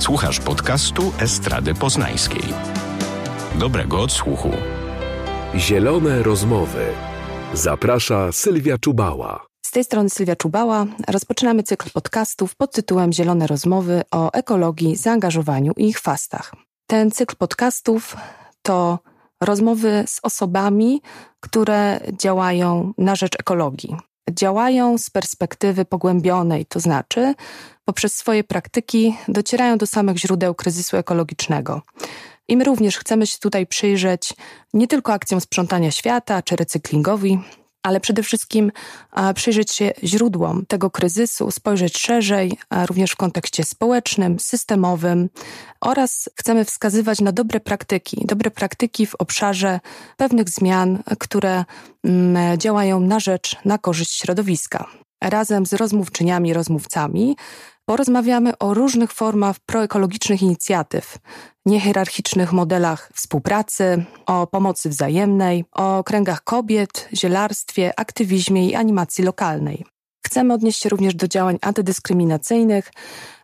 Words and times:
Słuchasz 0.00 0.40
podcastu 0.40 1.12
Estrady 1.18 1.74
Poznańskiej. 1.74 2.42
Dobrego 3.58 4.00
odsłuchu. 4.00 4.50
Zielone 5.56 6.22
rozmowy. 6.22 6.86
Zaprasza 7.54 8.32
Sylwia 8.32 8.78
Czubała. 8.78 9.46
Z 9.66 9.70
tej 9.70 9.84
strony 9.84 10.10
Sylwia 10.10 10.36
Czubała. 10.36 10.86
Rozpoczynamy 11.08 11.62
cykl 11.62 11.90
podcastów 11.90 12.56
pod 12.56 12.72
tytułem 12.72 13.12
Zielone 13.12 13.46
rozmowy 13.46 14.02
o 14.10 14.32
ekologii, 14.32 14.96
zaangażowaniu 14.96 15.72
i 15.76 15.92
chwastach. 15.92 16.54
Ten 16.86 17.10
cykl 17.10 17.36
podcastów 17.36 18.16
to 18.62 18.98
rozmowy 19.40 20.04
z 20.06 20.20
osobami, 20.22 21.02
które 21.40 22.00
działają 22.22 22.92
na 22.98 23.16
rzecz 23.16 23.40
ekologii. 23.40 23.96
Działają 24.32 24.98
z 24.98 25.10
perspektywy 25.10 25.84
pogłębionej, 25.84 26.66
to 26.66 26.80
znaczy 26.80 27.34
poprzez 27.84 28.16
swoje 28.16 28.44
praktyki 28.44 29.16
docierają 29.28 29.78
do 29.78 29.86
samych 29.86 30.18
źródeł 30.18 30.54
kryzysu 30.54 30.96
ekologicznego. 30.96 31.82
I 32.48 32.56
my 32.56 32.64
również 32.64 32.98
chcemy 32.98 33.26
się 33.26 33.38
tutaj 33.38 33.66
przyjrzeć 33.66 34.34
nie 34.74 34.86
tylko 34.88 35.12
akcjom 35.12 35.40
sprzątania 35.40 35.90
świata 35.90 36.42
czy 36.42 36.56
recyklingowi, 36.56 37.38
ale 37.82 38.00
przede 38.00 38.22
wszystkim 38.22 38.72
przyjrzeć 39.34 39.72
się 39.72 39.92
źródłom 40.04 40.66
tego 40.66 40.90
kryzysu, 40.90 41.50
spojrzeć 41.50 41.98
szerzej, 41.98 42.58
również 42.88 43.10
w 43.10 43.16
kontekście 43.16 43.64
społecznym, 43.64 44.40
systemowym 44.40 45.28
oraz 45.80 46.30
chcemy 46.36 46.64
wskazywać 46.64 47.20
na 47.20 47.32
dobre 47.32 47.60
praktyki, 47.60 48.22
dobre 48.26 48.50
praktyki 48.50 49.06
w 49.06 49.14
obszarze 49.14 49.80
pewnych 50.16 50.48
zmian, 50.48 51.02
które 51.18 51.64
mm, 52.04 52.58
działają 52.58 53.00
na 53.00 53.20
rzecz, 53.20 53.56
na 53.64 53.78
korzyść 53.78 54.18
środowiska. 54.20 54.86
Razem 55.22 55.66
z 55.66 55.72
rozmówczyniami, 55.72 56.54
rozmówcami 56.54 57.36
porozmawiamy 57.90 58.58
o 58.58 58.74
różnych 58.74 59.12
formach 59.12 59.56
proekologicznych 59.66 60.42
inicjatyw, 60.42 61.18
niehierarchicznych 61.66 62.52
modelach 62.52 63.10
współpracy, 63.14 64.04
o 64.26 64.46
pomocy 64.46 64.88
wzajemnej, 64.88 65.64
o 65.72 66.04
kręgach 66.04 66.44
kobiet, 66.44 67.08
zielarstwie, 67.14 67.92
aktywizmie 67.96 68.68
i 68.68 68.74
animacji 68.74 69.24
lokalnej. 69.24 69.84
Chcemy 70.26 70.54
odnieść 70.54 70.82
się 70.82 70.88
również 70.88 71.14
do 71.14 71.28
działań 71.28 71.58
antydyskryminacyjnych, 71.62 72.92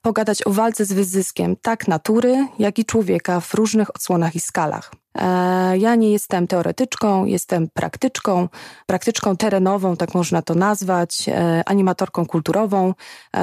pogadać 0.03 0.47
o 0.47 0.51
walce 0.51 0.85
z 0.85 0.93
wyzyskiem 0.93 1.57
tak 1.63 1.89
natury, 1.89 2.47
jak 2.59 2.79
i 2.79 2.85
człowieka 2.85 3.41
w 3.41 3.55
różnych 3.55 3.97
odsłonach 3.97 4.35
i 4.35 4.41
skalach. 4.41 4.93
E, 5.19 5.79
ja 5.79 5.95
nie 5.95 6.13
jestem 6.13 6.47
teoretyczką, 6.47 7.25
jestem 7.25 7.69
praktyczką, 7.69 8.49
praktyczką 8.87 9.37
terenową, 9.37 9.97
tak 9.97 10.15
można 10.15 10.43
to 10.43 10.55
nazwać, 10.55 11.29
e, 11.29 11.63
animatorką 11.67 12.27
kulturową, 12.27 12.95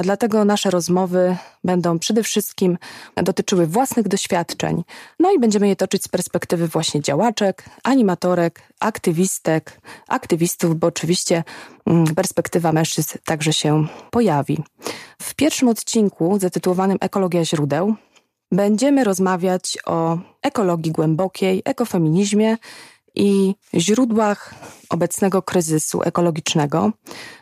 dlatego 0.02 0.44
nasze 0.44 0.70
rozmowy 0.70 1.36
będą 1.64 1.98
przede 1.98 2.22
wszystkim 2.22 2.78
dotyczyły 3.16 3.66
własnych 3.66 4.08
doświadczeń, 4.08 4.84
no 5.20 5.32
i 5.32 5.38
będziemy 5.38 5.68
je 5.68 5.76
toczyć 5.76 6.04
z 6.04 6.08
perspektywy 6.08 6.68
właśnie 6.68 7.00
działaczek, 7.00 7.64
animatorek, 7.82 8.62
aktywistek, 8.80 9.80
aktywistów, 10.08 10.78
bo 10.78 10.86
oczywiście 10.86 11.44
mm, 11.86 12.14
perspektywa 12.14 12.72
mężczyzn 12.72 13.18
także 13.24 13.52
się 13.52 13.86
pojawi. 14.10 14.58
W 15.22 15.34
pierwszym 15.34 15.68
odcinku 15.68 16.38
zatytułowanym 16.40 16.98
Ekologia 17.00 17.44
źródeł 17.44 17.94
będziemy 18.52 19.04
rozmawiać 19.04 19.78
o 19.86 20.18
ekologii 20.42 20.92
głębokiej, 20.92 21.62
ekofeminizmie 21.64 22.56
i 23.14 23.54
źródłach 23.74 24.54
obecnego 24.88 25.42
kryzysu 25.42 26.02
ekologicznego. 26.02 26.92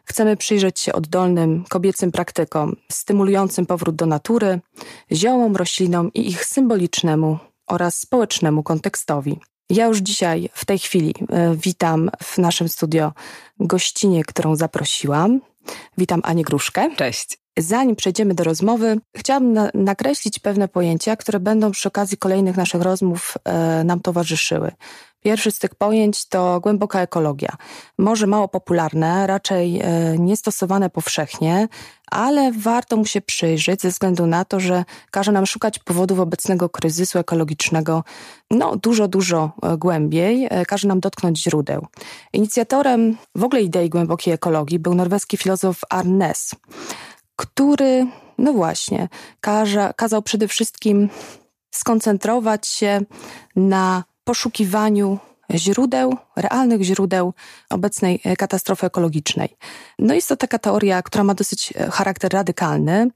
Chcemy 0.05 0.36
przyjrzeć 0.36 0.80
się 0.80 0.92
oddolnym 0.92 1.64
kobiecym 1.69 2.12
praktykom 2.12 2.77
stymulującym 2.92 3.67
powrót 3.67 3.97
do 3.97 4.06
natury, 4.06 4.61
ziołom, 5.12 5.56
roślinom 5.56 6.12
i 6.12 6.28
ich 6.28 6.45
symbolicznemu 6.45 7.39
oraz 7.67 7.98
społecznemu 7.98 8.62
kontekstowi. 8.62 9.41
Ja 9.70 9.86
już 9.86 9.98
dzisiaj, 9.98 10.48
w 10.53 10.64
tej 10.64 10.78
chwili, 10.78 11.14
e, 11.28 11.56
witam 11.56 12.11
w 12.23 12.39
naszym 12.39 12.69
studio 12.69 13.13
gościnie, 13.61 14.24
którą 14.24 14.57
zaprosiłam. 14.57 15.40
Witam 15.98 16.20
Anię 16.24 16.42
Gruszkę. 16.42 16.96
Cześć. 16.96 17.42
Zanim 17.58 17.96
przejdziemy 17.96 18.35
do 18.35 18.45
rozmowy, 18.45 18.96
chciałabym 19.17 19.52
na, 19.52 19.70
nakreślić 19.74 20.39
pewne 20.39 20.68
pojęcia, 20.68 21.17
które 21.17 21.40
będą 21.40 21.70
przy 21.70 21.89
okazji 21.89 22.18
kolejnych 22.18 22.57
naszych 22.57 22.83
rozmów 22.83 23.35
e, 23.45 23.85
nam 23.85 24.01
towarzyszyły. 24.01 24.73
Pierwszy 25.24 25.51
z 25.51 25.58
tych 25.58 25.74
pojęć 25.74 26.29
to 26.29 26.61
głęboka 26.61 27.01
ekologia. 27.01 27.57
Może 27.98 28.27
mało 28.27 28.48
popularne, 28.48 29.27
raczej 29.27 29.80
e, 29.80 30.18
niestosowane 30.18 30.90
powszechnie, 30.90 31.68
ale 32.11 32.52
warto 32.52 32.96
mu 32.96 33.07
się 33.07 33.20
przyjrzeć 33.20 33.83
ze 33.83 33.89
względu 33.89 34.27
na 34.27 34.45
to, 34.45 34.61
że 34.61 34.84
każe 35.11 35.33
nam 35.33 35.46
szukać 35.46 35.79
powodów 35.79 36.20
obecnego 36.20 36.69
kryzysu 36.69 37.19
ekologicznego 37.19 38.05
no, 38.51 38.77
dużo, 38.77 39.08
dużo 39.08 39.52
e, 39.63 39.77
głębiej, 39.77 40.48
e, 40.51 40.67
każe 40.67 40.89
nam 40.89 41.01
dotknąć 41.01 41.42
źródeł. 41.42 41.86
Inicjatorem 42.33 43.17
w 43.34 43.45
ogóle 43.45 43.63
idei 43.63 43.89
głębokiej 43.89 44.34
ekologii 44.34 44.79
był 44.79 44.95
norweski 44.95 45.36
filozof 45.36 45.80
Arnes 45.90 46.51
który, 47.37 48.07
no 48.39 48.53
właśnie, 48.53 49.09
kazał 49.97 50.23
przede 50.23 50.48
wszystkim 50.48 51.09
skoncentrować 51.70 52.67
się 52.67 53.01
na 53.57 54.05
poszukiwaniu 54.25 55.19
źródeł, 55.55 56.17
realnych 56.37 56.83
źródeł 56.83 57.35
obecnej 57.70 58.20
e, 58.25 58.37
katastrofy 58.37 58.87
ekologicznej. 58.87 59.57
No 59.98 60.15
jest 60.15 60.29
to 60.29 60.37
taka 60.37 60.59
teoria, 60.59 61.03
która 61.03 61.25
ma 61.25 61.35
dosyć 61.35 61.73
e, 61.77 61.91
charakter 61.91 62.33
radykalny, 62.33 63.11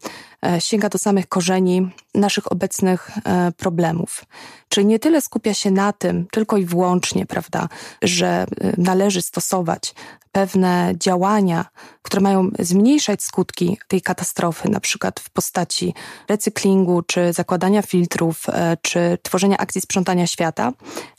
sięga 0.58 0.88
do 0.88 0.98
samych 0.98 1.28
korzeni 1.28 1.88
naszych 2.14 2.52
obecnych 2.52 3.10
problemów. 3.56 4.24
Czyli 4.68 4.86
nie 4.86 4.98
tyle 4.98 5.20
skupia 5.20 5.54
się 5.54 5.70
na 5.70 5.92
tym 5.92 6.26
tylko 6.32 6.56
i 6.56 6.64
wyłącznie, 6.64 7.26
prawda, 7.26 7.68
że 8.02 8.46
należy 8.78 9.22
stosować 9.22 9.94
pewne 10.32 10.92
działania, 10.96 11.64
które 12.02 12.22
mają 12.22 12.50
zmniejszać 12.58 13.22
skutki 13.22 13.78
tej 13.88 14.02
katastrofy, 14.02 14.68
na 14.68 14.80
przykład 14.80 15.20
w 15.20 15.30
postaci 15.30 15.94
recyklingu, 16.28 17.02
czy 17.02 17.32
zakładania 17.32 17.82
filtrów, 17.82 18.46
czy 18.82 19.18
tworzenia 19.22 19.56
akcji 19.56 19.80
sprzątania 19.80 20.26
świata, 20.26 20.72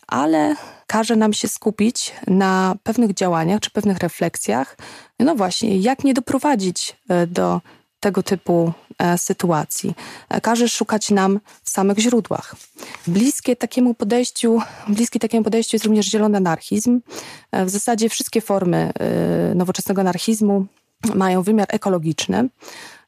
ale 0.08 0.56
każe 0.88 1.16
nam 1.16 1.34
się 1.34 1.48
skupić 1.48 2.14
na 2.28 2.76
pewnych 2.84 3.14
działaniach 3.14 3.60
czy 3.60 3.72
pewnych 3.72 3.98
refleksjach. 3.98 4.78
No 5.20 5.36
właśnie, 5.36 5.78
jak 5.78 6.04
nie 6.04 6.14
doprowadzić 6.14 6.96
e, 7.10 7.28
do 7.28 7.62
tego 8.00 8.24
typu 8.24 8.74
e, 8.98 9.18
sytuacji. 9.18 9.96
E, 10.30 10.42
każe 10.42 10.70
szukać 10.70 11.10
nam 11.10 11.40
w 11.64 11.70
samych 11.70 11.98
źródłach. 12.00 12.56
Bliskie 13.08 13.56
takiemu 13.56 13.94
podejściu, 13.94 14.60
bliski 14.88 15.20
takiemu 15.20 15.44
podejściu 15.44 15.76
jest 15.76 15.86
również 15.86 16.06
zielony 16.06 16.38
anarchizm. 16.38 17.02
W 17.54 17.70
zasadzie 17.70 18.10
wszystkie 18.10 18.42
formy 18.42 18.92
nowoczesnego 19.56 20.02
anarchizmu 20.02 20.66
mają 21.16 21.44
wymiar 21.44 21.68
ekologiczny. 21.70 22.50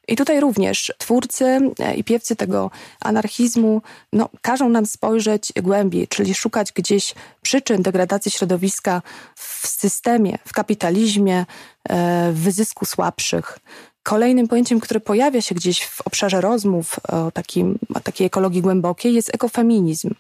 I 0.10 0.16
tutaj 0.16 0.40
również 0.40 0.94
twórcy 0.98 1.46
e, 1.80 1.96
i 1.96 2.04
piewcy 2.04 2.36
tego 2.36 2.72
anarchizmu 3.00 3.82
no, 4.14 4.30
każą 4.42 4.70
nam 4.70 4.86
spojrzeć 4.86 5.54
głębiej, 5.62 6.08
czyli 6.08 6.34
szukać 6.34 6.72
gdzieś 6.72 7.16
przyczyn 7.42 7.82
degradacji 7.82 8.32
środowiska 8.32 9.02
w 9.36 9.68
systemie, 9.68 10.38
w 10.48 10.54
kapitalizmie, 10.54 11.46
e, 11.90 12.32
w 12.32 12.40
wyzysku 12.40 12.86
słabszych. 12.86 13.60
Kolejnym 14.04 14.48
pojęciem, 14.48 14.80
które 14.80 15.00
pojawia 15.00 15.42
się 15.42 15.56
gdzieś 15.56 15.86
w 15.86 16.02
obszarze 16.02 16.42
rozmów 16.42 17.00
o, 17.08 17.32
takim, 17.32 17.80
o 17.96 18.00
takiej 18.00 18.28
ekologii 18.28 18.62
głębokiej, 18.62 19.14
jest 19.14 19.36
ekofeminizm. 19.36 20.14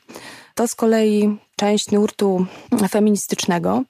To 0.56 0.68
z 0.68 0.76
kolei 0.76 1.38
część 1.60 1.92
nurtu 1.92 2.46
feministycznego. 2.90 3.84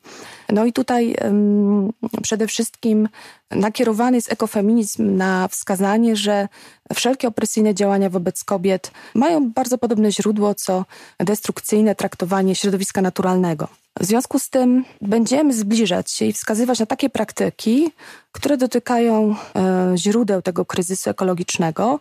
No 0.49 0.65
i 0.65 0.73
tutaj 0.73 1.15
um, 1.23 1.93
przede 2.21 2.47
wszystkim 2.47 3.09
nakierowany 3.51 4.17
jest 4.17 4.31
ekofeminizm 4.31 5.15
na 5.17 5.47
wskazanie, 5.47 6.15
że 6.15 6.47
wszelkie 6.93 7.27
opresyjne 7.27 7.75
działania 7.75 8.09
wobec 8.09 8.43
kobiet 8.43 8.91
mają 9.15 9.51
bardzo 9.51 9.77
podobne 9.77 10.11
źródło 10.11 10.55
co 10.55 10.85
destrukcyjne 11.19 11.95
traktowanie 11.95 12.55
środowiska 12.55 13.01
naturalnego. 13.01 13.67
W 13.99 14.05
związku 14.05 14.39
z 14.39 14.49
tym 14.49 14.85
będziemy 15.01 15.53
zbliżać 15.53 16.11
się 16.11 16.25
i 16.25 16.33
wskazywać 16.33 16.79
na 16.79 16.85
takie 16.85 17.09
praktyki, 17.09 17.91
które 18.31 18.57
dotykają 18.57 19.35
e, 19.55 19.93
źródeł 19.97 20.41
tego 20.41 20.65
kryzysu 20.65 21.09
ekologicznego, 21.09 21.99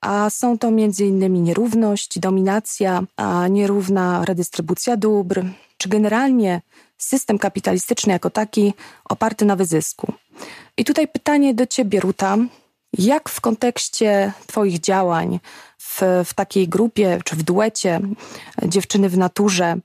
a 0.00 0.30
są 0.30 0.58
to 0.58 0.68
m.in. 0.68 1.42
nierówność, 1.42 2.18
dominacja, 2.18 3.02
nierówna 3.50 4.24
redystrybucja 4.24 4.96
dóbr, 4.96 5.44
czy 5.76 5.88
generalnie 5.88 6.60
system 6.98 7.38
kapitalistyczny 7.38 8.12
jako 8.12 8.30
taki 8.30 8.74
oparty 9.08 9.44
na 9.44 9.56
wyzysku. 9.56 10.12
I 10.76 10.84
tutaj 10.84 11.08
pytanie 11.08 11.54
do 11.54 11.66
Ciebie, 11.66 12.00
Ruta. 12.00 12.36
Jak 12.98 13.28
w 13.28 13.40
kontekście 13.40 14.32
Twoich 14.46 14.80
działań 14.80 15.40
w, 16.24 16.34
takiej 16.34 16.68
grupie, 16.68 17.18
czy 17.24 17.36
w 17.36 17.42
duecie 17.42 18.00
Dziewczyny 18.66 19.08
w 19.08 19.18
naturze, 19.18 19.76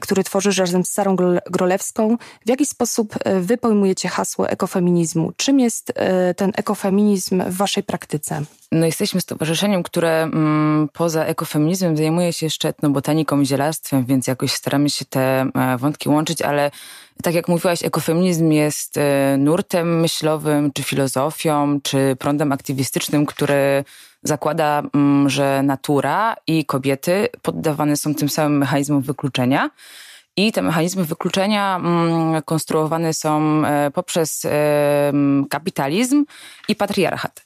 który 0.00 0.24
tworzysz 0.24 0.58
razem 0.58 0.84
z 0.84 0.90
Sarą 0.90 1.16
Grolewską. 1.50 2.16
W 2.46 2.48
jaki 2.48 2.66
sposób 2.66 3.14
wy 3.40 3.56
pojmujecie 3.56 4.08
hasło 4.08 4.48
ekofeminizmu? 4.48 5.32
Czym 5.36 5.60
jest 5.60 5.92
ten 6.36 6.52
ekofeminizm 6.56 7.42
w 7.46 7.56
waszej 7.56 7.82
praktyce? 7.82 8.42
No 8.72 8.86
jesteśmy 8.86 9.20
stowarzyszeniem, 9.20 9.82
które 9.82 10.22
mm, 10.22 10.88
poza 10.92 11.24
ekofeminizmem 11.24 11.96
zajmuje 11.96 12.32
się 12.32 12.46
jeszcze 12.46 12.68
etnobotaniką 12.68 13.40
i 13.40 13.46
zielarstwem, 13.46 14.04
więc 14.04 14.26
jakoś 14.26 14.52
staramy 14.52 14.90
się 14.90 15.04
te 15.04 15.46
e, 15.54 15.76
wątki 15.78 16.08
łączyć, 16.08 16.42
ale 16.42 16.70
tak 17.22 17.34
jak 17.34 17.48
mówiłaś, 17.48 17.84
ekofeminizm 17.84 18.50
jest 18.50 18.96
e, 18.96 19.36
nurtem 19.38 20.00
myślowym, 20.00 20.72
czy 20.72 20.82
filozofią, 20.82 21.80
czy 21.82 22.16
prądem 22.18 22.52
aktywistycznym, 22.52 23.26
który 23.26 23.84
zakłada, 24.22 24.82
mm, 24.94 25.30
że 25.30 25.62
natura 25.62 26.36
i 26.46 26.64
kobiety 26.64 27.28
poddawane 27.42 27.96
są 27.96 28.14
tym 28.14 28.28
samym 28.28 28.58
mechanizmom 28.58 29.02
wykluczenia. 29.02 29.70
I 30.36 30.52
te 30.52 30.62
mechanizmy 30.62 31.04
wykluczenia 31.04 31.76
mm, 31.76 32.42
konstruowane 32.42 33.14
są 33.14 33.62
e, 33.66 33.90
poprzez 33.90 34.46
kapitalizm 35.50 36.24
i 36.68 36.76
patriarchat 36.76 37.44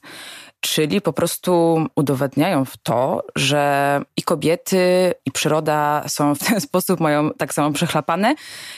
czyli 0.64 1.00
po 1.00 1.12
prostu 1.12 1.84
udowadniają 1.94 2.64
w 2.64 2.76
to, 2.76 3.22
że 3.36 4.02
i 4.16 4.22
kobiety, 4.22 5.14
i 5.26 5.30
przyroda 5.30 6.04
są 6.06 6.34
w 6.34 6.38
ten 6.38 6.60
sposób, 6.68 7.00
mają 7.00 7.30
tak 7.30 7.54
samo 7.54 7.72
przechlapane. 7.72 8.34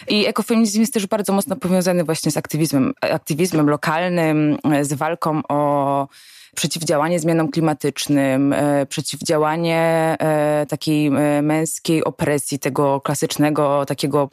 I 0.08 0.26
ekofeminizm 0.26 0.80
jest 0.80 0.94
też 0.94 1.06
bardzo 1.06 1.32
mocno 1.32 1.56
powiązany 1.56 2.04
właśnie 2.04 2.30
z 2.30 2.36
aktywizmem, 2.36 2.94
aktywizmem 3.00 3.70
lokalnym, 3.70 4.58
z 4.82 4.92
walką 4.92 5.40
o 5.48 6.08
przeciwdziałanie 6.56 7.20
zmianom 7.20 7.50
klimatycznym, 7.50 8.52
e, 8.52 8.86
przeciwdziałanie 8.86 9.80
e, 10.18 10.66
takiej 10.68 11.06
e, 11.06 11.42
męskiej 11.42 12.04
opresji, 12.04 12.58
tego 12.58 13.00
klasycznego 13.00 13.84
takiego 13.86 14.30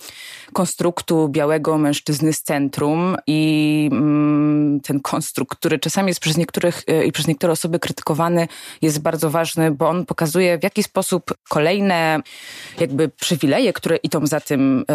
konstruktu 0.53 1.29
białego 1.29 1.77
mężczyzny 1.77 2.33
z 2.33 2.43
centrum 2.43 3.15
i 3.27 3.89
mm, 3.91 4.79
ten 4.79 4.99
konstrukt, 4.99 5.57
który 5.59 5.79
czasami 5.79 6.07
jest 6.07 6.19
przez 6.19 6.37
niektórych 6.37 6.83
i 7.05 7.11
przez 7.11 7.27
niektóre 7.27 7.53
osoby 7.53 7.79
krytykowany, 7.79 8.47
jest 8.81 8.99
bardzo 8.99 9.29
ważny, 9.29 9.71
bo 9.71 9.89
on 9.89 10.05
pokazuje 10.05 10.57
w 10.57 10.63
jaki 10.63 10.83
sposób 10.83 11.33
kolejne 11.49 12.19
jakby 12.79 13.09
przywileje, 13.09 13.73
które 13.73 13.95
idą 13.95 14.27
za 14.27 14.39
tym, 14.39 14.85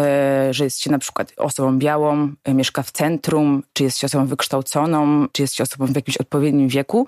że 0.51 0.63
jest 0.63 0.81
się 0.81 0.91
na 0.91 0.99
przykład 0.99 1.33
osobą 1.37 1.77
białą, 1.77 2.31
mieszka 2.47 2.83
w 2.83 2.91
centrum, 2.91 3.63
czy 3.73 3.83
jest 3.83 3.97
się 3.97 4.07
osobą 4.07 4.25
wykształconą, 4.25 5.27
czy 5.31 5.41
jest 5.41 5.55
się 5.55 5.63
osobą 5.63 5.85
w 5.85 5.95
jakimś 5.95 6.17
odpowiednim 6.17 6.67
wieku, 6.67 7.07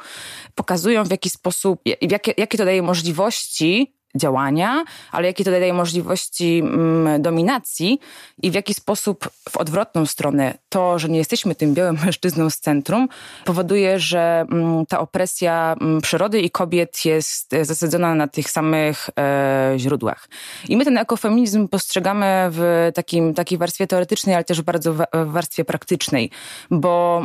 pokazują 0.56 1.04
w 1.04 1.12
jaki 1.12 1.30
sposób, 1.30 1.82
jakie, 2.02 2.34
jakie 2.38 2.58
to 2.58 2.66
daje 2.66 2.82
możliwości 2.82 4.01
działania, 4.16 4.84
ale 5.12 5.28
jakie 5.28 5.44
to 5.44 5.52
daje 5.52 5.74
możliwości 5.74 6.60
mm, 6.60 7.22
dominacji 7.22 8.00
i 8.44 8.52
w 8.52 8.54
jaki 8.54 8.74
sposób 8.74 9.30
w 9.50 9.58
odwrotną 9.58 10.06
stronę 10.06 10.54
to, 10.70 11.00
że 11.00 11.10
nie 11.10 11.18
jesteśmy 11.18 11.56
tym 11.56 11.74
białym 11.74 11.98
mężczyzną 12.06 12.50
z 12.50 12.60
centrum, 12.60 13.08
powoduje, 13.46 14.00
że 14.00 14.46
mm, 14.52 14.86
ta 14.86 15.00
opresja 15.00 15.76
mm, 15.82 16.02
przyrody 16.02 16.42
i 16.42 16.50
kobiet 16.50 17.06
jest 17.06 17.56
zasadzona 17.62 18.16
na 18.16 18.28
tych 18.28 18.52
samych 18.52 19.10
e, 19.20 19.74
źródłach. 19.78 20.30
I 20.70 20.78
my 20.78 20.86
ten 20.86 20.98
ekofeminizm 20.98 21.68
postrzegamy 21.68 22.48
w 22.52 22.92
takim, 22.96 23.34
takiej 23.34 23.58
warstwie 23.58 23.88
teoretycznej, 23.88 24.36
ale 24.36 24.44
też 24.44 24.62
bardzo 24.62 24.94
w 24.94 25.00
warstwie 25.26 25.66
praktycznej, 25.66 26.30
bo 26.72 27.24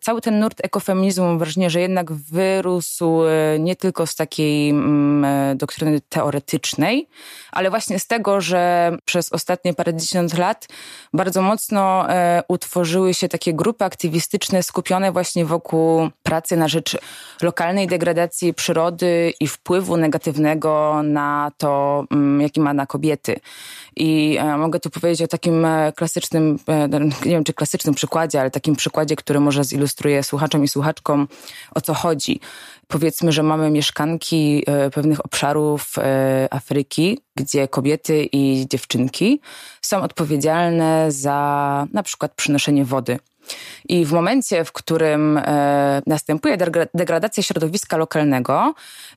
cały 0.00 0.20
ten 0.20 0.40
nurt 0.40 0.60
ekofeminizmu 0.64 1.24
mam 1.24 1.38
wrażenie, 1.38 1.70
że 1.70 1.80
jednak 1.80 2.12
wyrósł 2.12 3.24
e, 3.24 3.58
nie 3.58 3.76
tylko 3.76 4.06
z 4.06 4.14
takiej 4.14 4.74
doktryny 5.54 6.01
teoretycznej, 6.08 7.08
ale 7.52 7.70
właśnie 7.70 7.98
z 7.98 8.06
tego, 8.06 8.40
że 8.40 8.92
przez 9.04 9.32
ostatnie 9.32 9.74
parędziesiąt 9.74 10.38
lat 10.38 10.68
bardzo 11.12 11.42
mocno 11.42 12.10
e, 12.10 12.42
utworzyły 12.48 13.14
się 13.14 13.28
takie 13.28 13.54
grupy 13.54 13.84
aktywistyczne 13.84 14.62
skupione 14.62 15.12
właśnie 15.12 15.44
wokół 15.44 16.08
pracy 16.22 16.56
na 16.56 16.68
rzecz 16.68 16.98
lokalnej 17.42 17.86
degradacji 17.86 18.54
przyrody 18.54 19.32
i 19.40 19.46
wpływu 19.46 19.96
negatywnego 19.96 21.00
na 21.02 21.52
to, 21.58 22.04
mm, 22.10 22.40
jaki 22.40 22.60
ma 22.60 22.74
na 22.74 22.86
kobiety. 22.86 23.40
I 23.96 24.38
e, 24.40 24.56
mogę 24.56 24.80
tu 24.80 24.90
powiedzieć 24.90 25.22
o 25.22 25.28
takim 25.28 25.64
e, 25.64 25.92
klasycznym, 25.96 26.58
nie 27.24 27.30
wiem 27.30 27.44
czy 27.44 27.54
klasycznym 27.54 27.94
przykładzie, 27.94 28.40
ale 28.40 28.50
takim 28.50 28.76
przykładzie, 28.76 29.16
który 29.16 29.40
może 29.40 29.64
zilustruje 29.64 30.22
słuchaczom 30.22 30.64
i 30.64 30.68
słuchaczkom 30.68 31.28
o 31.74 31.80
co 31.80 31.94
chodzi. 31.94 32.40
Powiedzmy, 32.92 33.32
że 33.32 33.42
mamy 33.42 33.70
mieszkanki 33.70 34.64
pewnych 34.94 35.24
obszarów 35.24 35.94
Afryki, 36.50 37.18
gdzie 37.36 37.68
kobiety 37.68 38.28
i 38.32 38.66
dziewczynki 38.70 39.40
są 39.82 40.02
odpowiedzialne 40.02 41.12
za 41.12 41.86
na 41.92 42.02
przykład 42.02 42.34
przynoszenie 42.34 42.84
wody. 42.84 43.18
I 43.88 44.04
w 44.04 44.12
momencie, 44.12 44.64
w 44.64 44.72
którym 44.72 45.38
e, 45.38 46.02
następuje 46.06 46.56
degradacja 46.94 47.42
środowiska 47.42 47.96
lokalnego 47.96 48.74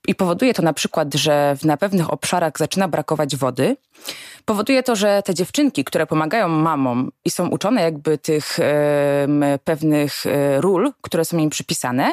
i 0.08 0.16
powoduje 0.16 0.54
to 0.54 0.62
na 0.62 0.74
przykład, 0.74 1.14
że 1.14 1.58
na 1.64 1.78
pewnych 1.78 2.14
obszarach 2.14 2.54
zaczyna 2.58 2.88
brakować 2.88 3.36
wody, 3.36 3.78
powoduje 4.46 4.84
to, 4.84 4.96
że 4.96 5.22
te 5.26 5.34
dziewczynki, 5.34 5.84
które 5.84 6.08
pomagają 6.08 6.48
mamom 6.48 7.12
i 7.26 7.32
są 7.32 7.48
uczone 7.48 7.82
jakby 7.82 8.18
tych 8.18 8.60
e, 8.60 9.28
pewnych 9.64 10.26
e, 10.26 10.62
ról, 10.62 10.92
które 11.02 11.26
są 11.26 11.38
im 11.38 11.50
przypisane, 11.50 12.12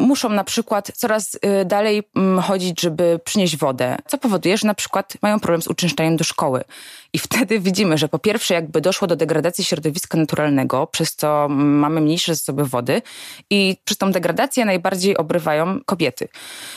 muszą 0.00 0.28
na 0.28 0.44
przykład 0.44 0.92
coraz 0.96 1.34
y, 1.34 1.64
dalej 1.64 2.02
mm, 2.16 2.42
chodzić, 2.42 2.80
żeby 2.80 3.20
przynieść 3.24 3.56
wodę, 3.56 3.96
co 4.06 4.18
powoduje, 4.18 4.58
że 4.58 4.66
na 4.66 4.74
przykład 4.74 5.14
mają 5.22 5.40
problem 5.40 5.62
z 5.62 5.68
uczęszczaniem 5.68 6.16
do 6.16 6.24
szkoły. 6.24 6.64
I 7.12 7.18
wtedy 7.18 7.60
widzimy, 7.60 7.98
że 7.98 8.08
po 8.08 8.18
pierwsze 8.18 8.54
jakby 8.54 8.80
doszło 8.80 9.08
do 9.08 9.16
degradacji 9.16 9.64
środowiska 9.64 10.18
naturalnego, 10.18 10.86
przez 10.86 11.16
co 11.16 11.48
mamy 11.48 12.00
mniejsze 12.00 12.34
zasoby 12.34 12.64
wody 12.64 13.02
i 13.50 13.76
przez 13.84 13.98
tą 13.98 14.12
degradację 14.12 14.64
najbardziej 14.64 15.16
obrywają 15.16 15.80
kobiety, 15.86 16.28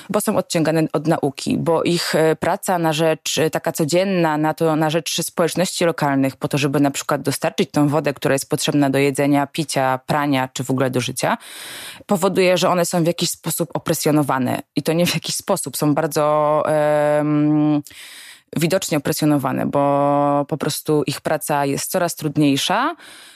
bo 0.10 0.22
są 0.22 0.38
odciągane 0.38 0.84
od 0.94 1.08
nauki, 1.08 1.58
bo 1.58 1.84
ich 1.84 2.16
e, 2.16 2.36
praca 2.36 2.80
na 2.80 2.94
rzecz, 2.94 3.38
e, 3.38 3.50
taka 3.50 3.72
codzienna, 3.72 4.38
na, 4.38 4.54
to, 4.54 4.76
na 4.76 4.90
rzecz 4.90 5.22
społeczności 5.22 5.86
lokalnych, 5.86 6.36
po 6.36 6.48
to, 6.48 6.58
żeby 6.58 6.80
na 6.80 6.92
przykład 6.92 7.22
dostarczyć 7.22 7.72
tą 7.72 7.88
wodę, 7.88 8.14
która 8.14 8.34
jest 8.34 8.50
potrzebna 8.50 8.90
do 8.90 8.98
jedzenia, 8.98 9.48
picia, 9.48 10.00
prania, 10.06 10.50
czy 10.54 10.64
w 10.64 10.72
ogóle 10.72 10.90
do 10.90 11.02
życia, 11.02 11.38
powoduje, 12.06 12.58
że 12.58 12.70
one 12.70 12.86
są 12.86 13.04
w 13.04 13.08
jakiś 13.08 13.30
sposób 13.30 13.70
opresjonowane. 13.74 14.62
I 14.76 14.84
to 14.84 14.94
nie 14.94 15.06
w 15.06 15.14
jakiś 15.14 15.36
sposób, 15.36 15.78
są 15.78 15.94
bardzo... 15.94 16.64
widocznie 18.58 18.98
opresjonowane, 18.98 19.66
bo 19.66 20.46
po 20.48 20.58
prostu 20.58 21.04
ich 21.08 21.22
praca 21.22 21.66
jest 21.66 21.92
coraz 21.92 22.16
trudniejsza 22.16 22.96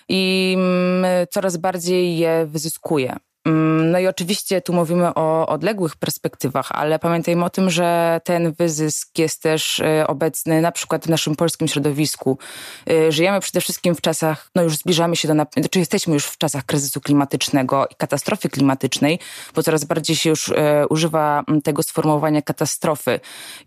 i 0.09 0.53
mm, 0.57 1.05
coraz 1.29 1.57
bardziej 1.57 2.17
je 2.17 2.45
wyzyskuje. 2.45 3.15
Mm, 3.47 3.91
no 3.91 3.99
i 3.99 4.07
oczywiście 4.07 4.61
tu 4.61 4.73
mówimy 4.73 5.13
o 5.13 5.47
odległych 5.47 5.95
perspektywach, 5.95 6.71
ale 6.71 6.99
pamiętajmy 6.99 7.45
o 7.45 7.49
tym, 7.49 7.69
że 7.69 8.21
ten 8.23 8.53
wyzysk 8.53 9.19
jest 9.19 9.41
też 9.41 9.79
e, 9.79 10.07
obecny 10.07 10.61
na 10.61 10.71
przykład 10.71 11.05
w 11.05 11.09
naszym 11.09 11.35
polskim 11.35 11.67
środowisku. 11.67 12.37
E, 12.89 13.11
żyjemy 13.11 13.39
przede 13.39 13.61
wszystkim 13.61 13.95
w 13.95 14.01
czasach, 14.01 14.49
no 14.55 14.63
już 14.63 14.77
zbliżamy 14.77 15.15
się 15.15 15.27
do, 15.27 15.33
znaczy 15.33 15.79
jesteśmy 15.79 16.13
już 16.13 16.25
w 16.25 16.37
czasach 16.37 16.65
kryzysu 16.65 17.01
klimatycznego 17.01 17.87
i 17.91 17.95
katastrofy 17.95 18.49
klimatycznej, 18.49 19.19
bo 19.55 19.63
coraz 19.63 19.85
bardziej 19.85 20.15
się 20.15 20.29
już 20.29 20.49
e, 20.49 20.87
używa 20.89 21.43
tego 21.63 21.83
sformułowania 21.83 22.41
katastrofy. 22.41 23.19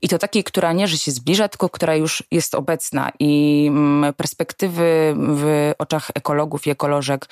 I 0.02 0.08
to 0.08 0.18
takiej, 0.18 0.44
która 0.44 0.72
nie, 0.72 0.88
że 0.88 0.98
się 0.98 1.10
zbliża, 1.10 1.48
tylko 1.48 1.68
która 1.68 1.94
już 1.94 2.22
jest 2.30 2.54
obecna 2.54 3.12
i 3.18 3.70
perspektywy 4.16 5.14
w 5.16 5.72
oczach 5.78 6.10
ekologów 6.14 6.66
i 6.66 6.70
ekolożek 6.70 7.26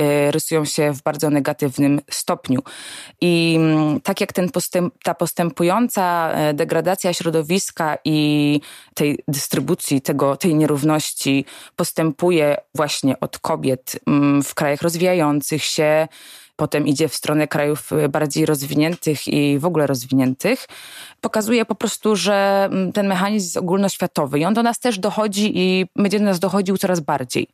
Y, 0.00 0.30
rysują 0.30 0.64
się 0.64 0.92
w 0.92 1.02
bardzo 1.02 1.30
negatywnym 1.30 1.93
stopniu. 2.10 2.62
I 3.20 3.54
mm, 3.58 4.00
tak 4.00 4.20
jak 4.20 4.32
ten 4.32 4.50
postęp, 4.50 4.94
ta 5.02 5.14
postępująca 5.14 6.30
e, 6.30 6.54
degradacja 6.54 7.12
środowiska 7.12 7.98
i 8.04 8.60
tej 8.94 9.18
dystrybucji 9.28 10.00
tego, 10.00 10.36
tej 10.36 10.54
nierówności 10.54 11.44
postępuje 11.76 12.56
właśnie 12.74 13.20
od 13.20 13.38
kobiet 13.38 13.98
mm, 14.06 14.42
w 14.42 14.54
krajach 14.54 14.82
rozwijających 14.82 15.64
się, 15.64 16.08
potem 16.56 16.86
idzie 16.86 17.08
w 17.08 17.14
stronę 17.14 17.48
krajów 17.48 17.92
e, 17.92 18.08
bardziej 18.08 18.46
rozwiniętych 18.46 19.28
i 19.28 19.58
w 19.58 19.64
ogóle 19.64 19.86
rozwiniętych, 19.86 20.66
pokazuje 21.20 21.64
po 21.64 21.74
prostu, 21.74 22.16
że 22.16 22.68
mm, 22.70 22.92
ten 22.92 23.06
mechanizm 23.06 23.46
jest 23.46 23.56
ogólnoświatowy 23.56 24.38
i 24.38 24.44
on 24.44 24.54
do 24.54 24.62
nas 24.62 24.78
też 24.78 24.98
dochodzi 24.98 25.52
i 25.58 25.86
będzie 25.96 26.18
do 26.18 26.24
nas 26.24 26.38
dochodził 26.38 26.78
coraz 26.78 27.00
bardziej. 27.00 27.48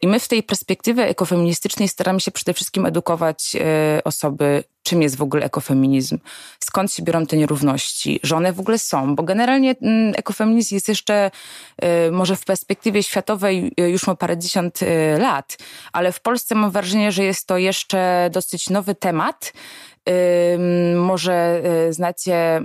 I 0.00 0.08
my 0.08 0.20
w 0.20 0.28
tej 0.28 0.42
perspektywie 0.42 1.08
ekofeministycznej 1.08 1.88
staramy 1.88 2.20
się 2.20 2.30
przede 2.30 2.54
wszystkim 2.54 2.86
edukować 2.86 3.56
e, 3.56 4.00
osoby 4.04 4.64
czym 4.82 5.02
jest 5.02 5.16
w 5.16 5.22
ogóle 5.22 5.44
ekofeminizm, 5.44 6.18
skąd 6.58 6.92
się 6.92 7.02
biorą 7.02 7.26
te 7.26 7.36
nierówności, 7.36 8.20
że 8.22 8.36
one 8.36 8.52
w 8.52 8.60
ogóle 8.60 8.78
są, 8.78 9.14
bo 9.14 9.22
generalnie 9.22 9.74
mm, 9.82 10.14
ekofeminizm 10.16 10.74
jest 10.74 10.88
jeszcze 10.88 11.30
y, 12.08 12.10
może 12.10 12.36
w 12.36 12.44
perspektywie 12.44 13.02
światowej 13.02 13.72
y, 13.80 13.90
już 13.90 14.06
ma 14.06 14.14
parędziesiąt 14.14 14.82
y, 14.82 14.86
lat, 15.18 15.58
ale 15.92 16.12
w 16.12 16.20
Polsce 16.20 16.54
mam 16.54 16.70
wrażenie, 16.70 17.12
że 17.12 17.24
jest 17.24 17.46
to 17.46 17.58
jeszcze 17.58 18.30
dosyć 18.32 18.70
nowy 18.70 18.94
temat 18.94 19.52
Może 20.96 21.62
znacie 21.90 22.62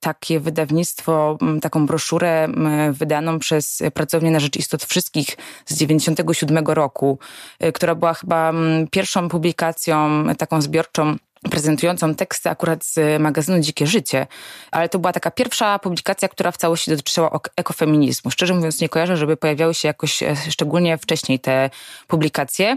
takie 0.00 0.40
wydawnictwo, 0.40 1.38
taką 1.62 1.86
broszurę 1.86 2.48
wydaną 2.92 3.38
przez 3.38 3.82
Pracownię 3.94 4.30
na 4.30 4.40
Rzecz 4.40 4.56
Istot 4.56 4.84
Wszystkich 4.84 5.36
z 5.66 5.78
97 5.78 6.66
roku, 6.66 7.18
y, 7.64 7.72
która 7.72 7.94
była 7.94 8.14
chyba 8.14 8.52
pierwszą 8.90 9.28
publikacją 9.28 10.24
taką 10.38 10.62
zbiorczą 10.62 11.16
prezentującą 11.50 12.14
teksty 12.14 12.50
akurat 12.50 12.84
z 12.84 13.20
magazynu 13.22 13.60
Dzikie 13.60 13.86
Życie, 13.86 14.26
ale 14.70 14.88
to 14.88 14.98
była 14.98 15.12
taka 15.12 15.30
pierwsza 15.30 15.78
publikacja, 15.78 16.28
która 16.28 16.50
w 16.50 16.56
całości 16.56 16.90
dotyczyła 16.90 17.40
ekofeminizmu. 17.56 18.30
Szczerze 18.30 18.54
mówiąc 18.54 18.80
nie 18.80 18.88
kojarzę, 18.88 19.16
żeby 19.16 19.36
pojawiały 19.36 19.74
się 19.74 19.88
jakoś 19.88 20.22
e, 20.22 20.36
szczególnie 20.50 20.98
wcześniej 20.98 21.40
te 21.40 21.70
publikacje, 22.08 22.76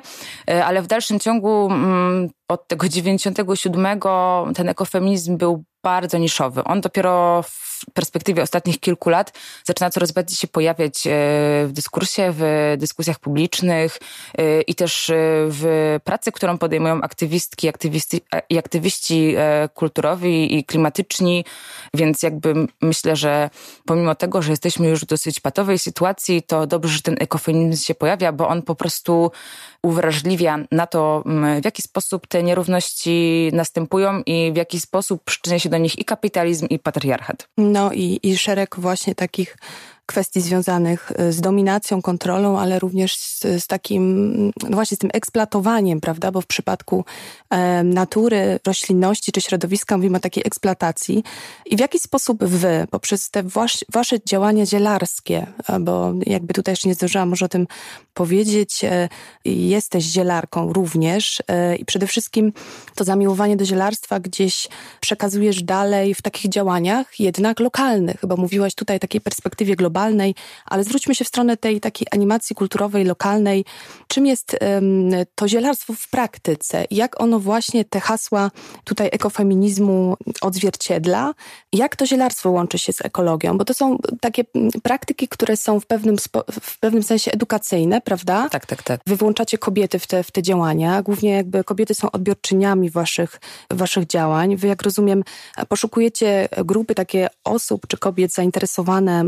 e, 0.50 0.66
ale 0.66 0.82
w 0.82 0.88
dalszym 0.88 1.20
ciągu 1.20 1.68
mm, 1.72 2.30
od 2.48 2.68
tego 2.68 2.90
97 2.90 4.00
ten 4.56 4.70
ekofeminizm 4.70 5.38
był 5.38 5.64
bardzo 5.84 6.18
niszowy. 6.18 6.64
On 6.64 6.82
dopiero 6.82 7.44
w 7.44 7.74
perspektywie 7.94 8.44
ostatnich 8.44 8.80
kilku 8.80 9.10
lat 9.10 9.40
zaczyna 9.64 9.90
coraz 9.90 10.12
bardziej 10.12 10.38
się 10.38 10.48
pojawiać 10.48 11.08
e, 11.08 11.10
w 11.68 11.70
dyskursie, 11.72 12.34
w 12.38 12.74
dyskusjach 12.78 13.20
publicznych 13.20 14.00
e, 14.38 14.62
i 14.62 14.76
też 14.76 15.10
e, 15.10 15.14
w 15.50 15.96
pracy, 16.04 16.32
którą 16.32 16.58
podejmują 16.58 17.02
aktywistki 17.02 17.70
aktywiści, 17.70 18.22
i 18.50 18.58
aktywiści 18.58 19.36
kulturowi 19.74 20.58
i 20.58 20.66
klimatyczni, 20.66 21.46
więc 21.94 22.24
jakby 22.24 22.54
myślę, 22.82 23.16
że 23.16 23.50
pomimo 23.86 24.16
tego, 24.16 24.42
że 24.42 24.52
jesteśmy 24.52 24.88
już 24.88 25.02
w 25.02 25.06
dosyć 25.06 25.40
patowej 25.40 25.80
sytuacji, 25.80 26.42
to 26.42 26.68
dobrze, 26.68 26.94
że 26.94 27.02
ten 27.02 27.16
ekofeminizm 27.20 27.84
się 27.84 27.96
pojawia, 27.96 28.32
bo 28.32 28.48
on 28.48 28.62
po 28.62 28.76
prostu 28.76 29.32
uwrażliwia 29.84 30.60
na 30.72 30.88
to, 30.88 31.24
w 31.62 31.66
jaki 31.66 31.82
sposób 31.82 32.28
te 32.28 32.44
nierówności 32.44 33.50
następują 33.54 34.22
i 34.26 34.52
w 34.54 34.56
jaki 34.56 34.80
sposób 34.80 35.24
przyczynia 35.24 35.60
się 35.60 35.70
do 35.70 35.78
nich 35.78 36.00
i 36.00 36.06
kapitalizm, 36.06 36.68
i 36.68 36.80
patriarchat. 36.80 37.48
No 37.58 37.92
i, 37.92 38.20
i 38.24 38.38
szereg 38.38 38.76
właśnie 38.78 39.16
takich 39.16 39.58
kwestii 40.06 40.42
związanych 40.42 41.12
y, 41.20 41.34
z 41.34 41.42
dominacją, 41.42 42.02
kontrolą, 42.02 42.60
ale 42.60 42.80
również 42.80 43.18
z, 43.18 43.40
z 43.42 43.68
takim, 43.68 44.36
no 44.70 44.76
właśnie 44.76 44.96
z 44.96 45.00
tym 45.00 45.10
eksploatowaniem, 45.14 46.02
prawda? 46.02 46.32
Bo 46.32 46.42
w 46.42 46.46
przypadku 46.46 47.06
e, 47.50 47.84
natury, 47.84 48.60
roślinności 48.68 49.32
czy 49.32 49.42
środowiska 49.42 49.98
mówimy 49.98 50.18
o 50.18 50.20
takiej 50.20 50.44
eksploatacji. 50.46 51.24
I 51.66 51.78
w 51.78 51.80
jaki 51.80 52.00
sposób 52.00 52.44
wy, 52.44 52.88
poprzez 52.92 53.30
te 53.30 53.44
wasz, 53.44 53.86
wasze 53.94 54.18
działania 54.28 54.66
zielarskie, 54.66 55.48
bo 55.80 56.14
jakby 56.26 56.54
tutaj 56.54 56.72
jeszcze 56.72 56.90
nie 56.90 56.96
zdążyłam 56.96 57.30
może 57.30 57.46
o 57.46 57.50
tym 57.50 57.68
powiedzieć, 58.14 58.84
e, 58.84 59.10
jesteś 59.46 60.04
zielarką 60.04 60.74
również 60.74 61.44
e, 61.48 61.76
i 61.76 61.86
przede 61.86 62.08
wszystkim 62.08 62.54
to 62.96 63.04
zamiłowanie 63.04 63.58
do 63.58 63.66
zielarstwa 63.66 64.20
gdzieś 64.20 64.68
przekazujesz 65.00 65.64
dalej 65.64 66.16
w 66.16 66.22
takich 66.22 66.52
działaniach 66.52 67.20
jednak 67.20 67.60
lokalnych, 67.60 68.18
bo 68.28 68.38
mówiłaś 68.38 68.76
tutaj 68.76 68.96
o 68.96 69.00
takiej 69.00 69.22
perspektywie 69.22 69.76
globalnej, 69.76 69.93
globalnej, 69.94 70.36
ale 70.66 70.84
zwróćmy 70.84 71.16
się 71.16 71.26
w 71.26 71.28
stronę 71.28 71.58
tej 71.58 71.80
takiej 71.80 72.08
animacji 72.12 72.56
kulturowej, 72.56 73.06
lokalnej. 73.06 73.66
Czym 74.08 74.26
jest 74.26 74.58
to 75.36 75.48
zielarstwo 75.48 75.94
w 75.94 76.10
praktyce? 76.10 76.86
Jak 76.92 77.22
ono 77.22 77.40
właśnie 77.40 77.86
te 77.86 78.00
hasła 78.00 78.52
tutaj 78.84 79.10
ekofeminizmu 79.12 80.18
odzwierciedla? 80.42 81.34
Jak 81.74 81.96
to 81.96 82.06
zielarstwo 82.06 82.50
łączy 82.50 82.78
się 82.78 82.94
z 82.94 83.06
ekologią? 83.06 83.58
Bo 83.58 83.66
to 83.66 83.74
są 83.74 83.98
takie 84.22 84.44
praktyki, 84.84 85.28
które 85.28 85.58
są 85.58 85.80
w 85.80 85.86
pewnym, 85.86 86.16
w 86.62 86.80
pewnym 86.80 87.04
sensie 87.04 87.32
edukacyjne, 87.32 88.02
prawda? 88.02 88.50
Tak, 88.50 88.66
tak, 88.66 88.84
tak. 88.84 89.02
Wy 89.08 89.16
włączacie 89.16 89.58
kobiety 89.58 90.00
w 90.00 90.08
te, 90.08 90.24
w 90.24 90.32
te 90.32 90.42
działania. 90.42 91.02
Głównie 91.02 91.32
jakby 91.32 91.64
kobiety 91.64 91.94
są 91.94 92.12
odbiorczyniami 92.12 92.90
waszych, 92.90 93.40
waszych 93.72 94.08
działań. 94.08 94.56
Wy, 94.56 94.68
jak 94.68 94.82
rozumiem, 94.82 95.24
poszukujecie 95.70 96.50
grupy 96.66 96.96
takie 96.96 97.28
osób 97.44 97.88
czy 97.88 97.98
kobiet 97.98 98.34
zainteresowane 98.34 99.24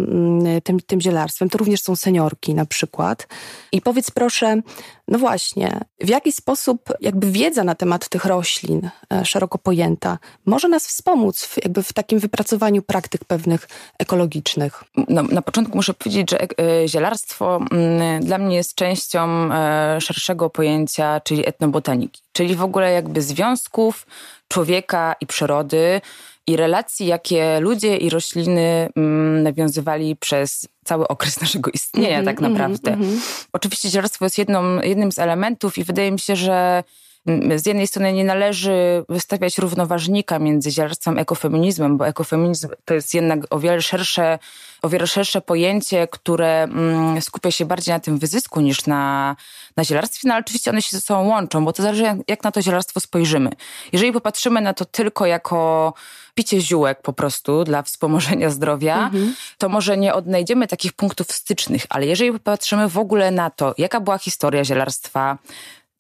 tym, 0.62 0.80
tym 0.80 1.02
zielarstwem, 1.02 1.50
to 1.50 1.58
również 1.58 1.82
są 1.82 1.96
seniorki 1.96 2.56
na 2.56 2.66
przykład. 2.66 3.28
I 3.72 3.82
powiedz 3.82 4.12
proszę, 4.12 4.62
no 5.08 5.20
właśnie, 5.20 5.80
w 6.02 6.10
jaki 6.10 6.32
sposób 6.32 6.90
jakby 7.02 7.32
wiedza 7.32 7.64
na 7.64 7.76
temat 7.76 8.10
tych 8.10 8.26
roślin, 8.26 8.90
e, 9.14 9.26
szeroko 9.26 9.58
pojęta, 9.58 10.18
może 10.46 10.68
nas 10.68 10.88
wspomóc 10.88 11.46
w, 11.46 11.64
jakby 11.64 11.84
w 11.84 11.94
takim 11.94 12.20
wypracowaniu 12.20 12.82
praktyk 12.82 13.26
pewnych 13.26 13.68
ekologicznych? 14.00 14.84
No, 15.10 15.24
na 15.24 15.42
początku 15.42 15.76
muszę 15.76 15.94
powiedzieć, 15.94 16.32
że 16.32 16.42
e, 16.42 16.48
zielarstwo 16.88 17.60
mm, 17.72 18.24
dla 18.24 18.38
mnie 18.38 18.56
jest 18.56 18.76
częścią 18.76 19.54
e, 19.54 20.02
szerszego 20.02 20.50
pojęcia, 20.50 21.20
czyli 21.20 21.50
etnobotaniki, 21.50 22.22
czyli 22.34 22.56
w 22.56 22.64
ogóle 22.64 22.92
jakby 22.92 23.22
związków 23.22 24.08
człowieka 24.48 25.16
i 25.22 25.26
przyrody, 25.26 26.02
i 26.48 26.56
relacji, 26.56 27.06
jakie 27.06 27.60
ludzie 27.60 27.98
i 27.98 28.10
rośliny 28.10 28.90
mm, 28.96 29.44
nawiązywali 29.44 30.16
przez 30.16 30.68
cały 30.86 31.08
okres 31.08 31.40
naszego 31.42 31.72
istnienia, 31.72 32.10
mm 32.10 32.24
-hmm, 32.24 32.26
tak 32.26 32.42
naprawdę. 32.42 32.94
Mm 32.94 33.06
-hmm. 33.06 33.48
Oczywiście 33.54 33.90
zielarstwo 33.90 34.26
jest 34.26 34.38
jedną, 34.38 34.82
jednym 34.82 35.12
z 35.12 35.20
elementów 35.20 35.78
i 35.78 35.84
wydaje 35.84 36.12
mi 36.12 36.20
się, 36.20 36.36
że 36.36 36.84
mm, 37.26 37.60
z 37.60 37.66
jednej 37.66 37.88
strony 37.88 38.14
nie 38.14 38.24
należy 38.24 39.06
wystawiać 39.10 39.58
równoważnika 39.58 40.40
między 40.40 40.72
zielarstwem 40.72 41.18
a 41.18 41.22
ekofeminizmem, 41.22 41.98
bo 41.98 42.08
ekofeminizm 42.08 42.70
to 42.86 42.94
jest 42.94 43.14
jednak 43.14 43.40
o 43.50 43.60
wiele 43.60 43.82
szersze, 43.82 44.40
o 44.82 44.90
wiele 44.90 45.08
szersze 45.08 45.42
pojęcie, 45.42 46.08
które 46.08 46.64
mm, 46.64 47.22
skupia 47.22 47.52
się 47.52 47.66
bardziej 47.66 47.94
na 47.94 48.00
tym 48.00 48.20
wyzysku 48.20 48.62
niż 48.62 48.86
na, 48.86 49.36
na 49.78 49.84
zielarstwie, 49.84 50.28
no 50.28 50.34
ale 50.34 50.44
oczywiście 50.44 50.72
one 50.72 50.82
się 50.82 50.98
ze 50.98 51.02
sobą 51.02 51.28
łączą, 51.28 51.66
bo 51.66 51.74
to 51.74 51.84
zależy 51.84 52.04
jak, 52.04 52.18
jak 52.28 52.44
na 52.44 52.52
to 52.52 52.62
zielarstwo 52.62 53.00
spojrzymy. 53.00 53.50
Jeżeli 53.92 54.12
popatrzymy 54.12 54.62
na 54.62 54.74
to 54.74 54.86
tylko 54.86 55.26
jako 55.26 55.94
picie 56.36 56.62
ziółek 56.62 57.02
po 57.02 57.14
prostu 57.14 57.64
dla 57.64 57.82
wspomożenia 57.82 58.50
zdrowia, 58.50 59.06
mhm. 59.06 59.36
to 59.58 59.70
może 59.70 59.98
nie 59.98 60.14
odnajdziemy 60.14 60.68
takich 60.68 60.94
punktów 60.94 61.32
stycznych, 61.32 61.84
ale 61.90 62.06
jeżeli 62.06 62.32
popatrzymy 62.32 62.90
w 62.90 62.98
ogóle 62.98 63.32
na 63.32 63.50
to, 63.50 63.74
jaka 63.78 64.00
była 64.00 64.18
historia 64.18 64.66
zielarstwa, 64.66 65.38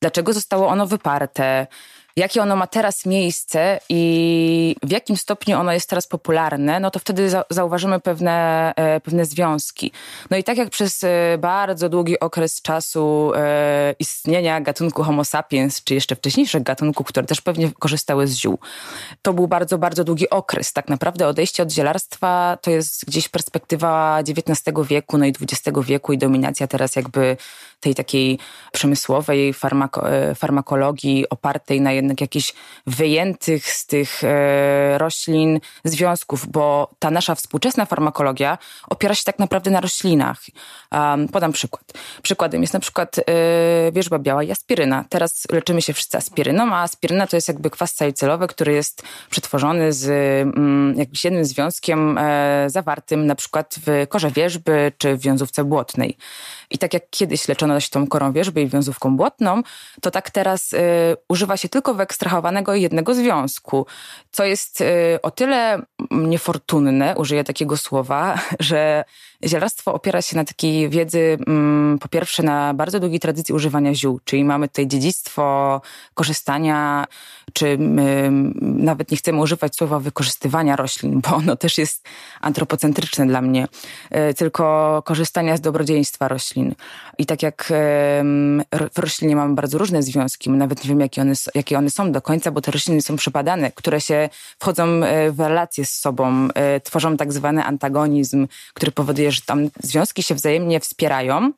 dlaczego 0.01 0.34
zostało 0.34 0.67
ono 0.67 0.88
wyparte, 0.88 1.67
jakie 2.15 2.41
ono 2.41 2.55
ma 2.55 2.67
teraz 2.67 3.05
miejsce 3.05 3.79
i 3.89 4.75
w 4.84 4.91
jakim 4.91 5.17
stopniu 5.17 5.60
ono 5.60 5.74
jest 5.74 5.89
teraz 5.89 6.07
popularne, 6.07 6.79
no 6.79 6.91
to 6.91 7.00
wtedy 7.00 7.29
zauważymy 7.50 8.00
pewne, 8.00 8.74
e, 8.75 9.00
pewne 9.00 9.25
związki. 9.25 9.91
No 10.29 10.38
i 10.38 10.43
tak 10.43 10.57
jak 10.57 10.69
przez 10.69 11.03
e, 11.03 11.38
bardzo 11.39 11.89
długi 11.89 12.19
okres 12.19 12.62
czasu 12.62 13.31
e, 13.36 13.95
istnienia 14.00 14.62
gatunku 14.62 15.03
Homo 15.03 15.25
sapiens, 15.25 15.84
czy 15.84 15.93
jeszcze 15.93 16.15
wcześniejszych 16.15 16.63
gatunków, 16.63 17.07
które 17.07 17.25
też 17.25 17.41
pewnie 17.41 17.72
korzystały 17.79 18.27
z 18.27 18.36
ziół, 18.36 18.60
to 19.22 19.34
był 19.34 19.48
bardzo, 19.48 19.77
bardzo 19.77 20.03
długi 20.03 20.29
okres. 20.29 20.74
Tak 20.74 20.89
naprawdę 20.89 21.27
odejście 21.27 21.63
od 21.63 21.72
zielarstwa 21.72 22.57
to 22.62 22.72
jest 22.72 23.05
gdzieś 23.05 23.29
perspektywa 23.29 24.19
XIX 24.19 24.88
wieku, 24.88 25.17
no 25.17 25.25
i 25.25 25.34
XX 25.41 25.79
wieku 25.84 26.13
i 26.13 26.17
dominacja 26.17 26.67
teraz 26.67 26.95
jakby 26.95 27.38
tej 27.86 27.96
takiej 27.96 28.39
przemysłowej 28.72 29.54
farmako 29.54 30.04
farmakologii 30.36 31.30
opartej 31.30 31.82
na 31.82 31.92
jednak 31.92 32.22
jakichś 32.22 32.54
wyjętych 32.88 33.72
z 33.72 33.86
tych 33.86 34.24
e, 34.24 34.98
roślin 34.98 35.60
związków, 35.84 36.48
bo 36.48 36.89
ta 37.00 37.12
nasza 37.12 37.36
współczesna 37.36 37.86
farmakologia 37.86 38.58
opiera 38.89 39.15
się 39.15 39.24
tak 39.24 39.39
naprawdę 39.39 39.72
na 39.72 39.82
roślinach. 39.82 40.42
Um, 40.92 41.27
podam 41.27 41.51
przykład. 41.51 41.94
Przykładem 42.22 42.62
jest 42.62 42.74
na 42.74 42.80
przykład 42.80 43.20
e, 43.20 43.24
wierzba 43.92 44.20
biała 44.20 44.44
i 44.44 44.51
aspiryna. 44.51 45.06
Teraz 45.10 45.44
leczymy 45.51 45.82
się 45.82 45.94
wszyscy 45.94 46.18
aspiryną, 46.18 46.74
a 46.74 46.82
aspiryna 46.82 47.27
to 47.27 47.38
jest 47.38 47.48
jakby 47.48 47.70
kwas 47.70 47.96
salicylowy, 47.96 48.48
który 48.48 48.74
jest 48.74 49.04
przetworzony 49.30 49.94
z 49.94 50.10
mm, 50.10 50.98
jakimś 50.98 51.24
jednym 51.24 51.46
związkiem 51.46 52.18
e, 52.18 52.70
zawartym 52.70 53.25
na 53.27 53.36
przykład 53.36 53.75
w 53.86 54.08
korze 54.10 54.32
wierzby 54.32 54.92
czy 54.98 55.18
w 55.18 55.22
wiązówce 55.22 55.63
błotnej. 55.63 56.18
I 56.70 56.77
tak 56.77 56.94
jak 56.94 57.10
kiedyś 57.10 57.48
leczono 57.48 57.75
się 57.79 57.89
tą 57.89 58.08
korą 58.08 58.32
wierzby 58.32 58.62
i 58.62 58.67
wiązówką 58.67 59.17
błotną, 59.17 59.62
to 60.01 60.12
tak 60.12 60.29
teraz 60.29 60.74
y, 60.74 60.77
używa 61.29 61.58
się 61.58 61.70
tylko 61.70 61.94
wyekstrahowanego 61.94 62.75
jednego 62.75 63.15
związku, 63.15 63.86
co 64.32 64.46
jest 64.46 64.82
y, 64.82 64.86
o 65.22 65.32
tyle 65.32 65.82
niefortunne, 66.12 67.15
użyję 67.17 67.44
takiego 67.44 67.77
słowa, 67.77 68.39
że 68.60 69.03
zielarstwo 69.46 69.94
opiera 69.94 70.22
się 70.22 70.36
na 70.36 70.46
takiej 70.46 70.90
wiedzy, 70.90 71.38
mm, 71.48 72.00
po 72.00 72.08
pierwsze 72.08 72.44
na 72.44 72.74
bardzo 72.74 73.00
długiej 73.00 73.20
tradycji 73.20 73.56
używania 73.56 73.94
ziół, 73.94 74.20
czyli 74.25 74.46
mamy 74.46 74.68
tutaj 74.68 74.88
dziedzictwo 74.88 75.82
korzystania, 76.14 77.06
czy 77.54 77.68
mm, 77.68 78.54
nawet 78.62 79.12
nie 79.12 79.18
chcemy 79.18 79.42
używać 79.42 79.75
słowa 79.75 80.00
wykorzystywania 80.00 80.75
roślin, 80.75 81.22
bo 81.22 81.36
ono 81.36 81.56
też 81.56 81.78
jest 81.78 82.08
antropocentryczne 82.42 83.25
dla 83.28 83.42
mnie, 83.42 83.68
y, 84.30 84.34
tylko 84.34 85.02
korzystania 85.06 85.58
z 85.58 85.62
dobrodziejstwa 85.62 86.28
roślin. 86.28 86.75
I 87.18 87.25
tak 87.25 87.44
jak 87.44 87.74
w 88.94 89.00
roślinie 89.00 89.36
mamy 89.36 89.56
bardzo 89.56 89.78
różne 89.78 90.04
związki, 90.04 90.50
nawet 90.50 90.84
nie 90.84 90.90
wiemy, 90.90 91.02
jakie 91.02 91.22
one, 91.22 91.34
jakie 91.56 91.78
one 91.78 91.90
są 91.90 92.12
do 92.12 92.22
końca, 92.22 92.52
bo 92.52 92.62
te 92.62 92.72
rośliny 92.72 93.02
są 93.02 93.16
przepadane, 93.16 93.72
które 93.72 94.02
się 94.02 94.30
wchodzą 94.60 94.84
e, 94.84 95.32
w 95.32 95.40
relacje 95.40 95.86
z 95.86 95.92
sobą, 95.92 96.48
e, 96.54 96.80
tworzą 96.80 97.18
tak 97.18 97.34
zwany 97.34 97.64
antagonizm, 97.64 98.48
który 98.74 98.92
powoduje, 98.92 99.32
że 99.36 99.42
tam 99.42 99.70
związki 99.84 100.24
się 100.24 100.36
wzajemnie 100.36 100.80
wspierają 100.80 101.51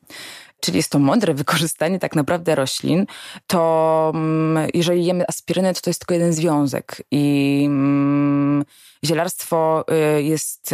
czyli 0.59 0.77
jest 0.77 0.91
to 0.91 0.99
mądre 0.99 1.33
wykorzystanie 1.33 1.99
tak 1.99 2.15
naprawdę 2.15 2.55
roślin, 2.55 3.05
to 3.47 4.11
mm, 4.15 4.67
jeżeli 4.73 5.05
jemy 5.05 5.25
aspirynę, 5.27 5.73
to 5.73 5.81
to 5.81 5.89
jest 5.89 5.99
tylko 5.99 6.13
jeden 6.13 6.33
związek 6.33 7.03
i 7.11 7.63
mm, 7.65 8.65
zielarstwo 9.05 9.85
y, 10.17 10.23
jest 10.23 10.71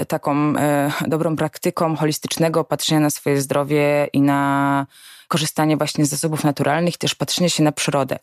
y, 0.00 0.06
taką 0.06 0.56
y, 0.56 0.58
dobrą 1.06 1.36
praktyką 1.36 1.96
holistycznego 1.96 2.64
patrzenia 2.64 3.00
na 3.00 3.10
swoje 3.10 3.40
zdrowie 3.40 4.08
i 4.12 4.20
na 4.20 4.86
korzystanie 5.28 5.76
właśnie 5.76 6.06
z 6.06 6.08
zasobów 6.08 6.44
naturalnych, 6.44 6.96
też 6.96 7.14
patrzenie 7.14 7.50
się 7.50 7.62
na 7.62 7.72
przyrodę. 7.72 8.18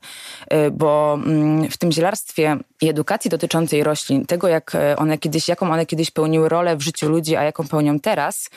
Y, 0.53 0.71
bo 0.71 1.19
mm, 1.25 1.69
w 1.69 1.77
tym 1.77 1.91
zielarstwie 1.91 2.57
i 2.81 2.89
edukacji 2.89 3.29
dotyczącej 3.29 3.83
roślin, 3.83 4.25
tego 4.25 4.47
jak 4.47 4.77
one 4.97 5.17
kiedyś, 5.17 5.47
jaką 5.47 5.71
one 5.71 5.85
kiedyś 5.85 6.11
pełniły 6.11 6.49
rolę 6.49 6.77
w 6.77 6.81
życiu 6.81 7.09
ludzi, 7.09 7.35
a 7.35 7.43
jaką 7.43 7.67
pełnią 7.67 7.99
teraz, 7.99 8.49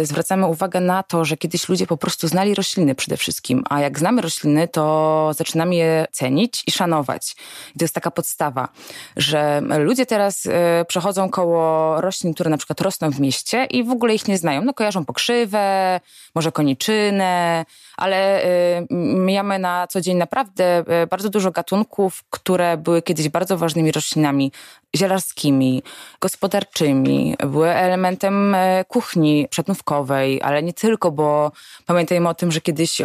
y, 0.00 0.06
zwracamy 0.06 0.46
uwagę 0.46 0.80
na 0.80 1.02
to, 1.02 1.24
że 1.24 1.36
kiedyś 1.36 1.68
ludzie 1.68 1.86
po 1.86 1.96
prostu 1.96 2.28
znali 2.28 2.54
rośliny 2.54 2.94
przede 2.94 3.16
wszystkim, 3.16 3.64
a 3.70 3.80
jak 3.80 3.98
znamy 3.98 4.22
rośliny, 4.22 4.68
to 4.68 5.30
zaczynamy 5.36 5.74
je 5.74 6.06
cenić 6.12 6.64
i 6.66 6.72
szanować. 6.72 7.36
I 7.74 7.78
to 7.78 7.84
jest 7.84 7.94
taka 7.94 8.10
podstawa, 8.10 8.68
że 9.16 9.62
ludzie 9.78 10.06
teraz 10.06 10.48
przechodzą 10.88 11.30
koło 11.30 12.00
roślin, 12.00 12.34
które 12.34 12.50
na 12.50 12.56
przykład 12.56 12.80
rosną 12.80 13.10
w 13.10 13.20
mieście 13.20 13.64
i 13.64 13.84
w 13.84 13.90
ogóle 13.90 14.14
ich 14.14 14.28
nie 14.28 14.38
znają. 14.38 14.64
No 14.64 14.74
kojarzą 14.74 15.04
pokrzywę, 15.04 16.00
może 16.34 16.52
koniczynę, 16.52 17.41
ale 17.96 18.44
y, 18.44 18.86
mijamy 18.90 19.58
na 19.58 19.86
co 19.86 20.00
dzień 20.00 20.16
naprawdę 20.16 20.84
y, 21.02 21.06
bardzo 21.06 21.28
dużo 21.28 21.50
gatunków, 21.50 22.24
które 22.30 22.76
były 22.76 23.02
kiedyś 23.02 23.28
bardzo 23.28 23.58
ważnymi 23.58 23.92
roślinami 23.92 24.52
zielarskimi, 24.96 25.82
gospodarczymi, 26.20 27.36
były 27.46 27.68
elementem 27.70 28.54
y, 28.54 28.84
kuchni 28.88 29.48
przetnówkowej, 29.50 30.42
ale 30.42 30.62
nie 30.62 30.72
tylko, 30.72 31.10
bo 31.10 31.52
pamiętajmy 31.86 32.28
o 32.28 32.34
tym, 32.34 32.52
że 32.52 32.60
kiedyś 32.60 33.02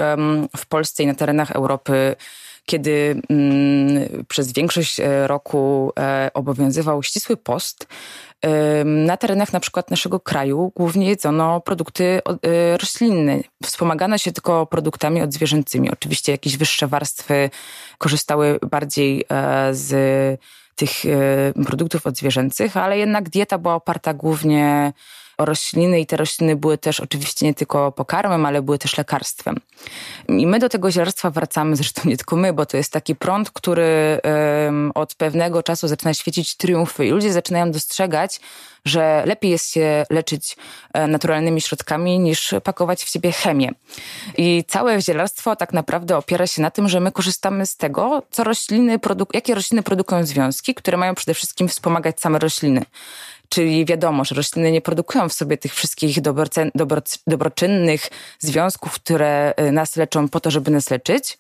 w 0.58 0.65
Polsce 0.65 1.03
i 1.03 1.08
na 1.08 1.15
terenach 1.15 1.51
Europy 1.51 2.15
kiedy 2.69 3.21
mm, 3.29 4.25
przez 4.27 4.53
większość 4.53 5.01
roku 5.27 5.91
obowiązywał 6.33 7.03
ścisły 7.03 7.38
post, 7.38 7.88
na 8.86 9.17
terenach 9.17 9.53
na 9.53 9.59
przykład 9.59 9.91
naszego 9.91 10.19
kraju 10.19 10.71
głównie 10.75 11.09
jedzono 11.09 11.62
produkty 11.62 12.03
y, 12.03 12.77
roślinne. 12.77 13.39
Wspomagano 13.63 14.17
się 14.17 14.31
tylko 14.31 14.65
produktami 14.65 15.21
odzwierzęcymi. 15.21 15.91
Oczywiście 15.91 16.31
jakieś 16.31 16.57
wyższe 16.57 16.88
warstwy 16.88 17.50
korzystały 17.97 18.59
bardziej 18.71 19.25
e, 19.29 19.74
z 19.74 20.39
tych 20.75 20.91
e, 21.05 21.63
produktów 21.65 22.07
odzwierzęcych, 22.07 22.77
ale 22.77 22.97
jednak 22.97 23.29
dieta 23.29 23.57
była 23.57 23.75
oparta 23.75 24.13
głównie 24.13 24.93
rośliny 25.38 26.00
i 26.00 26.06
te 26.06 26.17
rośliny 26.17 26.56
były 26.56 26.77
też 26.77 27.00
oczywiście 27.00 27.46
nie 27.46 27.53
tylko 27.53 27.91
pokarmem, 27.91 28.46
ale 28.46 28.62
były 28.62 28.77
też 28.77 28.98
lekarstwem. 28.98 29.56
I 30.27 30.48
my 30.48 30.60
do 30.60 30.70
tego 30.70 30.91
zielarstwa 30.91 31.29
wracamy, 31.29 31.75
zresztą 31.75 32.01
nie 32.06 32.17
tylko 32.17 32.36
my, 32.36 32.53
bo 32.53 32.65
to 32.65 32.77
jest 32.77 32.91
taki 32.91 33.15
prąd, 33.15 33.51
który 33.51 34.20
um, 34.65 34.91
od 34.96 35.15
pewnego 35.15 35.63
czasu 35.63 35.88
zaczyna 35.88 36.13
świecić 36.13 36.56
triumfy 36.56 37.06
i 37.06 37.10
ludzie 37.10 37.34
zaczynają 37.34 37.72
dostrzegać, 37.72 38.39
że 38.86 39.24
lepiej 39.25 39.51
jest 39.51 39.72
się 39.72 40.06
leczyć 40.10 40.58
e, 40.94 41.08
naturalnymi 41.08 41.62
środkami 41.62 42.20
niż 42.20 42.53
pakować 42.63 43.03
w 43.03 43.10
siebie 43.10 43.32
chemię. 43.32 43.72
I 44.38 44.63
całe 44.67 45.01
zielarstwo 45.01 45.56
tak 45.56 45.74
naprawdę 45.74 46.17
opiera 46.17 46.48
się 46.48 46.62
na 46.62 46.72
tym, 46.72 46.89
że 46.89 47.00
my 47.00 47.12
korzystamy 47.12 47.65
z 47.65 47.77
tego, 47.77 48.24
co 48.32 48.44
rośliny 48.44 49.00
jakie 49.34 49.56
rośliny 49.56 49.84
produkują 49.84 50.25
związki, 50.25 50.75
które 50.75 50.98
mają 50.98 51.15
przede 51.15 51.34
wszystkim 51.34 51.67
wspomagać 51.67 52.20
same 52.20 52.39
rośliny. 52.39 52.86
Czyli 53.50 53.86
wiadomo, 53.86 54.25
że 54.25 54.36
rośliny 54.36 54.72
nie 54.72 54.82
produkują 54.82 55.30
w 55.30 55.34
sobie 55.34 55.58
tych 55.58 55.75
wszystkich 55.75 56.22
dobrocen, 56.22 56.72
dobro, 56.75 57.01
dobroczynnych 57.27 58.10
związków, 58.39 58.94
które 58.94 59.54
y, 59.68 59.72
nas 59.72 59.96
leczą 59.96 60.30
po 60.30 60.39
to, 60.39 60.51
żeby 60.51 60.72
nas 60.72 60.89
leczyć, 60.89 61.38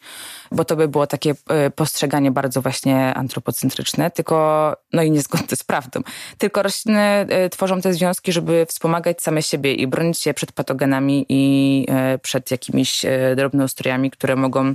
bo 0.51 0.65
to 0.65 0.75
by 0.75 0.87
było 0.87 1.07
takie 1.07 1.31
y, 1.31 1.71
postrzeganie 1.71 2.31
bardzo 2.31 2.61
właśnie 2.61 3.13
antropocentryczne, 3.13 4.11
tylko, 4.11 4.73
no 4.93 5.03
i 5.03 5.11
niezgodne 5.11 5.57
z 5.57 5.63
prawdą. 5.63 6.01
Tylko 6.37 6.63
rośliny 6.63 7.27
y, 7.45 7.49
tworzą 7.49 7.81
te 7.81 7.93
związki, 7.93 8.31
żeby 8.31 8.65
wspomagać 8.69 9.21
same 9.21 9.43
siebie 9.43 9.73
i 9.73 9.87
bronić 9.87 10.19
się 10.19 10.33
przed 10.33 10.51
patogenami 10.51 11.25
i 11.29 11.85
przed 12.21 12.51
jakimiś 12.51 13.05
drobnoustrojami, 13.35 14.11
które 14.11 14.35
mogą 14.35 14.73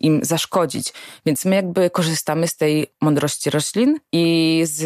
im 0.00 0.20
zaszkodzić. 0.24 0.92
Więc 1.26 1.44
my 1.44 1.56
jakby 1.56 1.90
korzystamy 1.90 2.48
z 2.48 2.56
tej 2.56 2.86
mądrości 3.00 3.50
roślin 3.50 3.98
i 4.12 4.62
z 4.64 4.82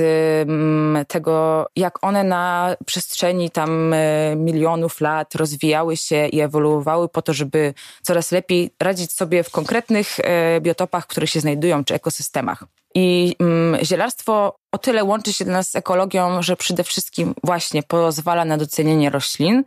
mm, 0.48 1.06
tego, 1.06 1.66
jak 1.76 1.87
jak 1.88 2.04
one 2.04 2.24
na 2.24 2.76
przestrzeni 2.86 3.50
tam 3.50 3.92
e, 3.94 4.36
milionów 4.36 5.00
lat 5.00 5.34
rozwijały 5.34 5.96
się 5.96 6.26
i 6.26 6.40
ewoluowały 6.40 7.08
po 7.08 7.22
to, 7.22 7.32
żeby 7.32 7.74
coraz 8.02 8.32
lepiej 8.32 8.70
radzić 8.80 9.12
sobie 9.12 9.42
w 9.42 9.50
konkretnych 9.50 10.20
e, 10.20 10.60
biotopach, 10.60 11.06
które 11.06 11.26
się 11.26 11.40
znajdują, 11.40 11.84
czy 11.84 11.94
ekosystemach. 11.94 12.64
I 12.94 13.36
mm, 13.40 13.84
zielarstwo 13.84 14.56
o 14.72 14.78
tyle 14.78 15.04
łączy 15.04 15.32
się 15.32 15.44
dla 15.44 15.54
nas 15.54 15.70
z 15.70 15.76
ekologią, 15.76 16.42
że 16.42 16.56
przede 16.56 16.84
wszystkim 16.84 17.34
właśnie 17.44 17.82
pozwala 17.82 18.44
na 18.44 18.56
docenienie 18.56 19.10
roślin, 19.10 19.64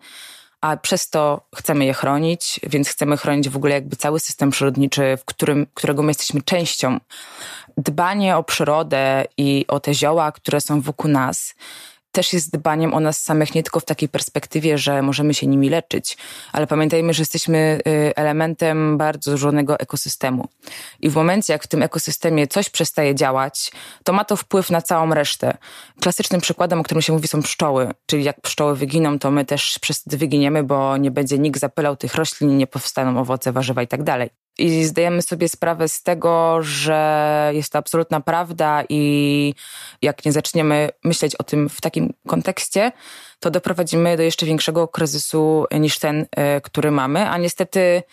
a 0.62 0.78
przez 0.78 1.10
to 1.10 1.42
chcemy 1.56 1.86
je 1.86 1.94
chronić, 1.94 2.60
więc 2.64 2.90
chcemy 2.90 3.18
chronić 3.18 3.50
w 3.50 3.56
ogóle 3.56 3.74
jakby 3.74 3.96
cały 3.96 4.20
system 4.20 4.50
przyrodniczy, 4.50 5.18
w 5.18 5.26
którym, 5.26 5.68
którego 5.74 6.04
my 6.04 6.10
jesteśmy 6.10 6.42
częścią. 6.42 7.00
Dbanie 7.78 8.38
o 8.38 8.44
przyrodę 8.44 9.26
i 9.38 9.66
o 9.68 9.80
te 9.80 9.94
zioła, 9.94 10.32
które 10.32 10.62
są 10.62 10.82
wokół 10.82 11.12
nas, 11.12 11.56
też 12.12 12.34
jest 12.34 12.52
dbaniem 12.52 12.94
o 12.94 13.00
nas 13.00 13.22
samych, 13.22 13.56
nie 13.56 13.64
tylko 13.64 13.80
w 13.80 13.86
takiej 13.86 14.10
perspektywie, 14.10 14.78
że 14.78 15.02
możemy 15.02 15.34
się 15.34 15.48
nimi 15.48 15.70
leczyć, 15.70 16.18
ale 16.52 16.68
pamiętajmy, 16.68 17.14
że 17.14 17.22
jesteśmy 17.22 17.80
y, 17.88 18.16
elementem 18.16 18.98
bardzo 18.98 19.32
złożonego 19.32 19.80
ekosystemu. 19.80 20.48
I 21.00 21.10
w 21.10 21.16
momencie, 21.16 21.54
jak 21.54 21.64
w 21.64 21.68
tym 21.68 21.84
ekosystemie 21.84 22.48
coś 22.48 22.70
przestaje 22.70 23.16
działać, 23.16 23.72
to 24.04 24.14
ma 24.14 24.26
to 24.26 24.36
wpływ 24.36 24.70
na 24.70 24.82
całą 24.82 25.14
resztę. 25.14 25.58
Klasycznym 26.02 26.42
przykładem, 26.42 26.80
o 26.80 26.84
którym 26.84 27.02
się 27.02 27.14
mówi, 27.14 27.28
są 27.28 27.42
pszczoły. 27.42 27.92
Czyli 28.06 28.24
jak 28.24 28.42
pszczoły 28.42 28.76
wyginą, 28.76 29.20
to 29.20 29.32
my 29.32 29.46
też 29.46 29.80
wyginiemy, 30.08 30.64
bo 30.64 30.98
nie 30.98 31.12
będzie 31.12 31.40
nikt 31.40 31.60
zapylał 31.60 31.96
tych 31.96 32.16
roślin, 32.16 32.58
nie 32.58 32.68
powstaną 32.68 33.20
owoce, 33.20 33.52
warzywa 33.52 33.82
i 33.82 33.88
tak 33.88 34.04
dalej 34.04 34.41
i 34.62 34.86
zdajemy 34.86 35.22
sobie 35.22 35.50
sprawę 35.50 35.90
z 35.90 36.04
tego, 36.04 36.58
że 36.62 37.52
jest 37.54 37.72
to 37.72 37.80
absolutna 37.80 38.22
prawda 38.22 38.84
i 38.90 39.54
jak 40.02 40.26
nie 40.26 40.32
zaczniemy 40.32 40.90
myśleć 41.04 41.36
o 41.36 41.44
tym 41.44 41.70
w 41.70 41.82
takim 41.82 42.14
kontekście, 42.28 42.92
to 43.40 43.52
doprowadzimy 43.52 44.18
do 44.18 44.24
jeszcze 44.24 44.46
większego 44.46 44.88
kryzysu 44.88 45.66
niż 45.80 46.00
ten, 46.00 46.26
e, 46.32 46.62
który 46.62 46.92
mamy, 46.92 47.30
a 47.30 47.38
niestety 47.38 48.04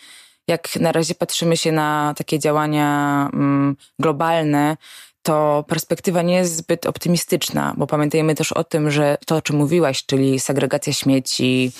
jak 0.47 0.75
na 0.75 0.91
razie 0.91 1.15
patrzymy 1.15 1.57
się 1.57 1.71
na 1.71 2.13
takie 2.17 2.39
działania 2.39 3.29
mm, 3.33 3.75
globalne, 3.99 4.77
to 5.23 5.65
perspektywa 5.67 6.21
nie 6.21 6.35
jest 6.35 6.55
zbyt 6.55 6.85
optymistyczna, 6.85 7.73
bo 7.77 7.87
pamiętajmy 7.87 8.35
też 8.35 8.51
o 8.51 8.63
tym, 8.63 8.91
że 8.91 9.17
to, 9.25 9.35
o 9.35 9.41
czym 9.41 9.55
mówiłaś, 9.55 10.05
czyli 10.05 10.39
segregacja 10.39 10.93
śmieci, 10.93 11.71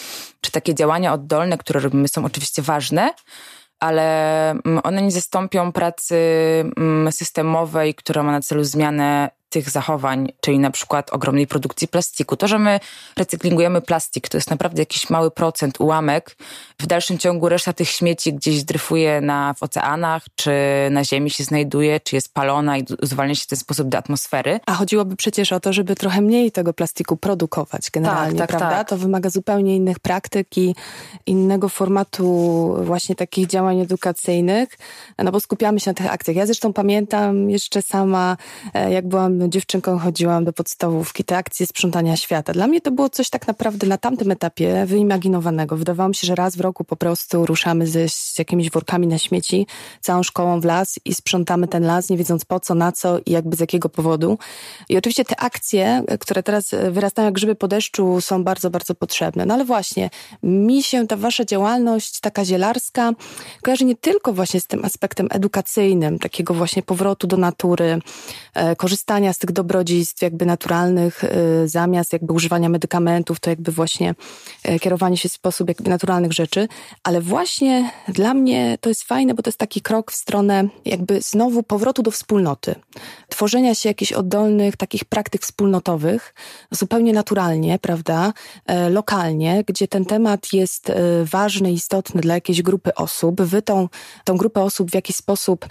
czy 0.41 0.51
takie 0.51 0.75
działania 0.75 1.13
oddolne, 1.13 1.57
które 1.57 1.79
robimy, 1.79 2.07
są 2.07 2.25
oczywiście 2.25 2.61
ważne, 2.61 3.13
ale 3.79 4.49
mm, 4.51 4.79
one 4.83 5.01
nie 5.01 5.11
zastąpią 5.11 5.71
pracy 5.71 6.15
mm, 6.77 7.11
systemowej, 7.11 7.95
która 7.95 8.23
ma 8.23 8.31
na 8.31 8.41
celu 8.41 8.63
zmianę 8.63 9.29
tych 9.49 9.69
zachowań, 9.69 10.31
czyli 10.41 10.59
na 10.59 10.71
przykład 10.71 11.13
ogromnej 11.13 11.47
produkcji 11.47 11.87
plastiku. 11.87 12.35
To, 12.35 12.47
że 12.47 12.59
my 12.59 12.79
recyklingujemy 13.17 13.81
plastik, 13.81 14.29
to 14.29 14.37
jest 14.37 14.49
naprawdę 14.49 14.81
jakiś 14.81 15.09
mały 15.09 15.31
procent, 15.31 15.79
ułamek. 15.81 16.37
W 16.79 16.87
dalszym 16.87 17.17
ciągu 17.17 17.49
reszta 17.49 17.73
tych 17.73 17.89
śmieci 17.89 18.33
gdzieś 18.33 18.63
dryfuje 18.63 19.21
na, 19.21 19.53
w 19.53 19.63
oceanach, 19.63 20.25
czy 20.35 20.51
na 20.91 21.03
ziemi 21.03 21.29
się 21.29 21.43
znajduje, 21.43 21.99
czy 21.99 22.15
jest 22.15 22.33
palona 22.33 22.77
i 22.77 22.85
zwalnia 23.01 23.35
się 23.35 23.43
w 23.43 23.47
ten 23.47 23.59
sposób 23.59 23.89
do 23.89 23.97
atmosfery. 23.97 24.59
A 24.65 24.73
chodziłoby 24.73 25.15
przecież 25.15 25.53
o 25.53 25.59
to, 25.59 25.73
żeby 25.73 25.95
trochę 25.95 26.21
mniej 26.21 26.51
tego 26.51 26.73
plastiku 26.73 27.17
produkować 27.17 27.91
generalnie, 27.91 28.39
tak, 28.39 28.49
tak, 28.49 28.59
prawda? 28.59 28.77
Tak. 28.77 28.89
To 28.89 28.97
wymaga 28.97 29.29
zupełnie 29.29 29.75
innych 29.75 29.99
praktyk 29.99 30.57
i 30.57 30.75
innego 31.25 31.69
formatu 31.69 32.75
właśnie 32.83 33.15
takich 33.15 33.47
działań 33.47 33.79
edukacyjnych, 33.79 34.77
no 35.17 35.31
bo 35.31 35.39
skupiamy 35.39 35.79
się 35.79 35.89
na 35.89 35.95
tych 35.95 36.11
akcjach. 36.11 36.35
Ja 36.37 36.45
zresztą 36.45 36.73
pamiętam 36.73 37.49
jeszcze 37.49 37.81
sama, 37.81 38.37
e, 38.73 38.91
jak 38.93 39.07
byłam 39.07 39.38
dziewczynką 39.47 39.99
chodziłam 39.99 40.45
do 40.45 40.53
podstawówki, 40.53 41.23
te 41.23 41.37
akcje 41.37 41.65
sprzątania 41.65 42.17
świata. 42.17 42.53
Dla 42.53 42.67
mnie 42.67 42.81
to 42.81 42.91
było 42.91 43.09
coś 43.09 43.29
tak 43.29 43.47
naprawdę 43.47 43.87
na 43.87 43.97
tamtym 43.97 44.31
etapie 44.31 44.85
wyimaginowanego. 44.85 45.77
Wydawało 45.77 46.09
mi 46.09 46.15
się, 46.15 46.27
że 46.27 46.35
raz 46.35 46.55
w 46.55 46.59
roku 46.59 46.83
po 46.83 46.95
prostu 46.95 47.45
ruszamy 47.45 47.87
ze, 47.87 48.09
z 48.09 48.39
jakimiś 48.39 48.71
workami 48.71 49.07
na 49.07 49.17
śmieci, 49.17 49.67
całą 50.01 50.23
szkołą 50.23 50.61
w 50.61 50.65
las 50.65 50.99
i 51.05 51.13
sprzątamy 51.13 51.67
ten 51.67 51.83
las, 51.83 52.09
nie 52.09 52.17
wiedząc 52.17 52.45
po 52.45 52.59
co, 52.59 52.75
na 52.75 52.91
co 52.91 53.19
i 53.25 53.31
jakby 53.31 53.55
z 53.55 53.59
jakiego 53.59 53.89
powodu. 53.89 54.37
I 54.89 54.97
oczywiście 54.97 55.25
te 55.25 55.35
akcje, 55.35 56.03
które 56.19 56.43
teraz 56.43 56.71
wyrastają 56.91 57.25
jak 57.25 57.33
grzyby 57.33 57.55
po 57.55 57.67
deszczu, 57.67 58.21
są 58.21 58.43
bardzo, 58.43 58.69
bardzo 58.69 58.95
potrzebne. 58.95 59.45
No 59.45 59.53
ale 59.53 59.65
właśnie, 59.65 60.09
mi 60.43 60.83
się 60.83 61.07
ta 61.07 61.17
wasza 61.17 61.45
działalność 61.45 62.19
taka 62.19 62.45
zielarska 62.45 63.13
kojarzy 63.61 63.85
nie 63.85 63.95
tylko 63.95 64.33
właśnie 64.33 64.61
z 64.61 64.67
tym 64.67 64.85
aspektem 64.85 65.27
edukacyjnym, 65.31 66.19
takiego 66.19 66.53
właśnie 66.53 66.83
powrotu 66.83 67.27
do 67.27 67.37
natury, 67.37 67.99
e, 68.53 68.75
korzystania 68.75 69.28
korzystania 69.29 69.33
z 69.33 69.37
tych 69.37 69.51
dobrodziejstw 69.51 70.21
jakby 70.21 70.45
naturalnych, 70.45 71.23
zamiast 71.65 72.13
jakby 72.13 72.33
używania 72.33 72.69
medykamentów, 72.69 73.39
to 73.39 73.49
jakby 73.49 73.71
właśnie 73.71 74.15
kierowanie 74.81 75.17
się 75.17 75.29
w 75.29 75.33
sposób 75.33 75.67
jakby 75.67 75.89
naturalnych 75.89 76.33
rzeczy, 76.33 76.67
ale 77.03 77.21
właśnie 77.21 77.91
dla 78.07 78.33
mnie 78.33 78.77
to 78.81 78.89
jest 78.89 79.03
fajne, 79.03 79.33
bo 79.33 79.43
to 79.43 79.49
jest 79.49 79.59
taki 79.59 79.81
krok 79.81 80.11
w 80.11 80.15
stronę 80.15 80.69
jakby 80.85 81.21
znowu 81.21 81.63
powrotu 81.63 82.03
do 82.03 82.11
wspólnoty. 82.11 82.75
Tworzenia 83.29 83.75
się 83.75 83.89
jakichś 83.89 84.13
oddolnych 84.13 84.77
takich 84.77 85.05
praktyk 85.05 85.41
wspólnotowych, 85.41 86.33
zupełnie 86.71 87.13
naturalnie, 87.13 87.79
prawda, 87.79 88.33
lokalnie, 88.89 89.63
gdzie 89.67 89.87
ten 89.87 90.05
temat 90.05 90.53
jest 90.53 90.91
ważny, 91.23 91.71
istotny 91.71 92.21
dla 92.21 92.33
jakiejś 92.33 92.61
grupy 92.61 92.95
osób. 92.95 93.41
Wy 93.41 93.61
tą, 93.61 93.89
tą 94.23 94.37
grupę 94.37 94.61
osób 94.61 94.91
w 94.91 94.95
jakiś 94.95 95.15
sposób 95.15 95.65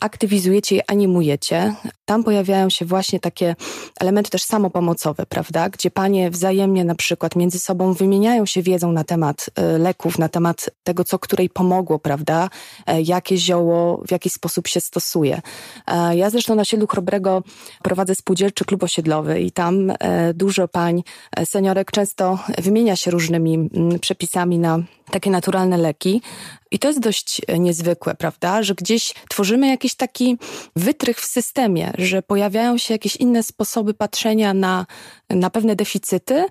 aktywizujecie 0.00 0.76
i 0.76 0.80
animujecie. 0.86 1.74
Tam 2.04 2.24
pojawiają 2.24 2.70
się 2.70 2.84
właśnie 2.94 3.20
takie 3.20 3.56
elementy 4.00 4.30
też 4.30 4.42
samopomocowe, 4.42 5.26
prawda? 5.26 5.68
Gdzie 5.68 5.90
panie 5.90 6.30
wzajemnie 6.30 6.84
na 6.84 6.94
przykład 6.94 7.36
między 7.36 7.58
sobą 7.58 7.92
wymieniają 7.92 8.46
się 8.46 8.62
wiedzą 8.62 8.92
na 8.92 9.04
temat 9.04 9.50
e, 9.54 9.78
leków, 9.78 10.18
na 10.18 10.28
temat 10.28 10.70
tego, 10.84 11.04
co 11.04 11.18
której 11.18 11.50
pomogło, 11.50 11.98
prawda? 11.98 12.48
E, 12.86 13.02
jakie 13.02 13.36
zioło 13.36 14.02
w 14.06 14.10
jaki 14.10 14.30
sposób 14.30 14.68
się 14.68 14.80
stosuje. 14.80 15.40
E, 15.86 16.16
ja 16.16 16.30
zresztą 16.30 16.54
na 16.54 16.64
siedlu 16.64 16.86
Chrobrego 16.86 17.42
prowadzę 17.82 18.14
spółdzielczy 18.14 18.64
klub 18.64 18.82
osiedlowy 18.82 19.40
i 19.40 19.52
tam 19.52 19.92
dużo 20.34 20.68
pań, 20.68 21.02
seniorek 21.44 21.90
często 21.90 22.38
wymienia 22.58 22.96
się 22.96 23.10
różnymi 23.10 23.54
mm, 23.54 23.98
przepisami 23.98 24.58
na 24.58 24.78
takie 25.10 25.30
naturalne 25.30 25.76
leki. 25.76 26.22
I 26.70 26.78
to 26.78 26.88
jest 26.88 27.00
dość 27.00 27.40
e, 27.46 27.58
niezwykłe, 27.58 28.14
prawda? 28.14 28.62
Że 28.62 28.74
gdzieś 28.74 29.14
tworzymy 29.28 29.68
jakiś 29.68 29.94
taki 29.94 30.38
wytrych 30.76 31.20
w 31.20 31.24
systemie, 31.24 31.92
że 31.98 32.22
pojawiają 32.22 32.78
się 32.78 32.94
jakieś 32.94 33.16
inne 33.16 33.42
sposoby 33.42 33.94
patrzenia 33.94 34.54
na, 34.54 34.86
na 35.30 35.50
pewne 35.50 35.76
deficyty, 35.76 36.44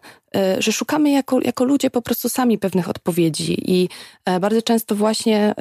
że 0.60 0.72
szukamy 0.72 1.12
jako, 1.12 1.42
jako 1.42 1.64
ludzie 1.64 1.90
po 1.90 2.02
prostu 2.02 2.30
sami 2.30 2.58
pewnych 2.58 2.90
odpowiedzi. 2.90 3.72
I 3.72 3.90
e, 4.26 4.40
bardzo 4.40 4.62
często 4.62 4.96
właśnie 4.96 5.56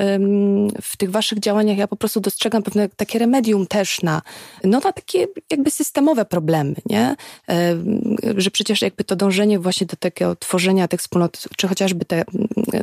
w 0.83 0.97
tych 0.97 1.11
waszych 1.11 1.39
działaniach 1.41 1.79
ja 1.79 1.89
po 1.89 1.97
prostu 1.97 2.21
dostrzegam 2.21 2.63
pewne 2.63 2.89
takie 2.89 3.19
remedium 3.19 3.67
też 3.67 4.03
na, 4.03 4.23
no, 4.65 4.81
na 4.81 4.93
takie 4.93 5.27
jakby 5.51 5.71
systemowe 5.71 6.25
problemy, 6.25 6.75
nie? 6.87 7.17
Że 8.37 8.51
przecież 8.51 8.83
jakby 8.83 9.05
to 9.05 9.17
dążenie 9.17 9.59
właśnie 9.59 9.87
do 9.87 9.97
takiego 9.97 10.37
tworzenia 10.37 10.89
tych 10.89 11.01
wspólnot, 11.01 11.49
czy 11.57 11.69
chociażby 11.69 12.05
te 12.05 12.25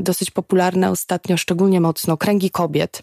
dosyć 0.02 0.32
popularne 0.32 0.91
ostatnio, 0.91 1.38
szczególnie 1.38 1.82
mocno, 1.82 2.17
kręgi 2.17 2.49
kobiet, 2.49 3.02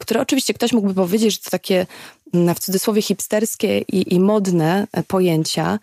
które 0.00 0.20
oczywiście 0.20 0.54
ktoś 0.54 0.72
mógłby 0.72 0.94
powiedzieć, 0.94 1.34
że 1.34 1.40
to 1.40 1.50
takie 1.50 1.86
mm, 2.34 2.54
w 2.54 2.58
cudzysłowie 2.58 3.02
hipsterskie 3.02 3.78
i, 3.78 4.14
i 4.14 4.20
modne 4.20 4.86
pojęcia, 5.06 5.78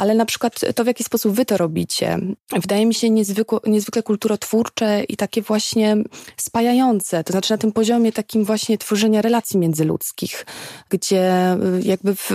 ale 0.00 0.14
na 0.14 0.24
przykład 0.24 0.60
to, 0.74 0.84
w 0.84 0.86
jaki 0.86 1.04
sposób 1.04 1.34
wy 1.34 1.44
to 1.44 1.56
robicie, 1.56 2.18
wydaje 2.52 2.86
mi 2.86 2.94
się 2.94 3.10
niezwykle, 3.10 3.58
niezwykle 3.66 4.02
kulturotwórcze 4.02 5.04
i 5.04 5.16
takie 5.16 5.42
właśnie 5.42 5.96
spajające. 6.36 7.24
To 7.24 7.32
znaczy 7.32 7.52
na 7.52 7.58
tym 7.58 7.72
poziomie 7.72 8.12
takim 8.12 8.44
właśnie 8.44 8.78
tworzenia 8.78 9.22
relacji 9.22 9.58
międzyludzkich, 9.58 10.46
gdzie 10.88 11.52
y, 11.52 11.82
jakby 11.82 12.14
w, 12.14 12.30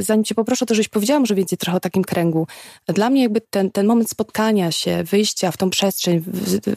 zanim 0.00 0.24
cię 0.24 0.34
poproszę, 0.34 0.66
to 0.66 0.74
żeś 0.74 0.88
powiedziała 0.88 1.20
może 1.20 1.34
więcej 1.34 1.58
trochę 1.58 1.76
o 1.76 1.80
takim 1.80 2.04
kręgu. 2.04 2.46
Dla 2.86 3.10
mnie 3.10 3.22
jakby 3.22 3.40
ten, 3.40 3.70
ten 3.70 3.86
moment 3.86 4.10
spotkania 4.10 4.72
się, 4.72 5.04
wyjścia 5.04 5.50
w 5.50 5.56
tą 5.56 5.70
przestrzeń, 5.70 6.24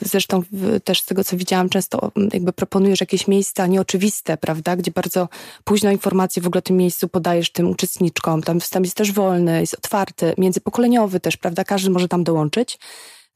zresztą 0.02 0.44
też 0.84 1.02
z 1.02 1.06
tego, 1.06 1.24
co 1.24 1.38
widziałam, 1.38 1.70
często 1.70 2.12
jakby 2.34 2.54
proponujesz 2.54 3.00
jakieś 3.00 3.28
miejsca 3.28 3.68
nieoczywiste, 3.68 4.38
prawda, 4.38 4.76
gdzie 4.76 4.92
bardzo 4.92 5.30
późno 5.64 5.92
informacje 5.92 6.42
w 6.42 6.48
ogóle 6.48 6.60
o 6.60 6.62
tym 6.62 6.78
miejscu 6.78 7.08
podajesz 7.08 7.52
tym 7.52 7.70
uczestniczkom. 7.70 8.44
Tam, 8.44 8.60
tam 8.60 8.84
jest 8.84 8.96
też 8.96 9.12
wolny, 9.12 9.62
jest 9.62 9.74
otwarty, 9.74 10.17
międzypokoleniowy 10.38 11.20
też, 11.20 11.38
prawda? 11.38 11.64
Każdy 11.64 11.90
może 11.90 12.08
tam 12.08 12.24
dołączyć 12.24 12.80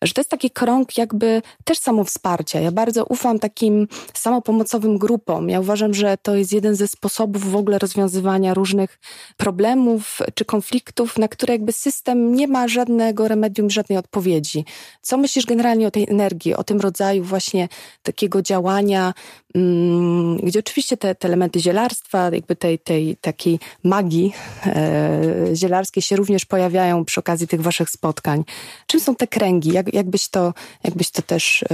że 0.01 0.13
to 0.13 0.21
jest 0.21 0.29
taki 0.29 0.51
krąg 0.51 0.97
jakby 0.97 1.41
też 1.63 1.77
samowsparcia. 1.77 2.59
Ja 2.59 2.71
bardzo 2.71 3.05
ufam 3.05 3.39
takim 3.39 3.87
samopomocowym 4.13 4.97
grupom. 4.97 5.49
Ja 5.49 5.59
uważam, 5.59 5.93
że 5.93 6.17
to 6.21 6.35
jest 6.35 6.53
jeden 6.53 6.75
ze 6.75 6.87
sposobów 6.87 7.51
w 7.51 7.55
ogóle 7.55 7.79
rozwiązywania 7.79 8.53
różnych 8.53 8.99
problemów 9.37 10.19
czy 10.33 10.45
konfliktów, 10.45 11.17
na 11.17 11.27
które 11.27 11.53
jakby 11.53 11.71
system 11.71 12.35
nie 12.35 12.47
ma 12.47 12.67
żadnego 12.67 13.27
remedium, 13.27 13.69
żadnej 13.69 13.97
odpowiedzi. 13.97 14.65
Co 15.01 15.17
myślisz 15.17 15.45
generalnie 15.45 15.87
o 15.87 15.91
tej 15.91 16.09
energii, 16.09 16.53
o 16.53 16.63
tym 16.63 16.81
rodzaju 16.81 17.23
właśnie 17.23 17.69
takiego 18.03 18.41
działania, 18.41 19.13
mm, 19.55 20.37
gdzie 20.37 20.59
oczywiście 20.59 20.97
te, 20.97 21.15
te, 21.15 21.27
elementy 21.27 21.59
zielarstwa, 21.59 22.29
jakby 22.33 22.55
tej, 22.55 22.79
tej 22.79 23.17
takiej 23.17 23.59
magii 23.83 24.33
e, 24.65 25.21
zielarskiej 25.53 26.03
się 26.03 26.15
również 26.15 26.45
pojawiają 26.45 27.05
przy 27.05 27.19
okazji 27.19 27.47
tych 27.47 27.61
waszych 27.61 27.89
spotkań. 27.89 28.43
Czym 28.87 28.99
są 28.99 29.15
te 29.15 29.27
kręgi? 29.27 29.73
Jak, 29.73 29.90
jakbyś, 29.93 30.27
to, 30.27 30.53
jakbyś 30.83 31.11
to 31.11 31.21
też 31.21 31.65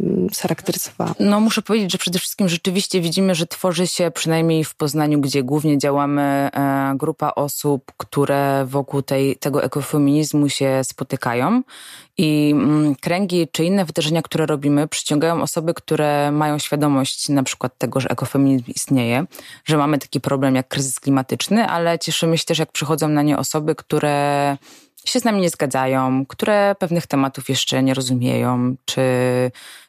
yy, 0.00 0.28
scharakteryzowała? 0.32 1.14
No 1.20 1.40
muszę 1.40 1.62
powiedzieć, 1.62 1.92
że 1.92 1.98
przede 1.98 2.18
wszystkim 2.18 2.48
rzeczywiście 2.48 3.00
widzimy, 3.00 3.34
że 3.34 3.46
tworzy 3.46 3.86
się 3.86 4.10
przynajmniej 4.10 4.64
w 4.64 4.74
Poznaniu, 4.74 5.20
gdzie 5.20 5.42
głównie 5.42 5.78
działamy, 5.78 6.22
e, 6.22 6.92
grupa 6.96 7.32
osób, 7.36 7.92
które 7.96 8.64
wokół 8.66 9.02
tej, 9.02 9.36
tego 9.36 9.64
ekofeminizmu 9.64 10.48
się 10.48 10.80
spotykają 10.84 11.62
i 12.18 12.50
mm, 12.54 12.94
kręgi 12.94 13.48
czy 13.52 13.64
inne 13.64 13.84
wydarzenia, 13.84 14.22
które 14.22 14.46
robimy, 14.46 14.88
przyciągają 14.88 15.42
osoby, 15.42 15.74
które 15.74 16.32
mają 16.32 16.58
świadomość 16.58 17.28
na 17.28 17.42
przykład 17.42 17.78
tego, 17.78 18.00
że 18.00 18.08
ekofeminizm 18.08 18.64
istnieje, 18.68 19.24
że 19.64 19.76
mamy 19.76 19.98
taki 19.98 20.20
problem 20.20 20.54
jak 20.54 20.68
kryzys 20.68 21.00
klimatyczny, 21.00 21.66
ale 21.66 21.98
cieszymy 21.98 22.38
się 22.38 22.44
też, 22.44 22.58
jak 22.58 22.72
przychodzą 22.72 23.08
na 23.08 23.22
nie 23.22 23.38
osoby, 23.38 23.74
które 23.74 24.56
się 25.08 25.20
z 25.20 25.24
nami 25.24 25.40
nie 25.40 25.50
zgadzają, 25.50 26.26
które 26.26 26.74
pewnych 26.78 27.06
tematów 27.06 27.48
jeszcze 27.48 27.82
nie 27.82 27.94
rozumieją, 27.94 28.74
czy 28.84 29.02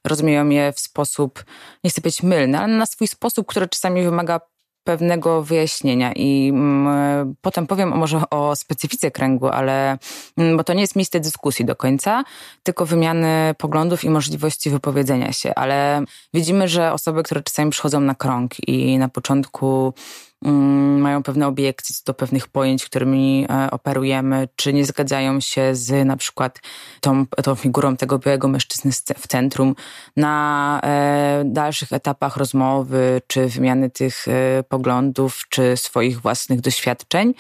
rozumieją 0.03 0.49
je 0.49 0.73
w 0.73 0.79
sposób, 0.79 1.43
nie 1.84 1.89
chcę 1.89 2.01
powiedzieć 2.01 2.23
mylny, 2.23 2.60
ale 2.60 2.73
na 2.73 2.86
swój 2.86 3.08
sposób, 3.08 3.47
który 3.47 3.67
czasami 3.67 4.03
wymaga 4.03 4.39
pewnego 4.84 5.43
wyjaśnienia. 5.43 6.13
I 6.15 6.49
mm, 6.53 7.36
potem 7.41 7.67
powiem 7.67 7.89
może 7.89 8.21
o 8.29 8.55
specyfice 8.55 9.12
kręgu, 9.12 9.47
ale 9.47 9.97
mm, 10.38 10.58
bo 10.58 10.63
to 10.63 10.73
nie 10.73 10.82
jest 10.82 10.95
miejsce 10.95 11.19
dyskusji 11.19 11.65
do 11.65 11.75
końca, 11.75 12.23
tylko 12.63 12.86
wymiany 12.86 13.55
poglądów 13.58 14.03
i 14.03 14.10
możliwości 14.10 14.69
wypowiedzenia 14.69 15.34
się, 15.34 15.55
ale 15.55 16.03
widzimy, 16.34 16.67
że 16.67 16.93
osoby, 16.93 17.23
które 17.23 17.43
czasami 17.43 17.71
przychodzą 17.71 17.99
na 17.99 18.15
krąg 18.15 18.67
i 18.67 18.97
na 18.97 19.10
początku 19.10 19.93
mają 20.41 21.23
pewne 21.23 21.47
obiekcje 21.47 21.95
co 21.95 22.02
do 22.06 22.13
pewnych 22.13 22.47
pojęć, 22.47 22.86
którymi 22.86 23.45
e, 23.49 23.71
operujemy, 23.71 24.47
czy 24.56 24.73
nie 24.73 24.86
zgadzają 24.86 25.39
się 25.39 25.75
z 25.75 26.08
na 26.08 26.17
przykład 26.17 26.60
tą, 27.02 27.25
tą 27.28 27.56
figurą 27.56 27.97
tego 27.97 28.19
białego 28.19 28.47
mężczyzny 28.47 28.91
w 29.17 29.28
centrum. 29.28 29.75
Na 30.17 30.82
e, 30.84 31.43
dalszych 31.45 31.93
etapach 31.93 32.38
rozmowy, 32.38 33.21
czy 33.28 33.47
wymiany 33.47 33.89
tych 33.89 34.28
e, 34.28 34.63
poglądów, 34.63 35.45
czy 35.49 35.78
swoich 35.78 36.21
własnych 36.21 36.62
doświadczeń, 36.62 37.34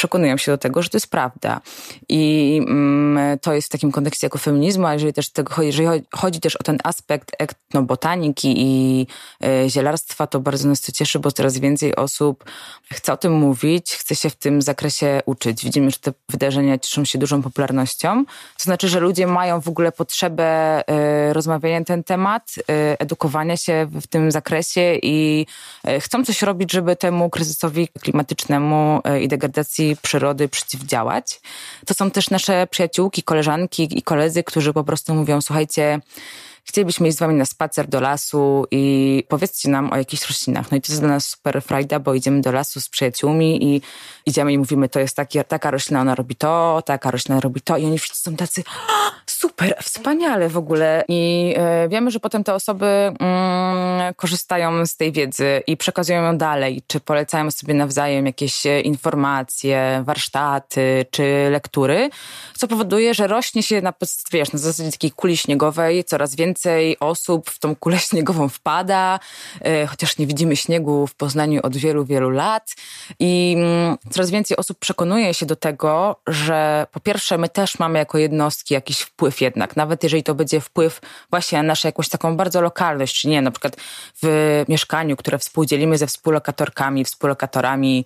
przekonują 0.00 0.36
się 0.36 0.52
do 0.52 0.58
tego, 0.58 0.82
że 0.82 0.88
to 0.88 0.96
jest 0.96 1.10
prawda. 1.10 1.60
I 2.08 2.60
mm, 2.68 3.38
to 3.38 3.52
jest 3.52 3.68
w 3.68 3.70
takim 3.70 3.92
kontekście 3.92 4.26
jako 4.26 4.38
feminizmu, 4.38 4.86
a 4.86 4.92
jeżeli 4.92 5.12
też 5.12 5.30
tego 5.30 5.54
chodzi, 5.54 5.66
jeżeli 5.66 6.02
chodzi 6.12 6.40
też 6.40 6.56
o 6.56 6.62
ten 6.62 6.78
aspekt 6.84 7.30
etnobotaniki 7.38 8.54
i 8.56 9.06
y, 9.44 9.70
zielarstwa, 9.70 10.26
to 10.26 10.40
bardzo 10.40 10.68
nas 10.68 10.80
to 10.80 10.92
cieszy, 10.92 11.18
bo 11.18 11.32
coraz 11.32 11.58
więcej 11.58 11.96
osób 11.96 12.44
chce 12.92 13.12
o 13.12 13.16
tym 13.16 13.32
mówić, 13.32 13.96
chce 13.96 14.16
się 14.16 14.30
w 14.30 14.36
tym 14.36 14.62
zakresie 14.62 15.20
uczyć. 15.26 15.64
Widzimy, 15.64 15.90
że 15.90 15.98
te 15.98 16.12
wydarzenia 16.28 16.78
cieszą 16.78 17.04
się 17.04 17.18
dużą 17.18 17.42
popularnością. 17.42 18.24
To 18.58 18.64
znaczy, 18.64 18.88
że 18.88 19.00
ludzie 19.00 19.26
mają 19.26 19.60
w 19.60 19.68
ogóle 19.68 19.92
potrzebę 19.92 20.80
y, 20.80 21.32
rozmawiania 21.32 21.78
na 21.78 21.84
ten 21.84 22.04
temat, 22.04 22.54
y, 22.58 22.62
edukowania 22.98 23.56
się 23.56 23.86
w 23.92 24.06
tym 24.06 24.30
zakresie 24.30 24.98
i 25.02 25.46
chcą 26.00 26.24
coś 26.24 26.42
robić, 26.42 26.72
żeby 26.72 26.96
temu 26.96 27.30
kryzysowi 27.30 27.88
klimatycznemu 27.88 29.00
i 29.20 29.28
degradacji 29.28 29.89
przyrody 29.96 30.48
przeciwdziałać. 30.48 31.40
To 31.86 31.94
są 31.94 32.10
też 32.10 32.30
nasze 32.30 32.66
przyjaciółki, 32.70 33.22
koleżanki 33.22 33.98
i 33.98 34.02
koledzy, 34.02 34.44
którzy 34.44 34.72
po 34.72 34.84
prostu 34.84 35.14
mówią, 35.14 35.40
słuchajcie, 35.40 36.00
chcielibyśmy 36.64 37.08
iść 37.08 37.16
z 37.16 37.20
wami 37.20 37.34
na 37.34 37.44
spacer 37.44 37.88
do 37.88 38.00
lasu 38.00 38.66
i 38.70 39.24
powiedzcie 39.28 39.68
nam 39.68 39.92
o 39.92 39.96
jakichś 39.96 40.26
roślinach. 40.28 40.70
No 40.70 40.76
i 40.76 40.80
to 40.80 40.92
jest 40.92 41.02
dla 41.02 41.08
nas 41.08 41.28
super 41.28 41.62
frajda, 41.62 41.98
bo 41.98 42.14
idziemy 42.14 42.40
do 42.40 42.52
lasu 42.52 42.80
z 42.80 42.88
przyjaciółmi 42.88 43.64
i 43.64 43.82
idziemy 44.26 44.52
i 44.52 44.58
mówimy, 44.58 44.88
to 44.88 45.00
jest 45.00 45.16
taki, 45.16 45.38
taka 45.48 45.70
roślina, 45.70 46.00
ona 46.00 46.14
robi 46.14 46.36
to, 46.36 46.82
taka 46.86 47.10
roślina 47.10 47.40
robi 47.40 47.60
to 47.60 47.76
i 47.76 47.86
oni 47.86 47.98
wszyscy 47.98 48.22
są 48.22 48.36
tacy, 48.36 48.62
super, 49.26 49.76
wspaniale 49.82 50.48
w 50.48 50.56
ogóle. 50.56 51.04
I 51.08 51.54
e, 51.56 51.88
wiemy, 51.88 52.10
że 52.10 52.20
potem 52.20 52.44
te 52.44 52.54
osoby 52.54 52.86
mm, 52.86 54.14
korzystają 54.16 54.86
z 54.86 54.96
tej 54.96 55.12
wiedzy 55.12 55.62
i 55.66 55.76
przekazują 55.76 56.22
ją 56.22 56.38
dalej, 56.38 56.82
czy 56.86 57.00
polecają 57.00 57.50
sobie 57.50 57.74
nawzajem 57.74 58.26
jakieś 58.26 58.66
e, 58.66 58.80
informacje, 58.80 60.02
warsztaty, 60.06 61.06
czy 61.10 61.48
lektury, 61.50 62.10
co 62.56 62.68
powoduje, 62.68 63.14
że 63.14 63.26
rośnie 63.26 63.62
się 63.62 63.82
na, 63.82 63.92
wiesz, 64.32 64.52
na 64.52 64.58
zasadzie 64.58 64.90
takiej 64.90 65.10
kuli 65.10 65.36
śniegowej, 65.36 66.04
coraz 66.04 66.34
więcej 66.34 66.49
osób 67.00 67.50
w 67.50 67.58
tą 67.58 67.76
kulę 67.76 67.98
śniegową 68.08 68.48
wpada, 68.48 69.20
e, 69.60 69.86
chociaż 69.86 70.18
nie 70.18 70.26
widzimy 70.26 70.56
śniegu 70.56 71.06
w 71.06 71.14
Poznaniu 71.14 71.60
od 71.62 71.76
wielu, 71.76 72.04
wielu 72.04 72.30
lat. 72.30 72.74
I 73.18 73.54
mm, 73.56 73.96
coraz 74.10 74.30
więcej 74.30 74.56
osób 74.56 74.78
przekonuje 74.78 75.34
się 75.34 75.46
do 75.46 75.56
tego, 75.56 76.16
że 76.26 76.86
po 76.92 77.00
pierwsze 77.00 77.38
my 77.38 77.48
też 77.48 77.78
mamy 77.78 77.98
jako 77.98 78.18
jednostki 78.18 78.74
jakiś 78.74 79.00
wpływ 79.00 79.40
jednak, 79.40 79.76
nawet 79.76 80.02
jeżeli 80.02 80.22
to 80.22 80.34
będzie 80.34 80.60
wpływ 80.60 81.00
właśnie 81.30 81.58
na 81.58 81.62
naszą 81.62 81.88
jakąś 81.88 82.08
taką 82.08 82.36
bardzo 82.36 82.60
lokalność, 82.60 83.20
czy 83.20 83.28
nie, 83.28 83.42
na 83.42 83.50
przykład 83.50 83.76
w 84.22 84.64
mieszkaniu, 84.68 85.16
które 85.16 85.38
współdzielimy 85.38 85.98
ze 85.98 86.06
współlokatorkami, 86.06 87.04
współlokatorami, 87.04 88.04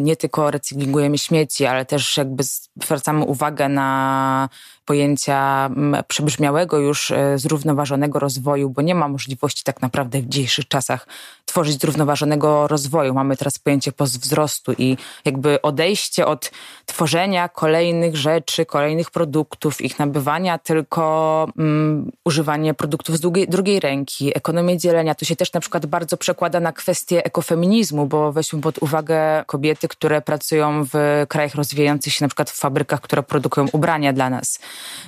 nie 0.00 0.16
tylko 0.16 0.50
recyklingujemy 0.50 1.18
śmieci, 1.18 1.66
ale 1.66 1.84
też 1.84 2.16
jakby 2.16 2.44
zwracamy 2.76 3.24
uwagę 3.24 3.68
na 3.68 4.48
pojęcia 4.84 5.70
przebrzmiałego 6.08 6.78
już 6.78 7.10
e, 7.10 7.38
zrównoważonego 7.38 8.18
rozwoju, 8.18 8.70
bo 8.70 8.82
nie 8.82 8.94
ma 8.94 9.08
możliwości 9.08 9.64
tak 9.64 9.82
naprawdę 9.82 10.20
w 10.20 10.26
dzisiejszych 10.26 10.68
czasach 10.68 11.06
tworzyć 11.44 11.80
zrównoważonego 11.80 12.68
rozwoju. 12.68 13.14
Mamy 13.14 13.36
teraz 13.36 13.58
pojęcie 13.58 13.92
postwzrostu 13.92 14.72
i 14.78 14.96
jakby 15.24 15.62
odejście 15.62 16.26
od 16.26 16.50
tworzenia 16.86 17.48
kolejnych 17.48 18.16
rzeczy, 18.16 18.66
kolejnych 18.66 19.10
produktów, 19.10 19.80
ich 19.80 19.98
nabywania, 19.98 20.58
tylko 20.58 21.48
używanie 22.24 22.74
produktów 22.74 23.16
z 23.16 23.20
drugiej, 23.20 23.48
drugiej 23.48 23.80
ręki, 23.80 24.36
ekonomię 24.36 24.78
dzielenia. 24.78 25.14
To 25.14 25.24
się 25.24 25.36
też 25.36 25.52
na 25.52 25.60
przykład 25.60 25.86
bardzo 25.86 26.16
przekłada 26.16 26.60
na 26.60 26.72
kwestię 26.72 27.24
ekofeminizmu, 27.24 28.06
bo 28.06 28.32
weźmy 28.32 28.60
pod 28.60 28.78
uwagę 28.78 29.33
kobiety, 29.46 29.88
które 29.88 30.22
pracują 30.22 30.84
w 30.92 31.24
krajach 31.28 31.54
rozwijających 31.54 32.12
się, 32.12 32.24
na 32.24 32.28
przykład 32.28 32.50
w 32.50 32.56
fabrykach, 32.56 33.00
które 33.00 33.22
produkują 33.22 33.66
ubrania 33.72 34.12
dla 34.12 34.30
nas. 34.30 34.58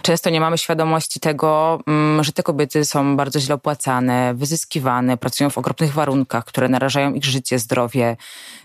Często 0.02 0.30
nie 0.30 0.40
mamy 0.40 0.58
świadomości 0.58 1.20
tego, 1.20 1.80
um, 1.86 2.24
że 2.24 2.32
te 2.32 2.42
kobiety 2.42 2.84
są 2.84 3.16
bardzo 3.16 3.40
źle 3.40 3.54
opłacane, 3.54 4.34
wyzyskiwane, 4.34 5.16
pracują 5.16 5.50
w 5.50 5.58
okropnych 5.58 5.92
warunkach, 5.92 6.44
które 6.44 6.68
narażają 6.68 7.14
ich 7.14 7.24
życie, 7.24 7.58
zdrowie, 7.58 8.16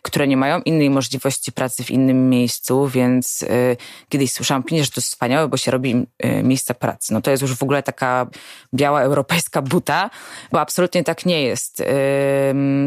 które 0.02 0.28
nie 0.28 0.38
mają 0.38 0.62
innej 0.62 0.90
możliwości 0.90 1.52
pracy 1.52 1.84
w 1.84 1.92
innym 1.92 2.30
miejscu, 2.30 2.88
więc 2.88 3.42
y, 3.42 3.78
kiedyś 4.10 4.32
słyszałam 4.32 4.62
opinię, 4.62 4.84
że 4.84 4.90
to 4.90 4.98
jest 4.98 5.08
wspaniałe, 5.08 5.48
bo 5.48 5.58
się 5.58 5.72
robi 5.72 6.08
y, 6.26 6.44
miejsca 6.44 6.74
pracy. 6.74 7.14
No 7.14 7.22
to 7.22 7.32
jest 7.32 7.42
już 7.42 7.56
w 7.56 7.64
ogóle 7.64 7.84
taka 7.84 8.28
biała 8.74 9.02
europejska 9.02 9.62
buta, 9.62 10.10
bo 10.52 10.62
absolutnie 10.62 11.04
tak 11.04 11.26
nie 11.26 11.44
jest. 11.44 11.80
Y, 11.80 11.86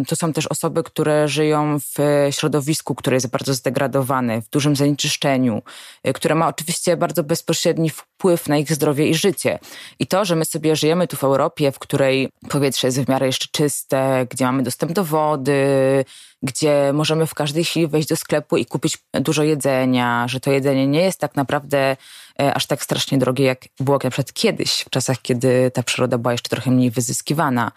to 0.08 0.16
są 0.16 0.32
też 0.32 0.46
osoby, 0.46 0.82
które 0.82 1.28
żyją 1.28 1.78
w 1.80 1.98
środowisku, 2.30 2.53
które 2.94 3.16
jest 3.16 3.30
bardzo 3.30 3.54
zdegradowane, 3.54 4.42
w 4.42 4.48
dużym 4.48 4.76
zanieczyszczeniu, 4.76 5.62
y, 6.08 6.12
które 6.12 6.34
ma 6.34 6.48
oczywiście 6.48 6.96
bardzo 6.96 7.24
bezpośredni 7.24 7.90
wpływ 7.90 8.48
na 8.48 8.56
ich 8.56 8.72
zdrowie 8.72 9.08
i 9.08 9.14
życie. 9.14 9.58
I 9.98 10.06
to, 10.06 10.24
że 10.24 10.36
my 10.36 10.44
sobie 10.44 10.76
żyjemy 10.76 11.08
tu 11.08 11.16
w 11.16 11.24
Europie, 11.24 11.72
w 11.72 11.78
której 11.78 12.28
powietrze 12.48 12.88
jest 12.88 13.00
w 13.00 13.08
miarę 13.08 13.26
jeszcze 13.26 13.46
czyste, 13.50 14.26
gdzie 14.30 14.44
mamy 14.44 14.62
dostęp 14.62 14.92
do 14.92 15.04
wody, 15.04 16.04
gdzie 16.42 16.90
możemy 16.94 17.26
w 17.26 17.34
każdej 17.34 17.64
chwili 17.64 17.86
wejść 17.86 18.08
do 18.08 18.16
sklepu 18.16 18.56
i 18.56 18.66
kupić 18.66 18.98
dużo 19.14 19.42
jedzenia, 19.42 20.28
że 20.28 20.40
to 20.40 20.52
jedzenie 20.52 20.86
nie 20.86 21.00
jest 21.00 21.20
tak 21.20 21.36
naprawdę 21.36 21.96
aż 22.38 22.66
tak 22.66 22.82
strasznie 22.82 23.18
drogie, 23.18 23.44
jak 23.44 23.64
było 23.80 23.98
na 24.04 24.10
przykład 24.10 24.32
kiedyś, 24.32 24.80
w 24.80 24.90
czasach, 24.90 25.22
kiedy 25.22 25.70
ta 25.70 25.82
przyroda 25.82 26.18
była 26.18 26.32
jeszcze 26.32 26.48
trochę 26.48 26.70
mniej 26.70 26.90
wyzyskiwana. 26.90 27.72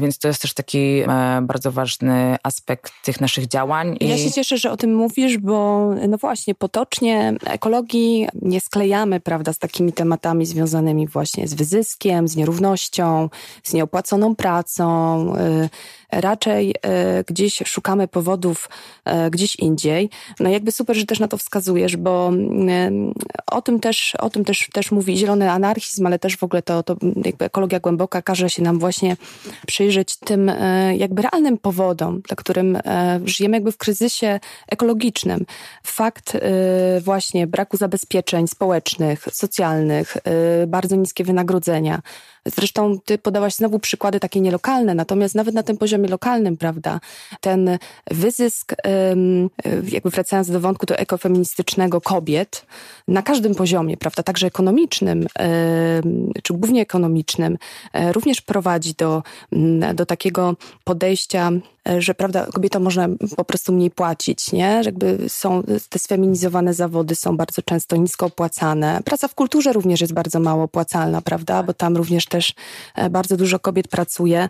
Więc 0.00 0.18
to 0.18 0.28
jest 0.28 0.42
też 0.42 0.54
taki 0.54 0.78
e, 0.78 1.06
bardzo 1.42 1.72
ważny 1.72 2.36
aspekt 2.42 2.92
tych 3.04 3.20
naszych 3.20 3.48
działań. 3.48 3.96
Ja 4.00 4.18
się 4.18 4.32
cieszę, 4.32 4.58
że 4.58 4.70
o 4.70 4.76
tym 4.76 4.94
mówisz, 4.94 5.38
bo 5.38 5.88
no 6.08 6.18
właśnie, 6.18 6.54
potocznie 6.54 7.34
ekologii 7.46 8.28
nie 8.42 8.60
sklejamy, 8.60 9.20
prawda, 9.20 9.52
z 9.52 9.58
takimi 9.58 9.92
tematami 9.92 10.46
związanymi 10.46 11.06
właśnie 11.06 11.48
z 11.48 11.54
wyzyskiem, 11.54 12.28
z 12.28 12.36
nierównością, 12.36 13.28
z 13.62 13.72
nieopłaconą 13.72 14.36
pracą. 14.36 15.34
Raczej 16.12 16.70
y, 16.70 16.74
gdzieś 17.26 17.62
szukamy 17.66 18.08
powodów 18.08 18.68
y, 19.08 19.30
gdzieś 19.30 19.56
indziej. 19.56 20.10
No 20.40 20.50
jakby 20.50 20.72
super, 20.72 20.96
że 20.96 21.06
też 21.06 21.20
na 21.20 21.28
to 21.28 21.36
wskazujesz, 21.36 21.96
bo 21.96 22.32
o 23.46 23.62
tym 23.62 23.80
też, 23.80 24.14
o 24.14 24.30
tym 24.30 24.44
też, 24.44 24.68
też 24.72 24.90
mówi 24.90 25.16
zielony 25.16 25.50
anarchizm, 25.50 26.06
ale 26.06 26.18
też 26.18 26.36
w 26.36 26.42
ogóle 26.42 26.62
to, 26.62 26.82
to 26.82 26.96
jakby 27.24 27.44
ekologia 27.44 27.80
głęboka 27.80 28.22
każe 28.22 28.50
się 28.50 28.62
nam 28.62 28.78
właśnie 28.78 29.16
przyjrzeć 29.66 30.16
tym 30.16 30.48
e, 30.48 30.96
jakby 30.96 31.22
realnym 31.22 31.58
powodom, 31.58 32.20
dla 32.20 32.36
którym 32.36 32.76
e, 32.76 33.20
żyjemy 33.24 33.56
jakby 33.56 33.72
w 33.72 33.76
kryzysie 33.76 34.40
ekologicznym. 34.68 35.46
Fakt 35.82 36.34
e, 36.34 36.40
właśnie 37.00 37.46
braku 37.46 37.76
zabezpieczeń 37.76 38.48
społecznych, 38.48 39.28
socjalnych, 39.32 40.16
bardzo 40.66 40.96
niskie 40.96 41.24
wynagrodzenia, 41.24 42.02
Zresztą 42.56 42.98
ty 43.04 43.18
podałaś 43.18 43.54
znowu 43.54 43.78
przykłady 43.78 44.20
takie 44.20 44.40
nielokalne, 44.40 44.94
natomiast 44.94 45.34
nawet 45.34 45.54
na 45.54 45.62
tym 45.62 45.76
poziomie 45.76 45.97
lokalnym, 46.06 46.56
prawda, 46.56 47.00
ten 47.40 47.78
wyzysk, 48.10 48.74
jakby 49.92 50.10
wracając 50.10 50.50
do 50.50 50.60
wątku 50.60 50.86
do 50.86 50.96
ekofeministycznego 50.96 52.00
kobiet, 52.00 52.66
na 53.08 53.22
każdym 53.22 53.54
poziomie, 53.54 53.96
prawda, 53.96 54.22
także 54.22 54.46
ekonomicznym, 54.46 55.26
czy 56.42 56.54
głównie 56.54 56.82
ekonomicznym, 56.82 57.58
e, 57.92 58.12
również 58.12 58.40
prowadzi 58.40 58.94
do, 58.94 59.22
do 59.94 60.06
takiego 60.06 60.56
podejścia 60.84 61.50
że 61.98 62.14
prawda, 62.14 62.46
kobietom 62.46 62.82
można 62.82 63.08
po 63.36 63.44
prostu 63.44 63.72
mniej 63.72 63.90
płacić, 63.90 64.52
nie? 64.52 64.82
Jakby 64.84 65.18
są 65.28 65.62
te 65.88 65.98
sfeminizowane 65.98 66.74
zawody 66.74 67.14
są 67.14 67.36
bardzo 67.36 67.62
często 67.62 67.96
nisko 67.96 68.26
opłacane. 68.26 69.00
Praca 69.04 69.28
w 69.28 69.34
kulturze 69.34 69.72
również 69.72 70.00
jest 70.00 70.12
bardzo 70.12 70.40
mało 70.40 70.62
opłacalna, 70.64 71.22
prawda? 71.22 71.62
Bo 71.62 71.74
tam 71.74 71.96
również 71.96 72.26
też 72.26 72.54
e, 72.94 73.10
bardzo 73.10 73.36
dużo 73.36 73.58
kobiet 73.58 73.88
pracuje, 73.88 74.48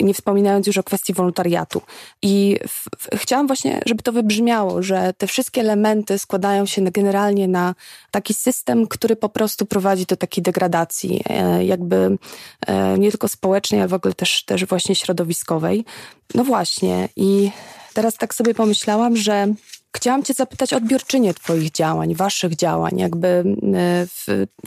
nie 0.00 0.14
wspominając 0.14 0.66
już 0.66 0.78
o 0.78 0.82
kwestii 0.82 1.14
wolontariatu. 1.14 1.82
I 2.22 2.58
w, 2.68 2.84
w, 2.98 3.18
chciałam 3.18 3.46
właśnie, 3.46 3.80
żeby 3.86 4.02
to 4.02 4.12
wybrzmiało, 4.12 4.82
że 4.82 5.12
te 5.18 5.26
wszystkie 5.26 5.60
elementy 5.60 6.18
składają 6.18 6.66
się 6.66 6.82
generalnie 6.84 7.48
na 7.48 7.74
taki 8.10 8.34
system, 8.34 8.86
który 8.86 9.16
po 9.16 9.28
prostu 9.28 9.66
prowadzi 9.66 10.06
do 10.06 10.16
takiej 10.16 10.42
degradacji, 10.42 11.20
e, 11.28 11.64
jakby 11.64 12.18
nie 12.98 13.10
tylko 13.10 13.28
społecznej, 13.28 13.80
ale 13.80 13.88
w 13.88 13.94
ogóle 13.94 14.14
też, 14.14 14.44
też 14.44 14.64
właśnie 14.64 14.94
środowiskowej. 14.94 15.84
No 16.34 16.44
właśnie, 16.44 16.75
i 17.16 17.50
teraz 17.94 18.14
tak 18.14 18.34
sobie 18.34 18.54
pomyślałam, 18.54 19.16
że 19.16 19.46
Chciałam 19.96 20.22
Cię 20.22 20.34
zapytać 20.34 20.72
o 20.72 20.76
odbiorczynię 20.76 21.34
Twoich 21.34 21.70
działań, 21.70 22.14
Waszych 22.14 22.56
działań. 22.56 22.98
Jakby, 22.98 23.28
e, 23.28 24.06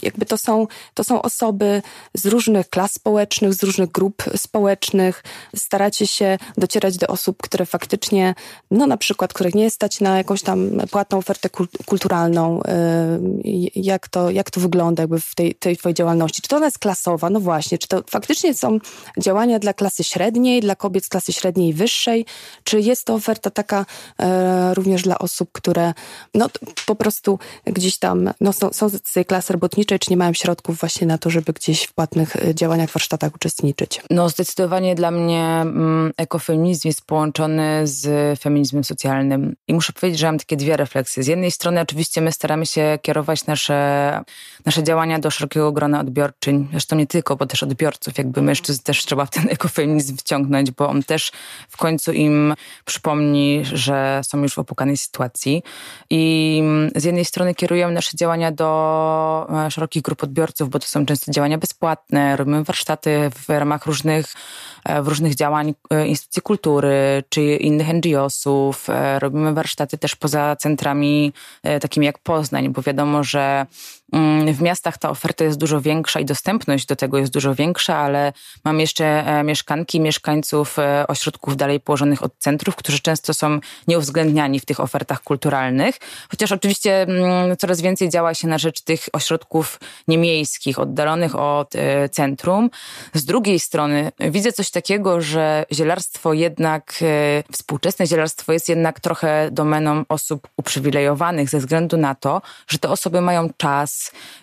jakby 0.02 0.26
to, 0.26 0.36
są, 0.36 0.66
to 0.94 1.04
są 1.04 1.22
osoby 1.22 1.82
z 2.14 2.26
różnych 2.26 2.70
klas 2.70 2.92
społecznych, 2.92 3.54
z 3.54 3.62
różnych 3.62 3.90
grup 3.90 4.22
społecznych. 4.36 5.24
Staracie 5.56 6.06
się 6.06 6.38
docierać 6.58 6.96
do 6.96 7.06
osób, 7.06 7.42
które 7.42 7.66
faktycznie, 7.66 8.34
no 8.70 8.86
na 8.86 8.96
przykład, 8.96 9.32
których 9.32 9.54
nie 9.54 9.70
stać 9.70 10.00
na 10.00 10.16
jakąś 10.18 10.42
tam 10.42 10.70
płatną 10.90 11.18
ofertę 11.18 11.48
kulturalną. 11.86 12.62
E, 12.62 13.18
jak 13.74 14.08
to, 14.08 14.30
jak 14.30 14.50
to 14.50 14.60
wygląda 14.60 15.02
jakby 15.02 15.20
w 15.20 15.34
tej, 15.34 15.54
tej 15.54 15.76
Twojej 15.76 15.94
działalności? 15.94 16.42
Czy 16.42 16.48
to 16.48 16.56
ona 16.56 16.66
jest 16.66 16.78
klasowa? 16.78 17.30
No 17.30 17.40
właśnie. 17.40 17.78
Czy 17.78 17.88
to 17.88 18.02
faktycznie 18.10 18.54
są 18.54 18.78
działania 19.18 19.58
dla 19.58 19.72
klasy 19.72 20.04
średniej, 20.04 20.60
dla 20.60 20.76
kobiet 20.76 21.04
z 21.04 21.08
klasy 21.08 21.32
średniej 21.32 21.68
i 21.68 21.74
wyższej? 21.74 22.26
Czy 22.64 22.80
jest 22.80 23.04
to 23.04 23.14
oferta 23.14 23.50
taka 23.50 23.86
e, 24.18 24.74
również 24.74 25.02
dla 25.02 25.19
osób, 25.22 25.48
które 25.52 25.92
no, 26.34 26.48
po 26.86 26.94
prostu 26.94 27.38
gdzieś 27.64 27.98
tam 27.98 28.30
no, 28.40 28.52
są, 28.52 28.72
są 28.72 28.88
z 28.88 29.12
tej 29.12 29.24
klasy 29.24 29.52
robotniczej, 29.52 29.98
czy 29.98 30.10
nie 30.10 30.16
mają 30.16 30.32
środków 30.32 30.78
właśnie 30.80 31.06
na 31.06 31.18
to, 31.18 31.30
żeby 31.30 31.52
gdzieś 31.52 31.82
w 31.82 31.92
płatnych 31.92 32.36
e, 32.36 32.54
działaniach, 32.54 32.90
warsztatach 32.90 33.34
uczestniczyć. 33.34 34.02
No 34.10 34.28
zdecydowanie 34.28 34.94
dla 34.94 35.10
mnie 35.10 35.44
mm, 35.44 36.12
ekofeminizm 36.16 36.88
jest 36.88 37.02
połączony 37.02 37.86
z 37.86 38.40
feminizmem 38.40 38.84
socjalnym 38.84 39.56
i 39.68 39.74
muszę 39.74 39.92
powiedzieć, 39.92 40.20
że 40.20 40.26
mam 40.26 40.38
takie 40.38 40.56
dwie 40.56 40.76
refleksje. 40.76 41.22
Z 41.22 41.26
jednej 41.26 41.50
strony 41.50 41.80
oczywiście 41.80 42.20
my 42.20 42.32
staramy 42.32 42.66
się 42.66 42.98
kierować 43.02 43.46
nasze, 43.46 44.20
nasze 44.64 44.82
działania 44.82 45.18
do 45.18 45.30
szerokiego 45.30 45.72
grona 45.72 46.00
odbiorczyń, 46.00 46.68
zresztą 46.70 46.96
nie 46.96 47.06
tylko, 47.06 47.36
bo 47.36 47.46
też 47.46 47.62
odbiorców, 47.62 48.18
jakby 48.18 48.42
mężczyzn 48.42 48.82
też 48.82 49.04
trzeba 49.04 49.26
w 49.26 49.30
ten 49.30 49.48
ekofeminizm 49.50 50.16
wciągnąć, 50.16 50.70
bo 50.70 50.88
on 50.88 51.02
też 51.02 51.32
w 51.68 51.76
końcu 51.76 52.12
im 52.12 52.54
przypomni, 52.84 53.62
że 53.64 54.20
są 54.24 54.42
już 54.42 54.54
w 54.54 54.58
opłakanej 54.58 54.96
sytuacji. 55.10 55.62
I 56.10 56.58
mm, 56.62 56.90
z 56.96 57.04
jednej 57.04 57.24
strony 57.24 57.54
kierujemy 57.54 57.92
nasze 57.92 58.16
działania 58.16 58.52
do 58.52 59.46
e, 59.66 59.70
szerokich 59.70 60.02
grup 60.02 60.22
odbiorców, 60.22 60.70
bo 60.70 60.78
to 60.78 60.86
są 60.86 61.06
często 61.06 61.32
działania 61.32 61.58
bezpłatne, 61.58 62.36
robimy 62.36 62.64
warsztaty 62.64 63.30
w 63.34 63.48
ramach 63.48 63.86
różnych, 63.86 64.26
w 65.02 65.08
różnych 65.08 65.34
działań 65.34 65.74
instytucji 66.06 66.42
kultury 66.42 67.24
czy 67.28 67.42
innych 67.42 67.88
NGO-sów. 67.94 68.86
Robimy 69.18 69.54
warsztaty 69.54 69.98
też 69.98 70.16
poza 70.16 70.56
centrami 70.56 71.32
takimi 71.80 72.06
jak 72.06 72.18
Poznań, 72.18 72.68
bo 72.68 72.82
wiadomo, 72.82 73.24
że 73.24 73.66
w 74.52 74.60
miastach 74.62 74.98
ta 74.98 75.10
oferta 75.10 75.44
jest 75.44 75.58
dużo 75.58 75.80
większa 75.80 76.20
i 76.20 76.24
dostępność 76.24 76.86
do 76.86 76.96
tego 76.96 77.18
jest 77.18 77.32
dużo 77.32 77.54
większa, 77.54 77.96
ale 77.96 78.32
mam 78.64 78.80
jeszcze 78.80 79.04
e, 79.04 79.44
mieszkanki, 79.44 80.00
mieszkańców 80.00 80.78
e, 80.78 81.06
ośrodków 81.06 81.56
dalej 81.56 81.80
położonych 81.80 82.22
od 82.22 82.32
centrów, 82.38 82.76
którzy 82.76 83.00
często 83.00 83.34
są 83.34 83.60
nieuwzględniani 83.88 84.60
w 84.60 84.64
tych 84.64 84.80
ofertach 84.80 85.22
kulturalnych. 85.22 85.98
Chociaż 86.30 86.52
oczywiście 86.52 87.02
mm, 87.02 87.56
coraz 87.56 87.80
więcej 87.80 88.08
działa 88.08 88.34
się 88.34 88.48
na 88.48 88.58
rzecz 88.58 88.80
tych 88.80 89.08
ośrodków 89.12 89.80
niemiejskich, 90.08 90.78
oddalonych 90.78 91.34
od 91.36 91.76
e, 91.76 92.08
centrum. 92.08 92.70
Z 93.14 93.24
drugiej 93.24 93.60
strony 93.60 94.12
widzę 94.20 94.52
coś 94.52 94.70
takiego, 94.70 95.20
że 95.20 95.64
zielarstwo 95.72 96.32
jednak, 96.32 96.94
współczesne 97.52 98.06
zielarstwo 98.06 98.52
jest 98.52 98.68
jednak 98.68 99.00
trochę 99.00 99.48
domeną 99.52 100.04
osób 100.08 100.48
uprzywilejowanych 100.56 101.50
ze 101.50 101.58
względu 101.58 101.96
na 101.96 102.14
to, 102.14 102.42
że 102.68 102.78
te 102.78 102.88
osoby 102.88 103.20
mają 103.20 103.50
czas, 103.56 103.99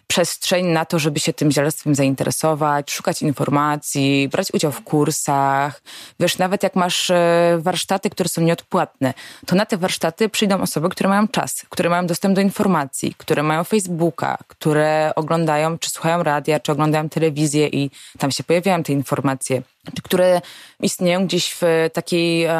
przestrzeń 0.07 0.65
na 0.65 0.85
to, 0.85 0.99
żeby 0.99 1.19
się 1.19 1.33
tym 1.33 1.51
zielarstwem 1.51 1.95
zainteresować, 1.95 2.91
szukać 2.91 3.21
informacji, 3.21 4.29
brać 4.31 4.53
udział 4.53 4.71
w 4.71 4.83
kursach. 4.83 5.81
Wiesz, 6.19 6.37
nawet 6.37 6.63
jak 6.63 6.75
masz 6.75 7.09
e, 7.09 7.57
warsztaty, 7.61 8.09
które 8.09 8.29
są 8.29 8.41
nieodpłatne, 8.41 9.13
to 9.45 9.55
na 9.55 9.65
te 9.65 9.77
warsztaty 9.77 10.29
przyjdą 10.29 10.61
osoby, 10.61 10.89
które 10.89 11.09
mają 11.09 11.27
czas, 11.27 11.65
które 11.69 11.89
mają 11.89 12.07
dostęp 12.07 12.35
do 12.35 12.41
informacji, 12.41 13.15
które 13.17 13.43
mają 13.43 13.63
Facebooka, 13.63 14.37
które 14.47 15.11
oglądają, 15.15 15.77
czy 15.77 15.89
słuchają 15.89 16.23
radia, 16.23 16.59
czy 16.59 16.71
oglądają 16.71 17.09
telewizję 17.09 17.67
i 17.67 17.91
tam 18.17 18.31
się 18.31 18.43
pojawiają 18.43 18.83
te 18.83 18.93
informacje 18.93 19.61
które 20.03 20.41
istnieją 20.81 21.25
gdzieś 21.25 21.55
w 21.61 21.61
takiej 21.93 22.43
e, 22.43 22.55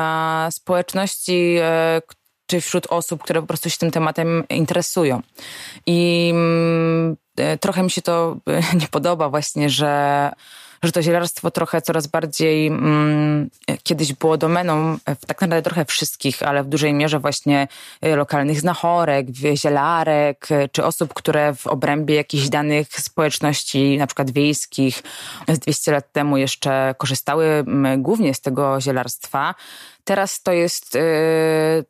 społeczności, 0.51 1.55
e, 1.62 2.01
czy 2.47 2.62
wśród 2.62 2.88
osób, 2.89 3.23
które 3.23 3.41
po 3.41 3.47
prostu 3.47 3.69
się 3.69 3.77
tym 3.77 3.91
tematem 3.91 4.43
interesują. 4.49 5.21
I 5.86 6.29
mm, 6.33 7.17
e, 7.38 7.57
trochę 7.57 7.83
mi 7.83 7.91
się 7.91 8.01
to 8.01 8.38
e, 8.47 8.62
nie 8.81 8.88
podoba 8.88 9.29
właśnie, 9.29 9.69
że 9.69 10.31
że 10.83 10.91
to 10.91 11.01
zielarstwo 11.01 11.51
trochę 11.51 11.81
coraz 11.81 12.07
bardziej 12.07 12.67
mm, 12.67 13.49
kiedyś 13.83 14.13
było 14.13 14.38
domeną 14.38 14.97
e, 15.05 15.15
tak 15.15 15.41
naprawdę 15.41 15.62
trochę 15.62 15.86
wszystkich, 15.86 16.43
ale 16.43 16.63
w 16.63 16.67
dużej 16.67 16.93
mierze 16.93 17.19
właśnie 17.19 17.67
lokalnych 18.01 18.62
znachorek, 18.62 19.27
zielarek, 19.55 20.47
czy 20.71 20.86
osób, 20.86 21.13
które 21.13 21.55
w 21.55 21.67
obrębie 21.67 22.15
jakichś 22.15 22.49
danych 22.49 22.88
społeczności, 22.89 23.97
na 23.97 24.07
przykład 24.07 24.31
wiejskich, 24.31 25.03
z 25.47 25.60
200 25.60 25.91
lat 25.91 26.12
temu 26.12 26.38
jeszcze 26.38 26.95
korzystały 26.97 27.65
głównie 27.97 28.33
z 28.33 28.41
tego 28.41 28.81
zielarstwa. 28.81 29.55
Teraz 30.08 30.43
to 30.43 30.52
jest 30.52 30.96
y, 30.96 31.00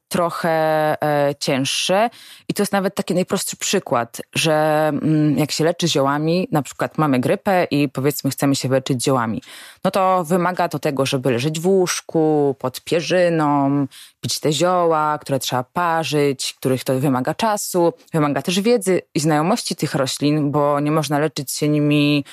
trochę 0.08 0.94
y, 1.30 1.36
cięższe. 1.40 2.10
I 2.48 2.54
to 2.54 2.62
jest 2.62 2.74
nawet 2.74 2.96
taki 2.96 3.14
najprostszy 3.14 3.58
przykład, 3.58 4.22
że 4.36 4.92
y, 5.36 5.40
jak 5.40 5.52
się 5.52 5.64
leczy 5.64 5.88
ziołami, 5.88 6.48
na 6.52 6.62
przykład 6.62 6.98
mamy 6.98 7.20
grypę 7.20 7.68
i 7.72 7.90
powiedzmy 7.90 8.32
chcemy 8.32 8.56
się 8.56 8.70
leczyć 8.70 9.04
ziołami, 9.04 9.42
no 9.84 9.92
to 9.92 10.24
wymaga 10.24 10.70
to 10.70 10.80
tego, 10.80 11.06
żeby 11.06 11.32
leżeć 11.32 11.60
w 11.60 11.68
łóżku, 11.68 12.56
pod 12.60 12.82
pierzyną, 12.82 13.88
pić 14.28 14.40
te 14.40 14.54
zioła, 14.54 15.18
które 15.22 15.40
trzeba 15.40 15.63
parzyć, 15.63 16.56
których 16.60 16.84
to 16.84 17.00
wymaga 17.00 17.34
czasu, 17.34 17.94
wymaga 18.13 18.42
też 18.42 18.60
wiedzy 18.60 19.02
i 19.16 19.20
znajomości 19.20 19.76
tych 19.76 19.96
roślin, 19.96 20.52
bo 20.52 20.80
nie 20.80 20.92
można 20.92 21.20
leczyć 21.20 21.52
się 21.52 21.70
nimi 21.70 22.24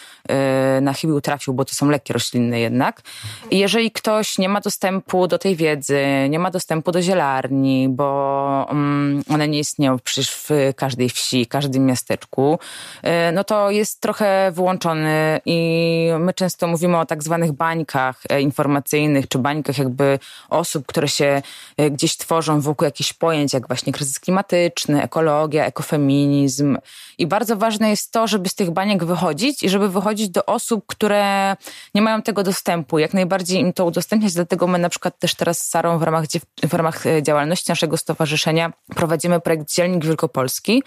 y, 0.78 0.80
na 0.80 0.92
chybił 0.92 1.20
trafił, 1.20 1.54
bo 1.54 1.64
to 1.64 1.74
są 1.74 1.88
leki 1.88 2.12
roślinne 2.12 2.61
jednak. 2.61 3.02
I 3.50 3.59
jeżeli 3.59 3.90
ktoś 3.90 4.38
nie 4.38 4.48
ma 4.48 4.61
dostępu 4.61 5.26
do 5.26 5.38
tej 5.38 5.57
wiedzy, 5.57 6.00
nie 6.30 6.38
ma 6.38 6.50
dostępu 6.50 6.92
do 6.92 7.02
zielarni, 7.02 7.88
bo 7.88 8.66
um, 8.68 9.22
one 9.30 9.48
nie 9.48 9.59
istnieją 9.59 9.98
przecież 9.98 10.30
w 10.30 10.50
każdej 10.76 11.11
wsi, 11.11 11.46
każdym 11.46 11.87
miasteczku, 11.87 12.59
y, 13.04 13.09
no 13.33 13.44
to 13.44 13.70
jest 13.70 14.00
trochę 14.00 14.52
wyłączony 14.52 15.40
i 15.46 16.09
my 16.18 16.33
często 16.33 16.66
mówimy 16.66 16.98
o 16.98 17.07
tak 17.07 17.22
zwanych 17.22 17.52
bańkach 17.52 18.22
e, 18.28 18.40
informacyjnych, 18.40 19.28
czy 19.28 19.38
bańkach 19.38 19.78
jakby 19.78 20.18
osób, 20.50 20.87
które 20.87 21.09
się 21.09 21.42
E, 21.76 21.84
gdzieś 21.90 22.16
tworzą 22.16 22.61
wokół 22.61 22.85
jakichś 22.85 23.12
pojęć, 23.12 23.53
jak 23.53 23.66
właśnie 23.66 23.92
kryzys 23.92 24.20
klimatyczny, 24.20 25.03
ekologia, 25.03 25.66
ekofeminizm. 25.66 26.79
I 27.18 27.27
bardzo 27.27 27.57
ważne 27.57 27.90
jest 27.90 28.12
to, 28.12 28.27
żeby 28.27 28.49
z 28.49 28.55
tych 28.55 28.70
baniek 28.70 29.05
wychodzić 29.05 29.62
i 29.62 29.68
żeby 29.68 29.88
wychodzić 29.88 30.29
do 30.29 30.47
osób, 30.47 30.85
które 30.87 31.57
nie 31.94 32.03
mają 32.03 32.23
tego 32.23 32.42
dostępu. 32.42 32.99
Jak 32.99 33.14
najbardziej 33.14 33.61
im 33.61 33.73
to 33.73 33.85
udostępniać, 33.85 34.33
dlatego 34.33 34.66
my 34.66 34.79
na 34.79 34.88
przykład 34.88 35.18
też 35.18 35.35
teraz 35.35 35.59
z 35.59 35.68
Sarą 35.68 35.99
w 35.99 36.03
ramach, 36.03 36.25
w 36.62 36.75
ramach 36.75 37.07
e, 37.07 37.23
działalności 37.23 37.70
naszego 37.70 37.97
stowarzyszenia 37.97 38.73
prowadzimy 38.94 39.40
projekt 39.40 39.75
Dzielnik 39.75 40.05
Wielkopolski, 40.05 40.83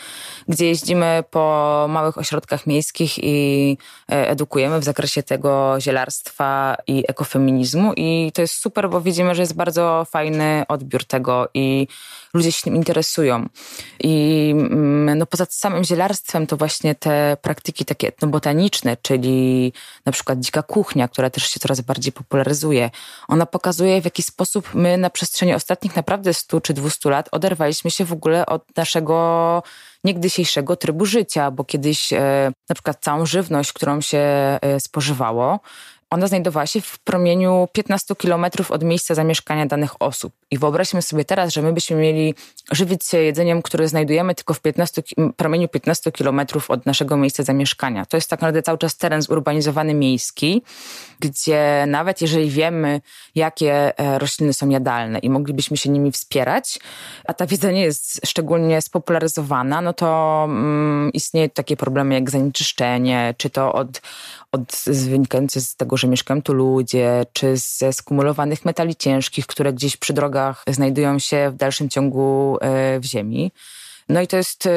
gdzie 0.48 0.66
jeździmy 0.66 1.24
po 1.32 1.86
małych 1.90 2.18
ośrodkach 2.18 2.68
miejskich 2.68 3.24
i 3.24 3.78
e, 4.12 4.30
edukujemy 4.30 4.80
w 4.80 4.84
zakresie 4.84 5.24
tego 5.24 5.76
zielarstwa 5.80 6.78
i 6.88 7.04
ekofeminizmu 7.08 7.94
i 7.94 8.32
to 8.34 8.42
jest 8.42 8.54
super, 8.54 8.90
bo 8.90 9.02
widzimy, 9.02 9.36
że 9.36 9.42
jest 9.42 9.56
bardzo 9.56 10.06
fajny 10.10 10.64
odbiór 10.78 11.06
tego 11.06 11.48
i 11.54 11.88
ludzie 12.34 12.52
się 12.52 12.62
tym 12.62 12.76
interesują. 12.76 13.50
I 14.00 14.50
mm, 14.58 15.18
no, 15.18 15.26
poza 15.26 15.46
samym 15.50 15.84
zielarstwem 15.84 16.48
to 16.48 16.58
właśnie 16.58 16.96
te 16.96 17.38
praktyki 17.42 17.86
takie 17.86 18.08
etnobotaniczne, 18.08 18.98
czyli 19.02 19.74
na 20.06 20.12
przykład 20.12 20.40
dzika 20.40 20.64
kuchnia, 20.64 21.08
która 21.08 21.30
też 21.30 21.48
się 21.48 21.60
coraz 21.60 21.82
bardziej 21.82 22.12
popularyzuje. 22.12 22.90
Ona 23.28 23.46
pokazuje, 23.46 24.02
w 24.02 24.06
jaki 24.06 24.24
sposób 24.24 24.74
my 24.74 24.98
na 24.98 25.10
przestrzeni 25.10 25.54
ostatnich 25.54 25.96
naprawdę 25.96 26.34
100 26.34 26.62
czy 26.62 26.74
200 26.74 27.10
lat 27.10 27.30
oderwaliśmy 27.32 27.92
się 27.92 28.06
w 28.06 28.14
ogóle 28.14 28.46
od 28.46 28.78
naszego 28.78 29.64
niegdysiejszego 30.04 30.76
trybu 30.76 31.06
życia, 31.06 31.52
bo 31.52 31.64
kiedyś 31.64 32.14
e, 32.14 32.52
na 32.70 32.74
przykład 32.74 32.98
całą 33.02 33.26
żywność, 33.26 33.74
którą 33.74 34.02
się 34.02 34.18
e, 34.18 34.80
spożywało, 34.80 35.60
ona 36.10 36.28
znajdowała 36.28 36.66
się 36.66 36.82
w 36.82 37.00
promieniu 37.00 37.68
15 37.72 38.16
kilometrów 38.16 38.72
od 38.72 38.84
miejsca 38.84 39.16
zamieszkania 39.16 39.66
danych 39.66 40.02
osób. 40.02 40.34
I 40.52 40.58
wyobraźmy 40.58 41.02
sobie 41.02 41.26
teraz, 41.26 41.54
że 41.54 41.62
my 41.62 41.74
byśmy 41.74 41.96
mieli 41.96 42.34
żywić 42.72 43.06
się 43.06 43.18
jedzeniem, 43.18 43.62
które 43.62 43.88
znajdujemy 43.88 44.36
tylko 44.36 44.54
w 44.54 44.62
15, 44.62 45.04
promieniu 45.38 45.68
15 45.68 46.12
kilometrów 46.12 46.72
od 46.72 46.86
naszego 46.86 47.18
miejsca 47.18 47.44
zamieszkania. 47.44 48.06
To 48.06 48.18
jest 48.18 48.30
tak 48.30 48.42
naprawdę 48.42 48.64
cały 48.64 48.78
czas 48.78 48.98
teren 48.98 49.22
zurbanizowany 49.22 49.94
miejski, 49.94 50.62
gdzie 51.20 51.86
nawet 51.88 52.22
jeżeli 52.22 52.50
wiemy, 52.50 53.02
jakie 53.36 54.00
e, 54.00 54.20
rośliny 54.20 54.54
są 54.54 54.70
jadalne 54.70 55.20
i 55.20 55.30
moglibyśmy 55.30 55.78
się 55.78 55.90
nimi 55.90 56.12
wspierać, 56.12 56.80
a 57.26 57.34
ta 57.34 57.48
wiedza 57.48 57.72
nie 57.72 57.82
jest 57.82 58.22
szczególnie 58.26 58.82
spopularyzowana, 58.82 59.82
no 59.82 59.94
to 59.94 60.44
mm, 60.50 61.12
istnieją 61.14 61.50
takie 61.50 61.78
problemy 61.78 62.14
jak 62.14 62.30
zanieczyszczenie, 62.30 63.36
czy 63.38 63.50
to 63.50 63.74
od, 63.74 64.02
od 64.58 64.96
wynikające 65.10 65.62
z 65.62 65.76
tego, 65.76 65.98
że 65.98 66.08
mieszkają 66.08 66.42
tu 66.42 66.54
ludzie, 66.54 67.26
czy 67.34 67.58
ze 67.58 67.94
skumulowanych 67.94 68.66
metali 68.66 68.96
ciężkich, 68.96 69.48
które 69.48 69.74
gdzieś 69.74 69.98
przy 69.98 70.14
drogach 70.14 70.64
znajdują 70.68 71.20
się 71.20 71.50
w 71.52 71.56
dalszym 71.56 71.90
ciągu 71.90 72.58
e, 72.62 73.00
w 73.00 73.06
ziemi. 73.06 73.52
No 74.10 74.22
i 74.22 74.28
to 74.28 74.38
jest 74.38 74.66
e, 74.66 74.70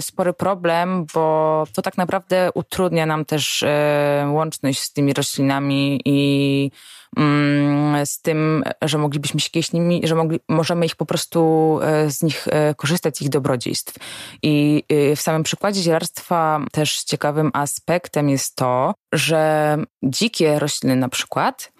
spory 0.00 0.32
problem, 0.32 1.06
bo 1.14 1.64
to 1.72 1.82
tak 1.82 1.96
naprawdę 1.96 2.50
utrudnia 2.54 3.06
nam 3.06 3.24
też 3.24 3.62
e, 3.62 4.26
łączność 4.32 4.80
z 4.80 4.92
tymi 4.92 5.12
roślinami 5.12 6.00
i 6.04 6.70
mm, 7.16 8.06
z 8.06 8.20
tym, 8.20 8.64
że 8.82 8.98
moglibyśmy 8.98 9.40
się 9.40 9.50
kiedyś 9.50 9.72
nimi, 9.72 10.00
że 10.04 10.14
mogli, 10.14 10.40
możemy 10.48 10.86
ich 10.86 10.96
po 10.96 11.06
prostu 11.06 11.80
z 12.08 12.22
nich 12.22 12.48
korzystać, 12.76 13.18
z 13.18 13.22
ich 13.22 13.28
dobrodziejstw. 13.28 13.94
I 14.42 14.82
w 15.16 15.20
samym 15.20 15.42
przykładzie 15.42 15.82
zielarstwa 15.82 16.60
też 16.72 17.04
ciekawym 17.04 17.50
aspektem 17.52 18.28
jest 18.28 18.56
to, 18.56 18.94
że 19.12 19.76
dzikie 20.02 20.58
rośliny 20.58 20.96
na 20.96 21.08
przykład 21.08 21.72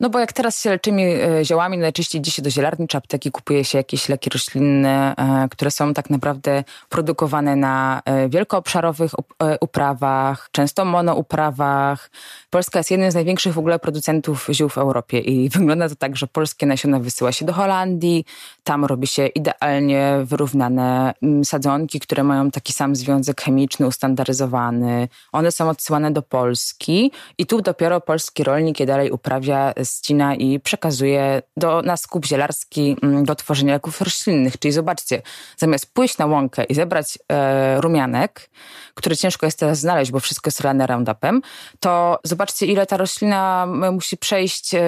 no 0.00 0.10
bo 0.10 0.18
jak 0.18 0.32
teraz 0.32 0.62
się 0.62 0.70
leczymy 0.70 1.02
e, 1.02 1.44
ziołami, 1.44 1.78
najczęściej 1.78 2.20
idzie 2.20 2.30
się 2.30 2.42
do 2.42 2.50
zielarni 2.50 2.88
czy 2.88 2.96
apteki, 2.96 3.30
kupuje 3.30 3.64
się 3.64 3.78
jakieś 3.78 4.08
leki 4.08 4.30
roślinne, 4.30 5.14
e, 5.16 5.48
które 5.50 5.70
są 5.70 5.94
tak 5.94 6.10
naprawdę 6.10 6.64
produkowane 6.88 7.56
na 7.56 8.02
e, 8.04 8.28
wielkoobszarowych 8.28 9.12
uprawach, 9.60 10.48
często 10.52 10.84
monouprawach. 10.84 12.10
Polska 12.50 12.78
jest 12.78 12.90
jednym 12.90 13.10
z 13.10 13.14
największych 13.14 13.54
w 13.54 13.58
ogóle 13.58 13.78
producentów 13.78 14.48
ziół 14.52 14.68
w 14.68 14.78
Europie 14.78 15.18
i 15.18 15.48
wygląda 15.58 15.88
to 15.88 15.94
tak, 15.94 16.16
że 16.16 16.26
polskie 16.26 16.66
nasiona 16.66 16.98
wysyła 16.98 17.32
się 17.32 17.44
do 17.44 17.52
Holandii, 17.52 18.24
tam 18.64 18.84
robi 18.84 19.06
się 19.06 19.26
idealnie 19.26 20.18
wyrównane 20.24 21.14
mm, 21.22 21.44
sadzonki, 21.44 22.00
które 22.00 22.24
mają 22.24 22.50
taki 22.50 22.72
sam 22.72 22.96
związek 22.96 23.40
chemiczny, 23.40 23.86
ustandaryzowany. 23.86 25.08
One 25.32 25.52
są 25.52 25.68
odsyłane 25.68 26.10
do 26.10 26.22
Polski 26.22 27.12
i 27.38 27.46
tu 27.46 27.62
dopiero 27.62 28.00
polski 28.00 28.44
rolnik 28.44 28.80
je 28.80 28.86
dalej 28.86 29.10
uprawia 29.10 29.72
ścina 29.96 30.34
i 30.34 30.60
przekazuje 30.60 31.42
do, 31.56 31.82
na 31.82 31.96
skup 31.96 32.26
zielarski 32.26 32.96
mm, 33.02 33.24
do 33.24 33.34
tworzenia 33.34 33.72
leków 33.72 34.00
roślinnych. 34.00 34.58
Czyli 34.58 34.72
zobaczcie, 34.72 35.22
zamiast 35.56 35.94
pójść 35.94 36.18
na 36.18 36.26
łąkę 36.26 36.64
i 36.64 36.74
zebrać 36.74 37.18
e, 37.32 37.80
rumianek, 37.80 38.50
który 38.94 39.16
ciężko 39.16 39.46
jest 39.46 39.58
teraz 39.58 39.78
znaleźć, 39.78 40.10
bo 40.10 40.20
wszystko 40.20 40.48
jest 40.48 40.60
rane 40.60 40.86
Roundupem, 40.86 41.42
to 41.80 42.18
zobaczcie, 42.24 42.66
ile 42.66 42.86
ta 42.86 42.96
roślina 42.96 43.66
musi 43.92 44.16
przejść 44.16 44.74
e, 44.74 44.80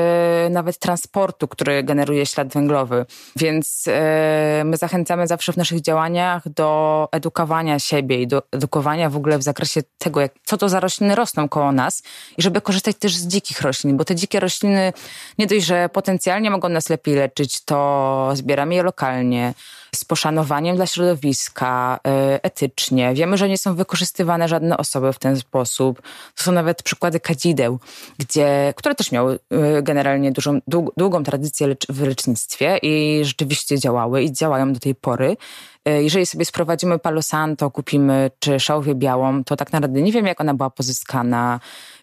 nawet 0.51 0.79
transportu, 0.79 1.49
który 1.49 1.83
generuje 1.83 2.27
ślad 2.27 2.49
węglowy. 2.49 3.07
Więc 3.37 3.85
e, 3.89 4.63
my 4.65 4.77
zachęcamy 4.77 5.27
zawsze 5.27 5.53
w 5.53 5.57
naszych 5.57 5.81
działaniach 5.81 6.49
do 6.49 7.09
edukowania 7.13 7.79
siebie 7.79 8.23
i 8.23 8.27
do 8.27 8.43
edukowania 8.53 9.11
w 9.11 9.17
ogóle 9.17 9.39
w 9.39 9.43
zakresie 9.43 9.81
tego, 9.99 10.21
jak, 10.21 10.33
co 10.45 10.57
to 10.57 10.69
za 10.69 10.81
rośliny 10.81 11.15
rosną 11.15 11.49
koło 11.49 11.73
nas 11.73 12.03
i 12.39 12.43
żeby 12.43 12.61
korzystać 12.61 12.97
też 12.97 13.17
z 13.17 13.27
dzikich 13.27 13.63
roślin, 13.63 13.97
bo 13.97 14.05
te 14.05 14.15
dzikie 14.15 14.41
rośliny 14.41 14.90
nie 15.39 15.47
dość, 15.47 15.67
że 15.67 15.89
potencjalnie 15.89 16.51
mogą 16.51 16.69
nas 16.69 16.89
lepiej 16.89 17.15
leczyć, 17.15 17.65
to 17.65 18.31
zbieramy 18.35 18.75
je 18.75 18.83
lokalnie, 18.83 19.55
z 19.95 20.05
poszanowaniem 20.05 20.77
dla 20.77 20.87
środowiska, 20.87 22.01
e, 22.07 22.45
etycznie. 22.45 23.15
Wiemy, 23.15 23.39
że 23.39 23.49
nie 23.49 23.59
są 23.59 23.75
wykorzystywane 23.75 24.49
żadne 24.49 24.77
osoby 24.77 25.13
w 25.13 25.19
ten 25.19 25.37
sposób. 25.37 26.03
To 26.35 26.43
są 26.43 26.53
nawet 26.53 26.83
przykłady 26.83 27.21
kadzideł, 27.21 27.79
gdzie, 28.19 28.75
które 28.77 28.95
też 28.95 29.13
miały 29.13 29.39
e, 29.51 29.83
generalnie 29.83 30.33
dużą, 30.33 30.61
długą 30.97 31.23
tradycję 31.23 31.77
w 31.89 32.03
lecznictwie 32.03 32.79
i 32.83 33.21
rzeczywiście 33.25 33.79
działały 33.79 34.23
i 34.23 34.33
działają 34.33 34.73
do 34.73 34.81
tej 34.81 34.95
pory. 34.95 35.37
E, 35.85 36.03
jeżeli 36.03 36.27
sobie 36.27 36.45
sprowadzimy 36.45 36.99
Palo 36.99 37.23
Santo, 37.23 37.71
kupimy 37.71 38.31
czy 38.39 38.61
szałwię 38.61 38.95
białą, 38.95 39.45
to 39.45 39.57
tak 39.57 39.73
naprawdę 39.73 40.03
nie 40.03 40.13
wiem, 40.13 40.27
jak 40.27 40.41
ona 40.41 40.55
była 40.55 40.71
pozyskana, 40.71 41.61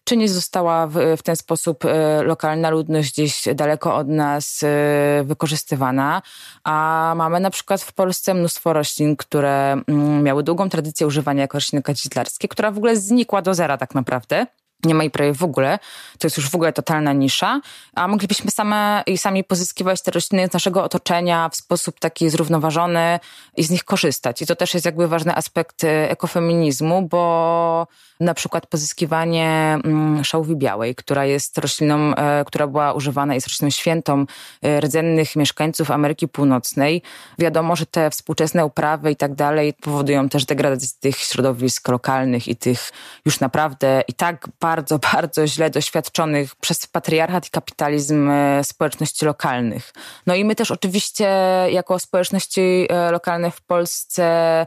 czy 0.07 0.17
nie 0.17 0.29
została 0.29 0.87
w, 0.87 0.93
w 1.17 1.23
ten 1.23 1.35
sposób 1.35 1.85
e, 1.85 2.23
lokalna 2.23 2.69
ludność 2.69 3.13
gdzieś 3.13 3.43
daleko 3.55 3.95
od 3.95 4.07
nas 4.07 4.63
e, 4.63 5.23
wykorzystywana. 5.23 6.21
A 6.63 7.13
mamy 7.17 7.39
na 7.39 7.49
przykład 7.49 7.81
w 7.81 7.93
Polsce 7.93 8.33
mnóstwo 8.33 8.73
roślin, 8.73 9.15
które 9.15 9.71
mm, 9.87 10.23
miały 10.23 10.43
długą 10.43 10.69
tradycję 10.69 11.07
używania 11.07 11.41
jako 11.41 11.57
rośliny 11.57 11.83
kadzidlarskie, 11.83 12.47
która 12.47 12.71
w 12.71 12.77
ogóle 12.77 12.95
znikła 12.95 13.41
do 13.41 13.53
zera 13.53 13.77
tak 13.77 13.95
naprawdę 13.95 14.47
nie 14.83 14.95
ma 14.95 15.03
jej 15.03 15.11
prawie 15.11 15.33
w 15.33 15.43
ogóle. 15.43 15.79
To 16.19 16.27
jest 16.27 16.37
już 16.37 16.49
w 16.49 16.55
ogóle 16.55 16.73
totalna 16.73 17.13
nisza. 17.13 17.61
A 17.95 18.07
moglibyśmy 18.07 18.51
same 18.51 19.03
i 19.05 19.17
sami 19.17 19.43
pozyskiwać 19.43 20.01
te 20.01 20.11
rośliny 20.11 20.47
z 20.47 20.53
naszego 20.53 20.83
otoczenia 20.83 21.49
w 21.49 21.55
sposób 21.55 21.99
taki 21.99 22.29
zrównoważony 22.29 23.19
i 23.57 23.63
z 23.63 23.69
nich 23.69 23.83
korzystać. 23.83 24.41
I 24.41 24.45
to 24.45 24.55
też 24.55 24.73
jest 24.73 24.85
jakby 24.85 25.07
ważny 25.07 25.35
aspekt 25.35 25.83
e, 25.83 26.09
ekofeminizmu, 26.09 27.01
bo 27.01 27.87
na 28.19 28.33
przykład 28.33 28.67
pozyskiwanie 28.67 29.77
mm, 29.83 30.23
szałwi 30.23 30.55
białej, 30.55 30.95
która 30.95 31.25
jest 31.25 31.57
rośliną, 31.57 32.15
e, 32.15 32.45
która 32.45 32.67
była 32.67 32.93
używana, 32.93 33.33
jest 33.33 33.47
rośliną 33.47 33.69
świętą 33.69 34.25
e, 34.61 34.81
rdzennych 34.81 35.35
mieszkańców 35.35 35.91
Ameryki 35.91 36.27
Północnej. 36.27 37.01
Wiadomo, 37.39 37.75
że 37.75 37.85
te 37.85 38.09
współczesne 38.09 38.65
uprawy 38.65 39.11
i 39.11 39.15
tak 39.15 39.35
dalej 39.35 39.73
powodują 39.73 40.29
też 40.29 40.45
degradację 40.45 40.87
tych 40.99 41.17
środowisk 41.17 41.87
lokalnych 41.87 42.47
i 42.47 42.55
tych 42.55 42.91
już 43.25 43.39
naprawdę 43.39 44.03
i 44.07 44.13
tak 44.13 44.47
bardzo, 44.59 44.66
bardzo 45.13 45.47
źle 45.47 45.69
doświadczonych 45.69 46.55
przez 46.55 46.87
patriarchat 46.87 47.47
i 47.47 47.49
kapitalizm 47.49 48.29
e, 48.29 48.63
społeczności 48.63 49.25
lokalnych. 49.25 49.93
No 50.27 50.35
i 50.35 50.45
my 50.45 50.55
też 50.55 50.71
oczywiście 50.71 51.27
jako 51.71 51.99
społeczności 51.99 52.87
lokalne 53.11 53.51
w 53.51 53.61
Polsce 53.61 54.65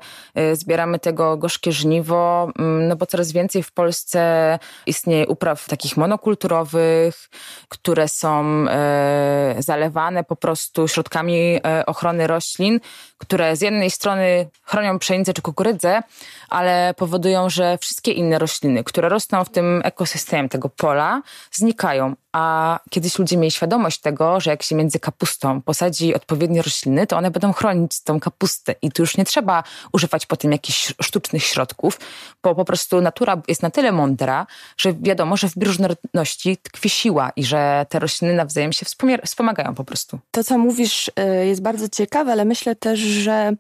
zbieramy 0.53 0.99
tego 0.99 1.37
gorzkie 1.37 1.73
żniwo, 1.73 2.49
mm, 2.59 2.89
no 2.89 2.97
bo 2.97 3.07
coraz 3.07 3.33
więcej 3.33 3.63
w 3.63 3.73
Polsce 3.73 4.59
istnieje 4.87 5.27
upraw 5.27 5.67
takich 5.69 5.97
monokulturowych, 5.97 7.31
które 7.69 8.09
są 8.09 8.65
e, 8.69 9.55
zalewane 9.59 10.25
po 10.25 10.37
prostu 10.37 10.89
środkami 10.89 11.61
e, 11.67 11.87
ochrony 11.87 12.27
roślin, 12.27 12.81
które 13.19 13.57
z 13.57 13.61
jednej 13.61 13.91
strony 13.91 14.49
chronią 14.63 14.99
pszenicę 14.99 15.33
czy 15.33 15.43
kukurydzę, 15.43 16.03
ale 16.49 16.95
powodują, 16.97 17.51
że 17.51 17.79
wszystkie 17.79 18.13
inne 18.13 18.39
rośliny, 18.39 18.85
które 18.85 19.09
rosną 19.09 19.45
w 19.45 19.51
tym 19.51 19.83
ekosystemie 19.91 20.49
tego 20.49 20.69
pola, 20.69 21.23
znikają. 21.53 22.15
A 22.33 22.79
kiedyś 22.91 23.19
ludzie 23.19 23.37
mieli 23.37 23.51
świadomość 23.51 24.01
tego, 24.01 24.41
że 24.41 24.51
jak 24.51 24.63
się 24.63 24.75
między 24.75 25.01
kapustą 25.01 25.63
posadzi 25.63 26.15
odpowiednie 26.15 26.63
rośliny, 26.63 27.07
to 27.07 27.17
one 27.17 27.31
będą 27.31 27.53
chronić 27.53 28.03
tą 28.03 28.21
kapustę. 28.21 28.75
I 28.83 28.93
tu 28.93 29.03
już 29.03 29.17
nie 29.17 29.25
trzeba 29.25 29.63
używać 29.93 30.27
potem 30.27 30.53
jakichś 30.53 30.95
sztucznych 31.03 31.45
środków, 31.45 32.01
bo 32.43 32.55
po 32.55 32.65
prostu 32.65 33.01
natura 33.01 33.43
jest 33.49 33.63
na 33.63 33.71
tyle 33.71 33.93
mądra, 33.93 34.47
że 34.77 34.93
wiadomo, 34.93 35.37
że 35.37 35.49
w 35.49 35.59
bioróżnorodności 35.59 36.57
tkwi 36.57 36.91
siła 36.91 37.31
i 37.37 37.45
że 37.45 37.87
te 37.89 37.99
rośliny 37.99 38.35
nawzajem 38.35 38.73
się 38.73 38.87
wspomagają 39.25 39.75
po 39.75 39.85
prostu. 39.85 40.19
To, 40.31 40.45
co 40.45 40.59
mówisz, 40.59 41.09
y, 41.09 41.47
jest 41.47 41.63
bardzo 41.63 41.89
ciekawe, 41.89 42.33
ale 42.33 42.45
myślę 42.45 42.77
też, 42.77 43.01
że 43.01 43.53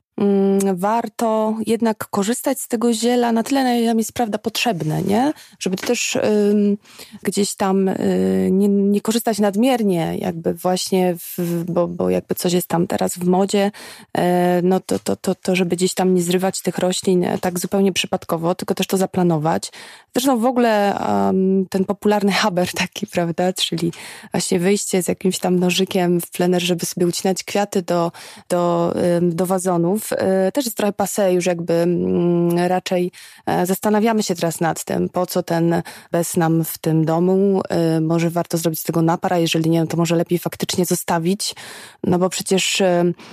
warto 0.74 1.54
jednak 1.66 2.08
korzystać 2.10 2.60
z 2.60 2.68
tego 2.68 2.92
ziela 2.92 3.32
na 3.32 3.42
tyle, 3.42 3.64
na 3.64 3.74
ile 3.74 3.86
nam 3.86 3.98
jest 3.98 4.12
prawda 4.12 4.38
potrzebne, 4.38 5.02
nie? 5.02 5.32
Żeby 5.58 5.76
też 5.76 6.18
gdzieś 7.22 7.54
tam 7.54 7.88
y, 7.88 8.48
nie, 8.52 8.68
nie, 8.68 9.00
korzystać 9.00 9.38
nadmiernie, 9.38 10.16
jakby 10.18 10.54
właśnie, 10.54 11.16
w, 11.16 11.64
bo, 11.64 11.88
bo 11.88 12.10
jakby 12.10 12.34
coś 12.34 12.52
jest 12.52 12.68
tam 12.68 12.86
teraz 12.86 13.18
w 13.18 13.24
modzie, 13.24 13.70
y, 14.18 14.20
no 14.62 14.80
to, 14.80 14.98
to, 14.98 15.16
to, 15.16 15.34
to, 15.34 15.56
żeby 15.56 15.76
gdzieś 15.76 15.94
tam 15.94 16.14
nie 16.14 16.22
zrywać 16.22 16.62
tych 16.62 16.78
roślin 16.78 17.24
e, 17.24 17.38
tak 17.38 17.58
zupełnie 17.58 17.92
przypadkowo, 17.92 18.54
tylko 18.54 18.74
też 18.74 18.86
to 18.86 18.96
zaplanować. 18.96 19.72
Zresztą 20.14 20.38
w 20.38 20.44
ogóle 20.44 20.98
ten 21.70 21.84
popularny 21.84 22.32
haber 22.32 22.72
taki, 22.72 23.06
prawda, 23.06 23.52
czyli 23.52 23.92
właśnie 24.32 24.58
wyjście 24.58 25.02
z 25.02 25.08
jakimś 25.08 25.38
tam 25.38 25.58
nożykiem 25.58 26.20
w 26.20 26.30
plener, 26.30 26.62
żeby 26.62 26.86
sobie 26.86 27.06
ucinać 27.06 27.44
kwiaty 27.44 27.82
do, 27.82 28.12
do, 28.48 28.94
do 29.22 29.46
wazonów, 29.46 30.09
E, 30.12 30.52
też 30.52 30.64
jest 30.64 30.76
trochę 30.76 30.92
passe, 30.92 31.32
już 31.32 31.46
jakby 31.46 31.74
mm, 31.74 32.58
raczej 32.58 33.12
e, 33.46 33.66
zastanawiamy 33.66 34.22
się 34.22 34.34
teraz 34.34 34.60
nad 34.60 34.84
tym, 34.84 35.08
po 35.08 35.26
co 35.26 35.42
ten 35.42 35.82
bez 36.12 36.36
nam 36.36 36.64
w 36.64 36.78
tym 36.78 37.04
domu, 37.04 37.62
e, 37.68 38.00
może 38.00 38.30
warto 38.30 38.58
zrobić 38.58 38.80
z 38.80 38.84
tego 38.84 39.02
napar, 39.02 39.32
a 39.32 39.38
jeżeli 39.38 39.70
nie, 39.70 39.86
to 39.86 39.96
może 39.96 40.16
lepiej 40.16 40.38
faktycznie 40.38 40.84
zostawić, 40.84 41.54
no 42.04 42.18
bo 42.18 42.28
przecież 42.28 42.82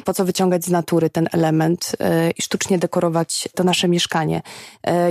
po 0.06 0.14
co 0.14 0.26
wyciągać 0.26 0.66
z 0.66 0.70
natury 0.70 1.10
ten 1.10 1.28
element 1.32 1.92
i 2.38 2.42
sztucznie 2.42 2.78
dekorować 2.78 3.50
to 3.56 3.64
nasze 3.64 3.88
mieszkanie. 3.88 4.42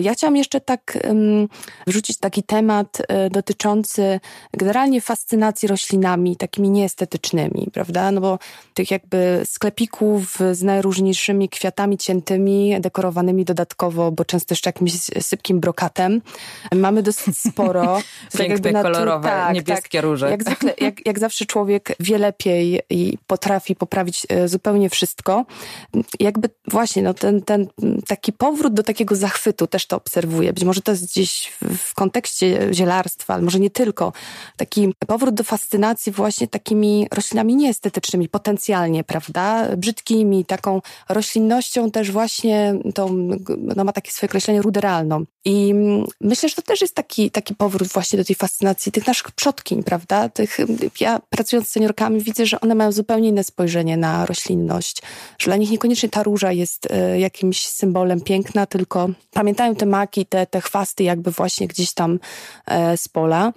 Ja 0.03 0.15
chciałam 0.15 0.37
jeszcze 0.37 0.61
tak 0.61 0.99
wrzucić 1.87 2.19
taki 2.19 2.43
temat 2.43 2.99
dotyczący 3.31 4.21
generalnie 4.53 5.01
fascynacji 5.01 5.69
roślinami, 5.69 6.37
takimi 6.37 6.71
nieestetycznymi, 6.71 7.69
prawda? 7.73 8.11
No 8.11 8.21
bo 8.21 8.39
tych 8.75 8.91
jakby 8.91 9.43
sklepików 9.45 10.39
z 10.53 10.63
najróżniejszymi 10.63 11.49
kwiatami 11.57 11.99
ciętymi, 11.99 12.81
dekorowanymi 12.81 13.45
dodatkowo, 13.45 14.13
bo 14.13 14.25
często 14.25 14.53
jeszcze 14.53 14.69
jakimś 14.69 14.93
sypkim 15.21 15.61
brokatem. 15.61 16.23
Mamy 16.75 17.03
dosyć 17.03 17.39
sporo. 17.39 17.87
Tak 18.33 18.47
Piękne, 18.47 18.73
tak 18.73 18.83
kolorowe, 18.83 19.29
tak, 19.29 19.55
niebieskie 19.55 19.99
tak. 19.99 20.05
róże. 20.05 20.31
Jak, 20.31 20.45
zwykle, 20.45 20.75
jak, 20.81 21.07
jak 21.07 21.19
zawsze 21.19 21.47
człowiek 21.47 21.97
wie 22.01 22.19
lepiej 22.19 22.81
i 22.91 23.19
potrafi 23.27 23.77
poprawić 23.77 24.27
e, 24.29 24.49
zupełnie 24.49 24.91
wszystko. 24.91 25.45
Jakby 26.21 26.49
właśnie 26.69 27.03
no 27.03 27.15
ten, 27.15 27.43
ten 27.43 27.67
taki 28.07 28.33
powrót 28.33 28.75
do 28.75 28.83
takiego 28.83 29.17
zachwytu 29.17 29.67
też 29.67 29.87
to 29.87 29.97
obserwuję. 29.97 30.53
Być 30.53 30.65
może 30.65 30.81
to 30.81 30.93
jest 30.93 31.05
gdzieś 31.05 31.53
w, 31.79 31.95
kontekście 31.95 32.75
zielarstwa, 32.75 33.35
ale 33.35 33.43
może 33.43 33.61
nie 33.61 33.71
tylko. 33.71 34.13
Taki 34.57 34.95
powrót 35.07 35.35
do 35.35 35.45
fascynacji 35.45 36.13
właśnie 36.13 36.49
takimi 36.49 37.07
roślinami 37.13 37.57
nieestetycznymi, 37.57 38.29
potencjalnie, 38.29 39.05
prawda? 39.05 39.77
Brzydkimi, 39.77 40.45
taką 40.45 40.81
roślinną 41.09 41.46
roślinnością 41.47 41.91
też 41.91 42.11
właśnie 42.11 42.75
tą, 42.95 43.29
no 43.77 43.85
ma 43.85 43.93
takie 43.93 44.11
swoje 44.11 44.29
określenie 44.29 44.63
ruderalną. 44.63 45.25
I 45.45 45.75
myślę, 46.21 46.49
że 46.49 46.55
to 46.55 46.63
też 46.63 46.81
jest 46.81 46.95
taki, 46.95 47.31
taki 47.31 47.55
powrót 47.55 47.89
właśnie 47.89 48.17
do 48.19 48.25
tej 48.25 48.37
fascynacji 48.37 48.93
tych 48.93 49.07
naszych 49.07 49.31
przodkiń, 49.31 49.83
prawda? 49.83 50.29
Tych, 50.29 50.59
ja 51.01 51.21
pracując 51.31 51.69
z 51.69 51.73
seniorkami 51.73 52.21
widzę, 52.21 52.47
że 52.47 52.61
one 52.61 52.75
mają 52.75 52.93
zupełnie 52.93 53.29
inne 53.29 53.45
spojrzenie 53.45 53.97
na 53.97 54.27
roślinność, 54.27 55.03
że 55.39 55.47
dla 55.47 55.57
nich 55.57 55.71
niekoniecznie 55.71 56.09
ta 56.09 56.23
róża 56.23 56.53
jest 56.53 56.91
e, 56.91 57.21
jakimś 57.21 57.67
symbolem 57.69 58.21
piękna, 58.21 58.67
tylko 58.67 59.09
pamiętają 59.33 59.75
te 59.75 59.87
maki, 59.87 60.27
te, 60.27 60.47
te 60.47 60.61
chwasty 60.61 61.05
jakby 61.05 61.31
właśnie 61.31 61.69
gdzieś 61.69 61.95
tam 61.95 62.19
e, 62.67 62.97
z 62.97 63.09
pola 63.09 63.53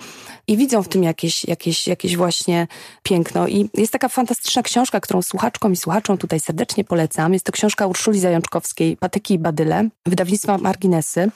i 0.47 0.57
widzą 0.57 0.83
w 0.83 0.87
tym 0.87 1.03
jakieś, 1.03 1.45
jakieś, 1.45 1.87
jakieś 1.87 2.17
właśnie 2.17 2.67
piękno. 3.03 3.47
I 3.47 3.69
jest 3.73 3.93
taka 3.93 4.09
fantastyczna 4.09 4.63
książka, 4.63 4.99
którą 4.99 5.21
słuchaczkom 5.21 5.73
i 5.73 5.75
słuchaczom 5.75 6.17
tutaj 6.17 6.39
serdecznie 6.39 6.83
polecam. 6.83 7.33
Jest 7.33 7.45
to 7.45 7.51
książka 7.51 7.68
Urszuli 7.87 8.19
Zajączkowskiej, 8.19 8.97
Patyki 8.97 9.33
i 9.33 9.39
Badyle, 9.39 9.89
wydawnictwa 10.05 10.57
Marginesy. 10.57 11.31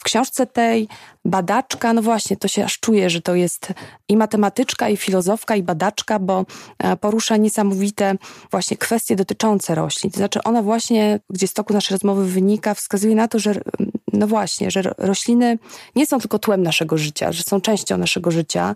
W 0.00 0.04
książce 0.04 0.46
tej 0.46 0.88
badaczka, 1.24 1.92
no 1.92 2.02
właśnie, 2.02 2.36
to 2.36 2.48
się 2.48 2.64
aż 2.64 2.80
czuje, 2.80 3.10
że 3.10 3.20
to 3.20 3.34
jest 3.34 3.72
i 4.08 4.16
matematyczka, 4.16 4.88
i 4.88 4.96
filozofka, 4.96 5.56
i 5.56 5.62
badaczka, 5.62 6.18
bo 6.18 6.44
e, 6.78 6.96
porusza 6.96 7.36
niesamowite 7.36 8.14
właśnie 8.50 8.76
kwestie 8.76 9.16
dotyczące 9.16 9.74
roślin. 9.74 10.10
To 10.10 10.16
znaczy 10.16 10.42
ona 10.42 10.62
właśnie, 10.62 11.20
gdzie 11.30 11.46
z 11.48 11.52
toku 11.52 11.72
naszej 11.72 11.94
rozmowy 11.94 12.26
wynika, 12.26 12.74
wskazuje 12.74 13.14
na 13.14 13.28
to, 13.28 13.38
że 13.38 13.60
no 14.12 14.26
właśnie, 14.26 14.70
że 14.70 14.82
rośliny 14.98 15.58
nie 15.96 16.06
są 16.06 16.18
tylko 16.18 16.38
tłem 16.38 16.62
naszego 16.62 16.98
życia, 16.98 17.32
że 17.32 17.42
są 17.42 17.60
częścią 17.60 17.98
naszego 17.98 18.30
życia, 18.30 18.74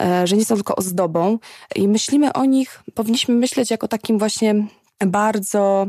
e, 0.00 0.26
że 0.26 0.36
nie 0.36 0.44
są 0.44 0.54
tylko 0.54 0.76
ozdobą 0.76 1.38
i 1.76 1.88
myślimy 1.88 2.32
o 2.32 2.44
nich, 2.44 2.82
powinniśmy 2.94 3.34
myśleć 3.34 3.70
jako 3.70 3.88
takim 3.88 4.18
właśnie 4.18 4.54
bardzo 5.06 5.86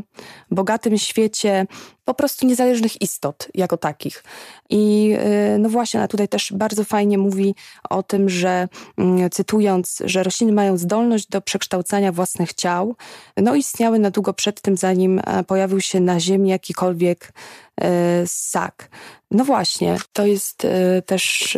bogatym 0.50 0.98
świecie 0.98 1.66
po 2.08 2.14
prostu 2.14 2.46
niezależnych 2.46 3.02
istot 3.02 3.48
jako 3.54 3.76
takich. 3.76 4.24
I 4.70 5.14
y, 5.54 5.58
no 5.58 5.68
właśnie, 5.68 6.00
ona 6.00 6.08
tutaj 6.08 6.28
też 6.28 6.52
bardzo 6.52 6.84
fajnie 6.84 7.18
mówi 7.18 7.54
o 7.90 8.02
tym, 8.02 8.28
że 8.28 8.68
mm, 8.98 9.30
cytując, 9.30 10.02
że 10.04 10.22
rośliny 10.22 10.52
mają 10.52 10.76
zdolność 10.76 11.26
do 11.28 11.40
przekształcania 11.40 12.12
własnych 12.12 12.54
ciał, 12.54 12.96
no 13.36 13.54
istniały 13.54 13.98
na 13.98 14.10
długo 14.10 14.32
przed 14.32 14.60
tym, 14.60 14.76
zanim 14.76 15.20
e, 15.26 15.44
pojawił 15.44 15.80
się 15.80 16.00
na 16.00 16.20
Ziemi 16.20 16.48
jakikolwiek 16.48 17.32
e, 17.80 18.26
ssak. 18.26 18.88
No 19.30 19.44
właśnie, 19.44 19.96
to 20.12 20.26
jest 20.26 20.64
y, 20.64 21.02
też 21.06 21.56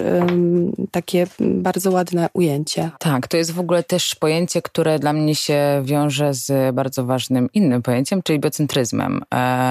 takie 0.91 1.27
bardzo 1.41 1.91
ładne 1.91 2.29
ujęcie. 2.33 2.91
Tak, 2.99 3.29
to 3.29 3.37
jest 3.37 3.53
w 3.53 3.61
ogóle 3.61 3.83
też 3.83 4.15
pojęcie, 4.15 4.63
które 4.63 4.99
dla 4.99 5.13
mnie 5.13 5.35
się 5.35 5.83
wiąże 5.85 6.35
z 6.35 6.75
bardzo 6.75 7.05
ważnym 7.05 7.49
innym 7.55 7.83
pojęciem, 7.83 8.23
czyli 8.23 8.39
biocentryzmem. 8.39 9.23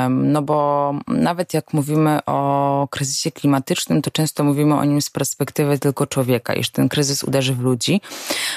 No 0.09 0.41
bo 0.41 0.68
nawet 1.07 1.53
jak 1.53 1.73
mówimy 1.73 2.19
o 2.25 2.87
kryzysie 2.91 3.31
klimatycznym, 3.31 4.01
to 4.01 4.11
często 4.11 4.43
mówimy 4.43 4.75
o 4.75 4.85
nim 4.85 5.01
z 5.01 5.09
perspektywy 5.09 5.79
tylko 5.79 6.07
człowieka, 6.07 6.53
iż 6.53 6.69
ten 6.69 6.89
kryzys 6.89 7.23
uderzy 7.23 7.55
w 7.55 7.59
ludzi, 7.59 8.01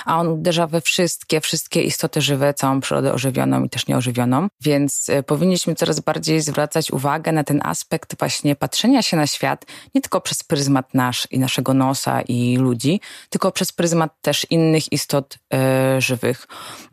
a 0.04 0.20
on 0.20 0.28
uderza 0.28 0.66
we 0.66 0.80
wszystkie, 0.80 1.40
wszystkie 1.40 1.82
istoty 1.82 2.20
żywe, 2.20 2.54
całą 2.54 2.80
przyrodę 2.80 3.12
ożywioną 3.12 3.64
i 3.64 3.68
też 3.68 3.86
nieożywioną. 3.86 4.48
Więc 4.60 5.08
e, 5.08 5.22
powinniśmy 5.22 5.74
coraz 5.74 6.00
bardziej 6.00 6.40
zwracać 6.40 6.90
uwagę 6.90 7.32
na 7.32 7.44
ten 7.44 7.60
aspekt 7.64 8.18
właśnie 8.18 8.56
patrzenia 8.56 9.02
się 9.02 9.16
na 9.16 9.26
świat 9.26 9.66
nie 9.94 10.00
tylko 10.00 10.20
przez 10.20 10.42
pryzmat 10.42 10.94
nasz 10.94 11.28
i 11.30 11.38
naszego 11.38 11.74
nosa 11.74 12.22
i 12.22 12.56
ludzi, 12.56 13.00
tylko 13.30 13.52
przez 13.52 13.72
pryzmat 13.72 14.12
też 14.22 14.46
innych 14.50 14.92
istot 14.92 15.38
e, 15.54 16.00
żywych. 16.00 16.46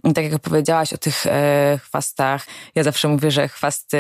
I 0.03 0.13
tak 0.13 0.31
jak 0.31 0.41
powiedziałaś 0.41 0.93
o 0.93 0.97
tych 0.97 1.25
e, 1.25 1.79
chwastach, 1.83 2.45
ja 2.75 2.83
zawsze 2.83 3.07
mówię, 3.07 3.31
że 3.31 3.47
chwasty 3.47 3.97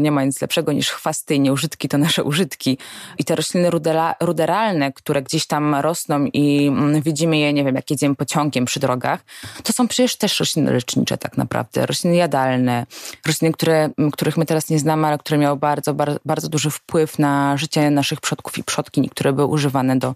nie 0.00 0.12
ma 0.12 0.24
nic 0.24 0.35
lepszego 0.42 0.72
niż 0.72 0.90
chwasty 0.90 1.34
i 1.34 1.40
nieużytki 1.40 1.88
to 1.88 1.98
nasze 1.98 2.24
użytki. 2.24 2.78
I 3.18 3.24
te 3.24 3.36
rośliny 3.36 3.70
rudera, 3.70 4.14
ruderalne, 4.20 4.92
które 4.92 5.22
gdzieś 5.22 5.46
tam 5.46 5.74
rosną 5.74 6.24
i 6.32 6.66
mm, 6.66 7.02
widzimy 7.02 7.38
je, 7.38 7.52
nie 7.52 7.64
wiem, 7.64 7.74
jak 7.74 7.90
jedziemy 7.90 8.14
pociągiem 8.14 8.64
przy 8.64 8.80
drogach, 8.80 9.24
to 9.62 9.72
są 9.72 9.88
przecież 9.88 10.16
też 10.16 10.40
rośliny 10.40 10.72
lecznicze 10.72 11.18
tak 11.18 11.36
naprawdę, 11.36 11.86
rośliny 11.86 12.16
jadalne, 12.16 12.86
rośliny, 13.26 13.52
które, 13.52 13.90
których 14.12 14.36
my 14.36 14.46
teraz 14.46 14.68
nie 14.68 14.78
znamy, 14.78 15.06
ale 15.06 15.18
które 15.18 15.38
miały 15.38 15.56
bardzo, 15.56 15.94
bardzo, 15.94 16.20
bardzo 16.24 16.48
duży 16.48 16.70
wpływ 16.70 17.18
na 17.18 17.56
życie 17.56 17.90
naszych 17.90 18.20
przodków 18.20 18.58
i 18.58 18.64
przodkiń, 18.64 19.08
które 19.08 19.32
były 19.32 19.46
używane 19.46 19.98
do 19.98 20.14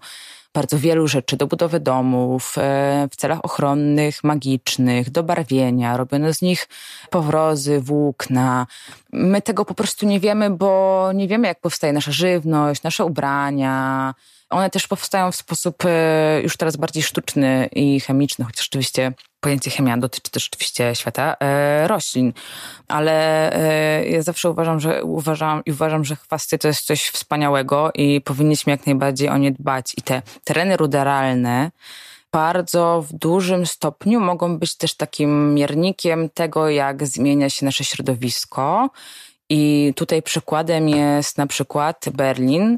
bardzo 0.53 0.79
wielu 0.79 1.07
rzeczy, 1.07 1.37
do 1.37 1.47
budowy 1.47 1.79
domów, 1.79 2.55
e, 2.57 3.07
w 3.11 3.15
celach 3.15 3.45
ochronnych, 3.45 4.23
magicznych, 4.23 5.09
do 5.09 5.23
barwienia. 5.23 5.97
Robiono 5.97 6.33
z 6.33 6.41
nich 6.41 6.67
powrozy, 7.09 7.79
włókna. 7.79 8.67
My 9.13 9.41
tego 9.41 9.65
po 9.65 9.73
prostu 9.73 10.05
nie 10.05 10.19
wiemy, 10.19 10.49
bo 10.49 11.09
nie 11.13 11.27
wiemy, 11.27 11.47
jak 11.47 11.59
powstaje 11.59 11.93
nasza 11.93 12.11
żywność, 12.11 12.83
nasze 12.83 13.05
ubrania. 13.05 14.13
One 14.51 14.69
też 14.69 14.87
powstają 14.87 15.31
w 15.31 15.35
sposób 15.35 15.85
e, 15.85 16.41
już 16.43 16.57
teraz 16.57 16.75
bardziej 16.75 17.03
sztuczny 17.03 17.69
i 17.71 17.99
chemiczny, 17.99 18.45
chociaż 18.45 18.67
oczywiście 18.67 19.13
pojęcie 19.39 19.71
chemia 19.71 19.97
dotyczy 19.97 20.31
też 20.31 20.49
oczywiście 20.53 20.95
świata 20.95 21.35
e, 21.39 21.87
roślin, 21.87 22.33
ale 22.87 23.13
e, 23.53 24.05
ja 24.05 24.21
zawsze 24.21 24.49
uważam, 24.49 24.79
że 24.79 25.03
uważam 25.03 25.61
i 25.65 25.71
uważam, 25.71 26.05
że 26.05 26.15
chwasty 26.15 26.57
to 26.57 26.67
jest 26.67 26.85
coś 26.85 27.09
wspaniałego 27.09 27.91
i 27.95 28.21
powinniśmy 28.21 28.71
jak 28.71 28.85
najbardziej 28.85 29.29
o 29.29 29.37
nie 29.37 29.51
dbać. 29.51 29.93
I 29.97 30.01
te 30.01 30.21
tereny 30.43 30.77
ruderalne 30.77 31.71
bardzo 32.31 33.01
w 33.09 33.13
dużym 33.13 33.65
stopniu 33.65 34.19
mogą 34.19 34.57
być 34.57 34.75
też 34.75 34.95
takim 34.95 35.53
miernikiem 35.53 36.29
tego, 36.29 36.69
jak 36.69 37.07
zmienia 37.07 37.49
się 37.49 37.65
nasze 37.65 37.83
środowisko. 37.83 38.89
I 39.49 39.93
tutaj 39.95 40.21
przykładem 40.21 40.89
jest 40.89 41.37
na 41.37 41.47
przykład 41.47 42.05
Berlin, 42.13 42.77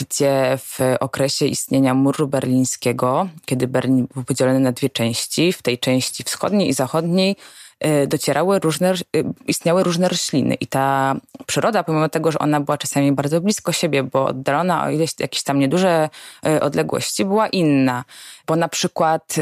gdzie 0.00 0.58
w 0.58 0.78
okresie 1.00 1.46
istnienia 1.46 1.94
muru 1.94 2.28
berlińskiego, 2.28 3.28
kiedy 3.44 3.68
Berlin 3.68 4.06
był 4.14 4.24
podzielony 4.24 4.60
na 4.60 4.72
dwie 4.72 4.90
części, 4.90 5.52
w 5.52 5.62
tej 5.62 5.78
części 5.78 6.24
wschodniej 6.24 6.68
i 6.68 6.72
zachodniej 6.72 7.36
docierały 8.06 8.58
różne, 8.58 8.94
y, 8.94 9.24
istniały 9.46 9.82
różne 9.82 10.08
rośliny 10.08 10.54
i 10.54 10.66
ta 10.66 11.16
przyroda, 11.46 11.84
pomimo 11.84 12.08
tego, 12.08 12.32
że 12.32 12.38
ona 12.38 12.60
była 12.60 12.78
czasami 12.78 13.12
bardzo 13.12 13.40
blisko 13.40 13.72
siebie, 13.72 14.02
bo 14.02 14.26
oddalona 14.26 14.84
o 14.84 14.90
ileś 14.90 15.10
jakieś 15.18 15.42
tam 15.42 15.58
nieduże 15.58 16.08
y, 16.46 16.60
odległości, 16.60 17.24
była 17.24 17.48
inna. 17.48 18.04
Bo 18.46 18.56
na 18.56 18.68
przykład 18.68 19.34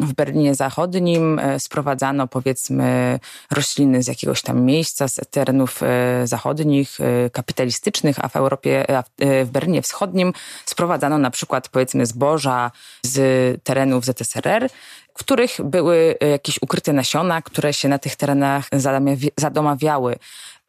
w 0.00 0.14
Berlinie 0.16 0.54
Zachodnim 0.54 1.40
sprowadzano 1.58 2.26
powiedzmy 2.26 3.18
rośliny 3.50 4.02
z 4.02 4.06
jakiegoś 4.06 4.42
tam 4.42 4.62
miejsca, 4.62 5.08
z 5.08 5.20
terenów 5.30 5.80
zachodnich, 6.24 6.98
kapitalistycznych, 7.32 8.24
a 8.24 8.28
w 8.28 8.36
Europie, 8.36 8.96
a 8.96 9.02
w 9.44 9.50
Berlinie 9.50 9.82
Wschodnim 9.82 10.32
sprowadzano 10.64 11.18
na 11.18 11.30
przykład 11.30 11.68
powiedzmy 11.68 12.06
zboża 12.06 12.70
z 13.02 13.64
terenów 13.64 14.04
ZSRR, 14.04 14.68
w 15.16 15.18
których 15.18 15.62
były 15.64 16.14
e, 16.20 16.28
jakieś 16.28 16.58
ukryte 16.62 16.92
nasiona, 16.92 17.42
które 17.42 17.72
się 17.72 17.88
na 17.88 17.98
tych 17.98 18.16
terenach 18.16 18.68
zadomawiały. 19.36 20.16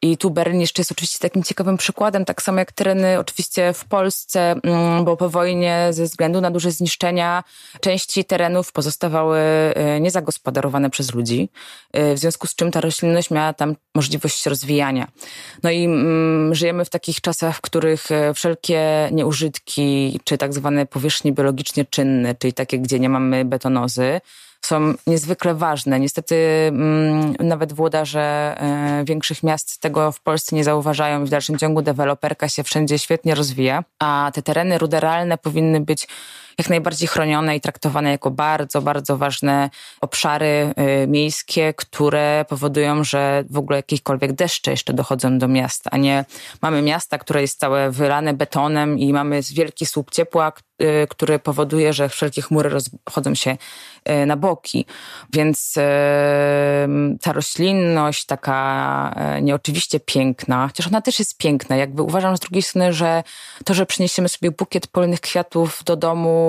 I 0.01 0.17
tu 0.17 0.29
Berlin 0.29 0.61
jeszcze 0.61 0.81
jest 0.81 0.91
oczywiście 0.91 1.19
takim 1.19 1.43
ciekawym 1.43 1.77
przykładem, 1.77 2.25
tak 2.25 2.41
samo 2.41 2.59
jak 2.59 2.71
tereny 2.71 3.19
oczywiście 3.19 3.73
w 3.73 3.85
Polsce, 3.85 4.55
mm, 4.63 5.05
bo 5.05 5.17
po 5.17 5.29
wojnie 5.29 5.87
ze 5.91 6.03
względu 6.03 6.41
na 6.41 6.51
duże 6.51 6.71
zniszczenia 6.71 7.43
części 7.81 8.25
terenów 8.25 8.71
pozostawały 8.71 9.39
e, 9.39 9.99
niezagospodarowane 9.99 10.89
przez 10.89 11.13
ludzi, 11.13 11.49
e, 11.93 12.13
w 12.13 12.19
związku 12.19 12.47
z 12.47 12.55
czym 12.55 12.71
ta 12.71 12.81
roślinność 12.81 13.31
miała 13.31 13.53
tam 13.53 13.75
możliwość 13.95 14.45
rozwijania. 14.45 15.07
No 15.63 15.71
i 15.71 15.85
mm, 15.85 16.55
żyjemy 16.55 16.85
w 16.85 16.89
takich 16.89 17.21
czasach, 17.21 17.57
w 17.57 17.61
których 17.61 18.07
wszelkie 18.35 19.09
nieużytki, 19.11 20.19
czy 20.23 20.37
tak 20.37 20.53
zwane 20.53 20.85
powierzchnie 20.85 21.31
biologicznie 21.31 21.85
czynne, 21.85 22.35
czyli 22.35 22.53
takie, 22.53 22.79
gdzie 22.79 22.99
nie 22.99 23.09
mamy 23.09 23.45
betonozy, 23.45 24.21
są 24.61 24.93
niezwykle 25.07 25.55
ważne. 25.55 25.99
Niestety 25.99 26.35
mm, 26.67 27.35
nawet 27.39 27.73
włodarze 27.73 28.55
e, 28.59 29.03
większych 29.05 29.43
miast 29.43 29.79
tego 29.79 30.11
w 30.11 30.21
Polsce 30.21 30.55
nie 30.55 30.63
zauważają 30.63 31.23
i 31.23 31.25
w 31.25 31.29
dalszym 31.29 31.57
ciągu 31.57 31.81
deweloperka 31.81 32.49
się 32.49 32.63
wszędzie 32.63 32.99
świetnie 32.99 33.35
rozwija, 33.35 33.83
a 33.99 34.31
te 34.33 34.41
tereny 34.41 34.77
ruderalne 34.77 35.37
powinny 35.37 35.81
być 35.81 36.07
jak 36.57 36.69
najbardziej 36.69 37.07
chronione 37.07 37.55
i 37.55 37.61
traktowane 37.61 38.11
jako 38.11 38.31
bardzo, 38.31 38.81
bardzo 38.81 39.17
ważne 39.17 39.69
obszary 40.01 40.73
y, 41.03 41.07
miejskie, 41.07 41.73
które 41.73 42.45
powodują, 42.49 43.03
że 43.03 43.43
w 43.49 43.57
ogóle 43.57 43.77
jakiekolwiek 43.77 44.33
deszcze 44.33 44.71
jeszcze 44.71 44.93
dochodzą 44.93 45.37
do 45.37 45.47
miasta, 45.47 45.89
a 45.93 45.97
nie 45.97 46.25
mamy 46.61 46.81
miasta, 46.81 47.17
które 47.17 47.41
jest 47.41 47.59
całe 47.59 47.91
wylane 47.91 48.33
betonem 48.33 48.99
i 48.99 49.13
mamy 49.13 49.41
wielki 49.53 49.85
słup 49.85 50.11
ciepła, 50.11 50.51
y, 50.81 51.07
który 51.09 51.39
powoduje, 51.39 51.93
że 51.93 52.09
wszelkie 52.09 52.41
chmury 52.41 52.69
rozchodzą 52.69 53.35
się 53.35 53.57
y, 54.09 54.25
na 54.25 54.37
boki. 54.37 54.85
Więc 55.33 55.73
ta 57.21 57.33
roślinność 57.33 58.25
taka 58.25 59.15
nieoczywiście 59.41 59.99
piękna, 59.99 60.67
chociaż 60.67 60.87
ona 60.87 61.01
też 61.01 61.19
jest 61.19 61.37
piękna. 61.37 61.75
Jakby 61.75 62.01
uważam 62.01 62.37
z 62.37 62.39
drugiej 62.39 62.61
strony, 62.61 62.93
że 62.93 63.23
to, 63.65 63.73
że 63.73 63.85
przyniesiemy 63.85 64.29
sobie 64.29 64.51
bukiet 64.51 64.87
polnych 64.87 65.21
kwiatów 65.21 65.83
do 65.85 65.95
domu, 65.95 66.46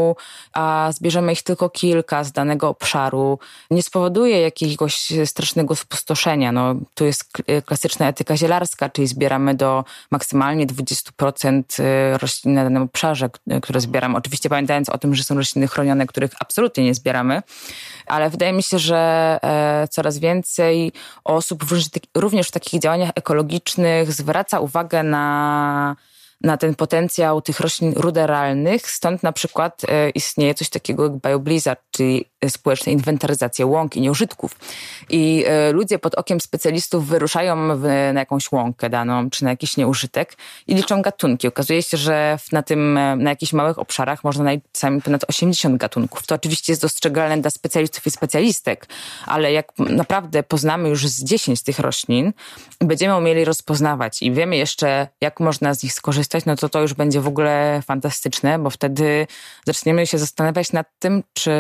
a 0.53 0.91
zbierzemy 0.93 1.33
ich 1.33 1.43
tylko 1.43 1.71
kilka 1.71 2.25
z 2.25 2.33
danego 2.33 2.69
obszaru, 2.69 3.39
nie 3.71 3.83
spowoduje 3.83 4.41
jakiegoś 4.41 5.13
strasznego 5.25 5.77
spustoszenia. 5.77 6.53
No, 6.53 6.75
tu 6.95 7.05
jest 7.05 7.25
klasyczna 7.67 8.09
etyka 8.09 8.37
zielarska, 8.37 8.89
czyli 8.89 9.07
zbieramy 9.07 9.55
do 9.55 9.85
maksymalnie 10.11 10.67
20% 10.67 11.63
y, 11.81 12.19
roślin 12.19 12.55
na 12.55 12.65
danym 12.65 12.83
obszarze, 12.83 13.31
które 13.63 13.81
zbieramy. 13.81 14.17
Oczywiście 14.17 14.49
pamiętając 14.49 14.89
o 14.89 14.99
tym, 14.99 15.15
że 15.15 15.25
są 15.25 15.35
rośliny 15.35 15.69
chronione, 15.69 16.07
których 16.07 16.31
absolutnie 16.41 16.85
nie 16.85 16.95
zbieramy, 16.95 17.43
ale 18.07 18.31
wydaje 18.31 18.53
mi 18.53 18.63
się, 18.63 18.79
że 18.79 18.99
e, 19.43 19.89
coraz 19.91 20.19
więcej 20.19 20.93
osób 21.25 21.65
również 22.15 22.49
w 22.49 22.53
takich 22.53 22.81
działaniach 22.81 23.11
ekologicznych 23.15 24.13
zwraca 24.13 24.61
uwagę 24.61 25.03
na 25.03 25.97
na 26.41 26.57
ten 26.57 26.75
potencjał 26.75 27.43
tych 27.43 27.61
roślin 27.61 27.93
ruderalnych. 27.97 28.91
Stąd 28.91 29.23
na 29.23 29.33
przykład 29.33 29.83
e, 29.89 30.11
istnieje 30.11 30.55
coś 30.55 30.69
takiego 30.69 31.03
jak 31.03 31.13
BioBlizzard, 31.13 31.81
czyli 31.91 32.25
społeczna 32.49 32.93
inwentaryzacja 32.93 33.67
łąk 33.67 33.97
i 33.97 34.01
nieużytków. 34.01 34.57
I 35.11 35.45
e, 35.47 35.73
ludzie 35.73 35.99
pod 35.99 36.15
okiem 36.15 36.41
specjalistów 36.41 37.07
wyruszają 37.07 37.79
w, 37.79 37.83
na 38.13 38.21
jakąś 38.21 38.53
łąkę 38.53 38.91
daną, 38.91 39.31
czy 39.31 39.45
na 39.45 39.51
jakiś 39.51 39.77
nieużytek 39.77 40.37
i 40.67 40.75
liczą 40.75 41.03
gatunki. 41.03 41.49
Okazuje 41.49 41.83
się, 41.83 41.97
że 41.97 42.39
na 42.53 42.63
tym, 42.63 42.99
e, 42.99 43.17
na 43.17 43.31
jakichś 43.31 43.53
małych 43.53 43.79
obszarach 43.79 44.25
można 44.25 44.51
sami 44.73 45.03
ponad 45.03 45.25
80 45.29 45.77
gatunków. 45.77 46.27
To 46.27 46.35
oczywiście 46.35 46.73
jest 46.73 46.83
dostrzegalne 46.83 47.39
dla 47.39 47.51
specjalistów 47.51 48.07
i 48.07 48.11
specjalistek, 48.11 48.87
ale 49.27 49.53
jak 49.53 49.73
naprawdę 49.79 50.43
poznamy 50.43 50.89
już 50.89 51.07
z 51.07 51.25
10 51.25 51.63
tych 51.63 51.79
roślin, 51.79 52.33
będziemy 52.81 53.17
umieli 53.17 53.45
rozpoznawać 53.45 54.23
i 54.23 54.33
wiemy 54.33 54.57
jeszcze, 54.57 55.09
jak 55.21 55.41
można 55.41 55.75
z 55.75 55.83
nich 55.83 55.93
skorzystać, 55.93 56.28
no 56.47 56.57
to 56.57 56.69
to 56.69 56.81
już 56.81 56.95
będzie 56.95 57.21
w 57.21 57.29
ogóle 57.29 57.83
fantastyczne, 57.85 58.59
bo 58.59 58.71
wtedy 58.71 59.27
zaczniemy 59.67 60.07
się 60.07 60.19
zastanawiać 60.19 60.73
nad 60.73 60.87
tym, 60.99 61.23
czy 61.33 61.53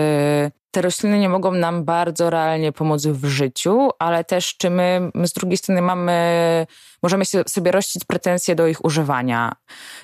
te 0.78 0.82
rośliny 0.82 1.18
nie 1.18 1.28
mogą 1.28 1.52
nam 1.52 1.84
bardzo 1.84 2.30
realnie 2.30 2.72
pomóc 2.72 3.06
w 3.06 3.26
życiu, 3.26 3.90
ale 3.98 4.24
też 4.24 4.56
czy 4.56 4.70
my, 4.70 5.10
my 5.14 5.28
z 5.28 5.32
drugiej 5.32 5.56
strony 5.56 5.82
mamy, 5.82 6.66
możemy 7.02 7.24
sobie 7.24 7.72
rościć 7.72 8.04
pretensje 8.04 8.54
do 8.54 8.66
ich 8.66 8.84
używania. 8.84 9.52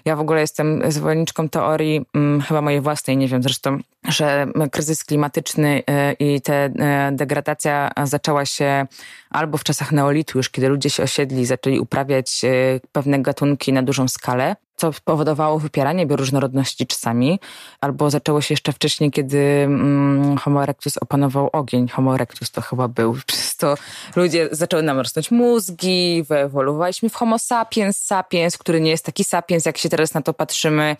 Ja 0.05 0.17
w 0.17 0.21
ogóle 0.21 0.41
jestem 0.41 0.83
zwolenniczką 0.89 1.49
teorii, 1.49 2.07
hmm, 2.13 2.41
chyba 2.41 2.61
mojej 2.61 2.81
własnej, 2.81 3.17
nie 3.17 3.29
wiem 3.29 3.43
zresztą, 3.43 3.79
że 4.09 4.47
kryzys 4.73 5.05
klimatyczny 5.05 5.83
e, 5.87 6.13
i 6.13 6.41
ta 6.41 6.55
e, 6.55 6.71
degradacja 7.13 7.91
zaczęła 8.05 8.47
się 8.47 8.87
albo 9.31 9.59
w 9.59 9.65
czasach 9.65 9.93
neolitu, 9.93 10.39
już 10.39 10.51
kiedy 10.51 10.69
ludzie 10.69 10.91
się 10.91 11.03
osiedli 11.03 11.47
zaczęli 11.47 11.79
uprawiać 11.81 12.45
e, 12.45 12.49
pewne 12.93 13.23
gatunki 13.23 13.73
na 13.73 13.83
dużą 13.83 14.09
skalę, 14.09 14.57
co 14.77 14.93
spowodowało 14.93 15.59
wypieranie 15.59 16.07
bioróżnorodności 16.07 16.87
czasami, 16.87 17.41
albo 17.81 18.11
zaczęło 18.11 18.41
się 18.41 18.53
jeszcze 18.53 18.73
wcześniej, 18.73 19.11
kiedy 19.11 19.39
mm, 19.39 20.37
Homo 20.37 20.63
erectus 20.63 20.99
opanował 20.99 21.51
ogień. 21.53 21.89
Homo 21.89 22.15
erectus 22.15 22.51
to 22.51 22.61
chyba 22.61 22.89
był. 22.89 23.17
Przez 23.27 23.57
to 23.57 23.75
ludzie 24.17 24.49
zaczęły 24.53 24.83
nam 24.83 24.99
rosnąć 24.99 25.31
mózgi, 25.31 26.25
wyewoluowaliśmy 26.29 27.09
w 27.09 27.15
Homo 27.15 27.39
sapiens 27.39 28.05
sapiens, 28.05 28.59
który 28.59 28.81
nie 28.81 28.91
jest 28.91 29.05
taki 29.05 29.25
sapiens, 29.25 29.67
jak 29.67 29.79
się 29.79 29.89
teraz 29.89 30.15
na 30.15 30.23
to 30.23 30.35
patrzymy. 30.35 30.97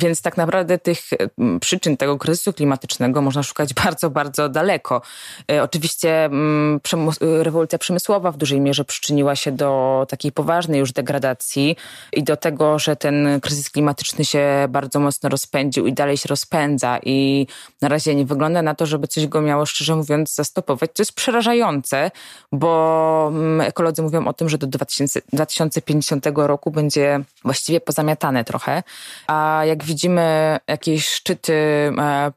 Więc 0.00 0.22
tak 0.22 0.36
naprawdę 0.36 0.78
tych 0.78 1.00
mm, 1.38 1.60
przyczyn 1.60 1.96
tego 1.96 2.18
kryzysu 2.18 2.52
klimatycznego 2.52 3.22
można 3.22 3.42
szukać 3.42 3.74
bardzo, 3.84 4.10
bardzo 4.10 4.48
daleko. 4.48 5.02
E, 5.50 5.62
oczywiście 5.62 6.24
mm, 6.24 6.80
rewolucja 7.20 7.78
przemysłowa 7.78 8.32
w 8.32 8.36
dużej 8.36 8.60
mierze 8.60 8.84
przyczyniła 8.84 9.36
się 9.36 9.52
do 9.52 10.06
takiej 10.08 10.32
poważnej 10.32 10.80
już 10.80 10.92
degradacji 10.92 11.76
i 12.12 12.22
do 12.22 12.36
tego, 12.36 12.78
że 12.78 12.96
ten 13.08 13.40
kryzys 13.40 13.70
klimatyczny 13.70 14.24
się 14.24 14.66
bardzo 14.68 15.00
mocno 15.00 15.28
rozpędził 15.28 15.86
i 15.86 15.92
dalej 15.92 16.16
się 16.16 16.28
rozpędza 16.28 16.98
i 17.02 17.46
na 17.82 17.88
razie 17.88 18.14
nie 18.14 18.24
wygląda 18.24 18.62
na 18.62 18.74
to, 18.74 18.86
żeby 18.86 19.08
coś 19.08 19.26
go 19.26 19.40
miało, 19.40 19.66
szczerze 19.66 19.96
mówiąc, 19.96 20.34
zastopować. 20.34 20.90
To 20.94 21.02
jest 21.02 21.12
przerażające, 21.12 22.10
bo 22.52 23.30
mm, 23.32 23.60
ekolodzy 23.60 24.02
mówią 24.02 24.26
o 24.26 24.32
tym, 24.32 24.48
że 24.48 24.58
do 24.58 24.66
2000, 24.66 25.20
2050 25.32 26.26
roku 26.34 26.70
będzie 26.70 27.20
właściwie 27.44 27.80
pozamiatane 27.80 28.44
trochę, 28.44 28.82
a 29.26 29.62
jak 29.66 29.84
widzimy 29.84 30.58
jakieś 30.66 31.08
szczyty 31.08 31.54
e, 31.98 32.32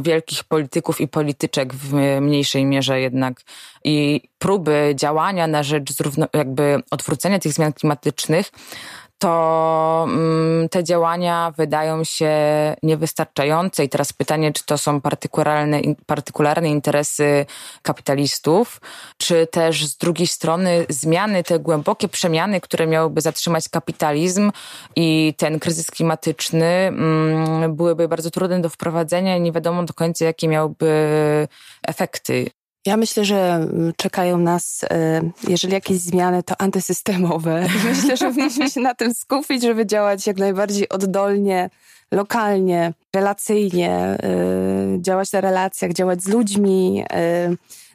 wielkich 0.00 0.44
polityków 0.44 1.00
i 1.00 1.08
polityczek 1.08 1.74
w 1.74 1.94
mniejszej 2.20 2.64
mierze 2.64 3.00
jednak 3.00 3.40
i 3.84 4.20
próby 4.38 4.92
działania 4.94 5.46
na 5.46 5.62
rzecz 5.62 5.92
zrówno, 5.92 6.26
jakby 6.34 6.82
odwrócenia 6.90 7.38
tych 7.38 7.52
zmian 7.52 7.72
klimatycznych, 7.72 8.50
to 9.18 10.06
mm, 10.08 10.68
te 10.68 10.84
działania 10.84 11.52
wydają 11.56 12.04
się 12.04 12.32
niewystarczające. 12.82 13.84
I 13.84 13.88
teraz 13.88 14.12
pytanie, 14.12 14.52
czy 14.52 14.66
to 14.66 14.78
są 14.78 15.00
partykularne, 15.00 15.80
partykularne 16.06 16.68
interesy 16.68 17.46
kapitalistów, 17.82 18.80
czy 19.16 19.46
też 19.46 19.86
z 19.86 19.96
drugiej 19.96 20.26
strony 20.26 20.86
zmiany, 20.88 21.44
te 21.44 21.58
głębokie 21.58 22.08
przemiany, 22.08 22.60
które 22.60 22.86
miałyby 22.86 23.20
zatrzymać 23.20 23.68
kapitalizm 23.68 24.52
i 24.96 25.34
ten 25.36 25.58
kryzys 25.58 25.90
klimatyczny, 25.90 26.66
mm, 26.66 27.76
byłyby 27.76 28.08
bardzo 28.08 28.30
trudne 28.30 28.60
do 28.60 28.68
wprowadzenia 28.68 29.36
i 29.36 29.40
nie 29.40 29.52
wiadomo 29.52 29.82
do 29.82 29.94
końca, 29.94 30.24
jakie 30.24 30.48
miałyby 30.48 31.48
efekty. 31.82 32.50
Ja 32.86 32.96
myślę, 32.96 33.24
że 33.24 33.54
mm, 33.54 33.92
czekają 33.96 34.38
nas, 34.38 34.84
e, 34.90 35.20
jeżeli 35.48 35.72
jakieś 35.74 35.98
zmiany, 35.98 36.42
to 36.42 36.54
antysystemowe. 36.60 37.66
Myślę, 37.88 38.16
że 38.16 38.28
powinniśmy 38.28 38.70
się 38.70 38.80
na 38.80 38.94
tym 38.94 39.14
skupić, 39.14 39.62
żeby 39.62 39.86
działać 39.86 40.26
jak 40.26 40.36
najbardziej 40.36 40.88
oddolnie, 40.88 41.70
lokalnie, 42.12 42.92
relacyjnie, 43.14 43.90
e, 43.90 44.18
działać 44.98 45.32
na 45.32 45.40
relacjach, 45.40 45.92
działać 45.92 46.22
z 46.22 46.28
ludźmi, 46.28 47.04
e, 47.12 47.50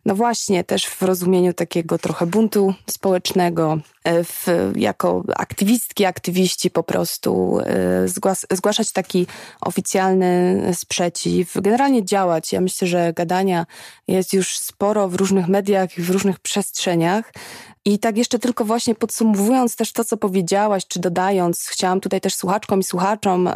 no 0.06 0.16
właśnie, 0.16 0.64
też 0.64 0.86
w 0.86 1.02
rozumieniu 1.02 1.54
takiego 1.54 1.98
trochę 1.98 2.26
buntu 2.26 2.74
społecznego, 2.90 3.78
e, 4.04 4.24
w, 4.24 4.48
jako 4.76 5.24
aktywistki, 5.36 6.06
aktywiści 6.06 6.72
po 6.72 6.84
prostu 6.84 7.60
e, 7.60 8.08
zgłas, 8.08 8.46
zgłaszać 8.52 8.92
taki 8.92 9.28
oficjalny 9.62 10.62
sprzeciw, 10.74 11.54
generalnie 11.56 12.06
działać. 12.06 12.54
Ja 12.54 12.62
myślę, 12.62 12.88
że 12.88 13.14
gadania 13.14 13.66
jest 14.08 14.34
już 14.34 14.58
sporo 14.58 15.10
w 15.10 15.16
różnych 15.16 15.48
mediach 15.48 15.98
i 15.98 16.02
w 16.02 16.10
różnych 16.10 16.40
przestrzeniach. 16.40 17.34
I 17.86 18.00
tak 18.00 18.18
jeszcze 18.18 18.40
tylko 18.40 18.66
właśnie 18.66 18.96
podsumowując 18.96 19.76
też 19.76 19.92
to, 19.92 20.06
co 20.06 20.18
powiedziałaś, 20.18 20.88
czy 20.88 21.00
dodając, 21.00 21.68
chciałam 21.68 22.00
tutaj 22.00 22.22
też 22.22 22.36
słuchaczkom 22.36 22.80
i 22.80 22.84
słuchaczom 22.84 23.50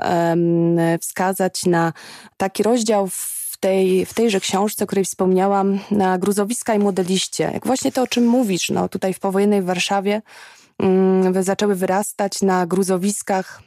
wskazać 1.01 1.65
na 1.65 1.93
taki 2.37 2.63
rozdział 2.63 3.07
w, 3.07 3.35
tej, 3.65 4.05
w 4.05 4.13
tejże 4.13 4.39
książce, 4.39 4.83
o 4.83 4.87
której 4.87 5.05
wspomniałam, 5.05 5.79
na 5.91 6.17
gruzowiska 6.17 6.75
i 6.75 6.79
modeliście. 6.79 7.43
Jak 7.53 7.67
właśnie 7.67 7.91
to, 7.91 8.01
o 8.01 8.07
czym 8.07 8.27
mówisz, 8.27 8.69
no 8.69 8.89
tutaj 8.89 9.13
w 9.13 9.19
powojennej 9.19 9.61
Warszawie 9.61 10.21
mm, 10.79 11.43
zaczęły 11.43 11.75
wyrastać 11.75 12.41
na 12.41 12.67
gruzowiskach 12.67 13.61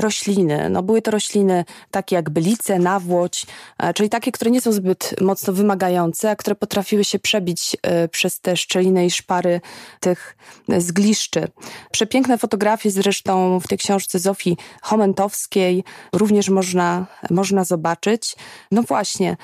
rośliny. 0.00 0.70
No, 0.70 0.82
były 0.82 1.02
to 1.02 1.10
rośliny 1.10 1.64
takie 1.90 2.16
jak 2.16 2.30
bylice, 2.30 2.78
nawłoć, 2.78 3.46
e, 3.78 3.94
czyli 3.94 4.08
takie, 4.08 4.32
które 4.32 4.50
nie 4.50 4.60
są 4.60 4.72
zbyt 4.72 5.20
mocno 5.20 5.52
wymagające, 5.52 6.30
a 6.30 6.36
które 6.36 6.56
potrafiły 6.56 7.04
się 7.04 7.18
przebić 7.18 7.76
e, 7.82 8.08
przez 8.08 8.40
te 8.40 8.56
szczeliny 8.56 9.06
i 9.06 9.10
szpary 9.10 9.60
tych 10.00 10.36
zgliszczy. 10.78 11.48
Przepiękne 11.90 12.38
fotografie 12.38 12.90
zresztą 12.90 13.60
w 13.60 13.68
tej 13.68 13.78
książce 13.78 14.18
Zofii 14.18 14.56
Homentowskiej 14.82 15.84
również 16.12 16.48
można, 16.48 17.06
można 17.30 17.64
zobaczyć. 17.64 18.36
No 18.70 18.82
właśnie, 18.82 19.36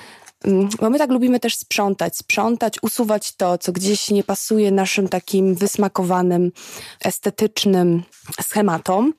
bo 0.81 0.89
my 0.89 0.97
tak 0.97 1.11
lubimy 1.11 1.39
też 1.39 1.55
sprzątać, 1.55 2.17
sprzątać, 2.17 2.75
usuwać 2.81 3.35
to, 3.35 3.57
co 3.57 3.71
gdzieś 3.71 4.09
nie 4.09 4.23
pasuje 4.23 4.71
naszym 4.71 5.07
takim 5.09 5.55
wysmakowanym, 5.55 6.51
estetycznym 7.05 8.03
schematom. 8.41 9.13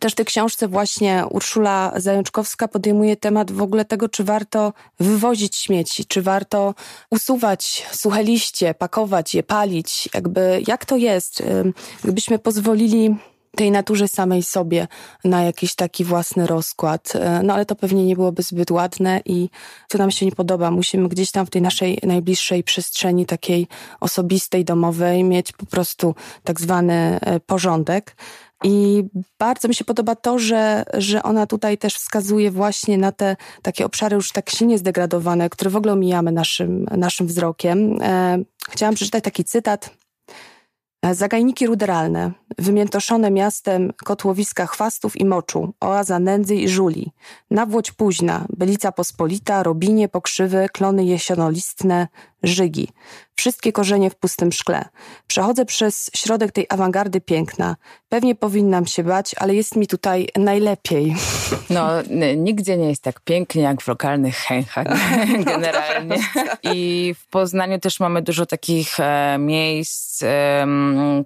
Też 0.00 0.12
w 0.12 0.16
tej 0.16 0.26
książce 0.26 0.68
właśnie 0.68 1.24
Urszula 1.30 1.92
Zajączkowska 1.96 2.68
podejmuje 2.68 3.16
temat 3.16 3.52
w 3.52 3.62
ogóle 3.62 3.84
tego, 3.84 4.08
czy 4.08 4.24
warto 4.24 4.72
wywozić 5.00 5.56
śmieci, 5.56 6.04
czy 6.04 6.22
warto 6.22 6.74
usuwać 7.10 7.86
suche 7.92 8.24
liście, 8.24 8.74
pakować 8.74 9.34
je, 9.34 9.42
palić, 9.42 10.08
jakby 10.14 10.62
jak 10.66 10.84
to 10.84 10.96
jest, 10.96 11.42
gdybyśmy 12.02 12.38
pozwolili 12.38 13.16
tej 13.56 13.70
naturze 13.70 14.08
samej 14.08 14.42
sobie 14.42 14.88
na 15.24 15.42
jakiś 15.42 15.74
taki 15.74 16.04
własny 16.04 16.46
rozkład. 16.46 17.12
E, 17.16 17.42
no 17.42 17.54
ale 17.54 17.66
to 17.66 17.76
pewnie 17.76 18.04
nie 18.04 18.16
byłoby 18.16 18.42
zbyt 18.42 18.70
ładne 18.70 19.20
i 19.24 19.50
to 19.88 19.98
nam 19.98 20.10
się 20.10 20.26
nie 20.26 20.32
podoba. 20.32 20.70
Musimy 20.70 21.08
gdzieś 21.08 21.30
tam 21.30 21.46
w 21.46 21.50
tej 21.50 21.62
naszej 21.62 21.98
najbliższej 22.02 22.64
przestrzeni 22.64 23.26
takiej 23.26 23.66
osobistej, 24.00 24.64
domowej 24.64 25.24
mieć 25.24 25.52
po 25.52 25.66
prostu 25.66 26.14
tak 26.44 26.60
zwany 26.60 26.94
e, 27.20 27.40
porządek. 27.40 28.16
I 28.64 29.04
bardzo 29.38 29.68
mi 29.68 29.74
się 29.74 29.84
podoba 29.84 30.14
to, 30.14 30.38
że, 30.38 30.84
że 30.94 31.22
ona 31.22 31.46
tutaj 31.46 31.78
też 31.78 31.94
wskazuje 31.94 32.50
właśnie 32.50 32.98
na 32.98 33.12
te 33.12 33.36
takie 33.62 33.86
obszary 33.86 34.16
już 34.16 34.32
tak 34.32 34.50
silnie 34.50 34.78
zdegradowane, 34.78 35.50
które 35.50 35.70
w 35.70 35.76
ogóle 35.76 35.92
omijamy 35.92 36.32
naszym, 36.32 36.86
naszym 36.96 37.26
wzrokiem. 37.26 37.98
E, 38.02 38.38
chciałam 38.70 38.94
przeczytać 38.94 39.24
taki 39.24 39.44
cytat 39.44 39.90
Zagajniki 41.12 41.66
ruderalne, 41.66 42.32
wymiętoszone 42.58 43.30
miastem 43.30 43.92
kotłowiska 44.04 44.66
chwastów 44.66 45.16
i 45.20 45.24
moczu, 45.24 45.72
oaza 45.80 46.18
nędzy 46.18 46.54
i 46.54 46.68
żuli, 46.68 47.12
nawłoć 47.50 47.92
późna, 47.92 48.44
bylica 48.48 48.92
pospolita, 48.92 49.62
robinie, 49.62 50.08
pokrzywy, 50.08 50.66
klony 50.72 51.04
jesionolistne, 51.04 52.08
żygi. 52.42 52.88
Wszystkie 53.36 53.72
korzenie 53.72 54.10
w 54.10 54.14
pustym 54.14 54.52
szkle. 54.52 54.84
Przechodzę 55.26 55.64
przez 55.64 56.10
środek 56.16 56.52
tej 56.52 56.66
awangardy 56.68 57.20
piękna. 57.20 57.76
Pewnie 58.08 58.34
powinnam 58.34 58.86
się 58.86 59.04
bać, 59.04 59.34
ale 59.38 59.54
jest 59.54 59.76
mi 59.76 59.86
tutaj 59.86 60.28
najlepiej. 60.36 61.14
No, 61.70 61.88
nigdzie 62.36 62.76
nie 62.76 62.88
jest 62.88 63.02
tak 63.02 63.20
pięknie 63.20 63.62
jak 63.62 63.82
w 63.82 63.88
lokalnych 63.88 64.36
chęchach 64.36 64.86
generalnie. 65.44 66.16
I 66.62 67.14
w 67.18 67.26
Poznaniu 67.26 67.78
też 67.78 68.00
mamy 68.00 68.22
dużo 68.22 68.46
takich 68.46 69.00
e, 69.00 69.36
miejsc, 69.38 70.24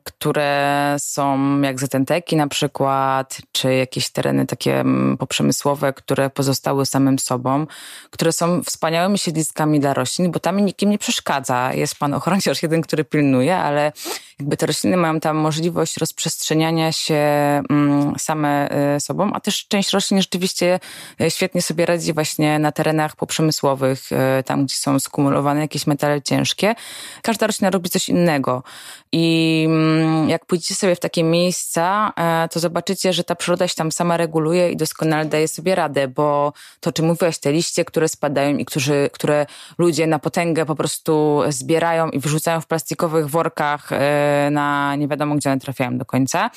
które 0.04 0.96
są 0.98 1.60
jak 1.60 1.80
zatenteki 1.80 2.36
na 2.36 2.48
przykład, 2.48 3.38
czy 3.52 3.74
jakieś 3.74 4.10
tereny 4.10 4.46
takie 4.46 4.84
poprzemysłowe, 5.18 5.92
które 5.92 6.30
pozostały 6.30 6.86
samym 6.86 7.18
sobą, 7.18 7.66
które 8.10 8.32
są 8.32 8.62
wspaniałymi 8.62 9.18
siedliskami 9.18 9.80
dla 9.80 9.94
roślin, 9.94 10.30
bo 10.30 10.40
tam 10.40 10.60
nikim 10.60 10.90
nie 10.90 10.98
przeszkadza. 10.98 11.74
Jest 11.74 11.97
pan 11.98 12.14
ochroniarz 12.14 12.62
jeden, 12.62 12.82
który 12.82 13.04
pilnuje, 13.04 13.56
ale 13.56 13.92
jakby 14.40 14.56
te 14.56 14.66
rośliny 14.66 14.96
mają 14.96 15.20
tam 15.20 15.36
możliwość 15.36 15.96
rozprzestrzeniania 15.96 16.92
się 16.92 17.14
mm, 17.70 18.14
same 18.18 18.68
y, 18.96 19.00
sobą, 19.00 19.30
a 19.32 19.40
też 19.40 19.66
część 19.68 19.90
roślin 19.90 20.20
rzeczywiście 20.20 20.80
y, 21.20 21.30
świetnie 21.30 21.62
sobie 21.62 21.86
radzi 21.86 22.12
właśnie 22.12 22.58
na 22.58 22.72
terenach 22.72 23.16
poprzemysłowych, 23.16 24.12
y, 24.40 24.42
tam 24.42 24.64
gdzie 24.64 24.76
są 24.76 24.98
skumulowane 24.98 25.60
jakieś 25.60 25.86
metale 25.86 26.22
ciężkie. 26.22 26.74
Każda 27.22 27.46
roślina 27.46 27.70
robi 27.70 27.90
coś 27.90 28.08
innego 28.08 28.62
i 29.12 29.64
mm, 29.68 30.28
jak 30.28 30.46
pójdziecie 30.46 30.74
sobie 30.74 30.96
w 30.96 31.00
takie 31.00 31.24
miejsca, 31.24 32.12
to 32.50 32.60
zobaczycie, 32.60 33.12
że 33.12 33.24
ta 33.24 33.34
przyroda 33.34 33.68
się 33.68 33.74
tam 33.74 33.92
sama 33.92 34.16
reguluje 34.16 34.70
i 34.70 34.76
doskonale 34.76 35.24
daje 35.24 35.48
sobie 35.48 35.74
radę, 35.74 36.08
bo 36.08 36.52
to, 36.80 36.92
czym 36.92 37.06
mówiłaś, 37.06 37.38
te 37.38 37.52
liście, 37.52 37.84
które 37.84 38.08
spadają 38.08 38.56
i 38.56 38.64
którzy, 38.64 39.10
które 39.12 39.46
ludzie 39.78 40.06
na 40.06 40.18
potęgę 40.18 40.66
po 40.66 40.74
prostu 40.74 41.40
zbierają 41.48 41.87
i 42.12 42.18
wyrzucają 42.18 42.60
w 42.60 42.66
plastikowych 42.66 43.26
workach 43.30 43.90
na 44.50 44.96
nie 44.96 45.08
wiadomo, 45.08 45.34
gdzie 45.34 45.50
one 45.50 45.60
trafiają 45.60 45.98
do 45.98 46.04
końca. 46.04 46.50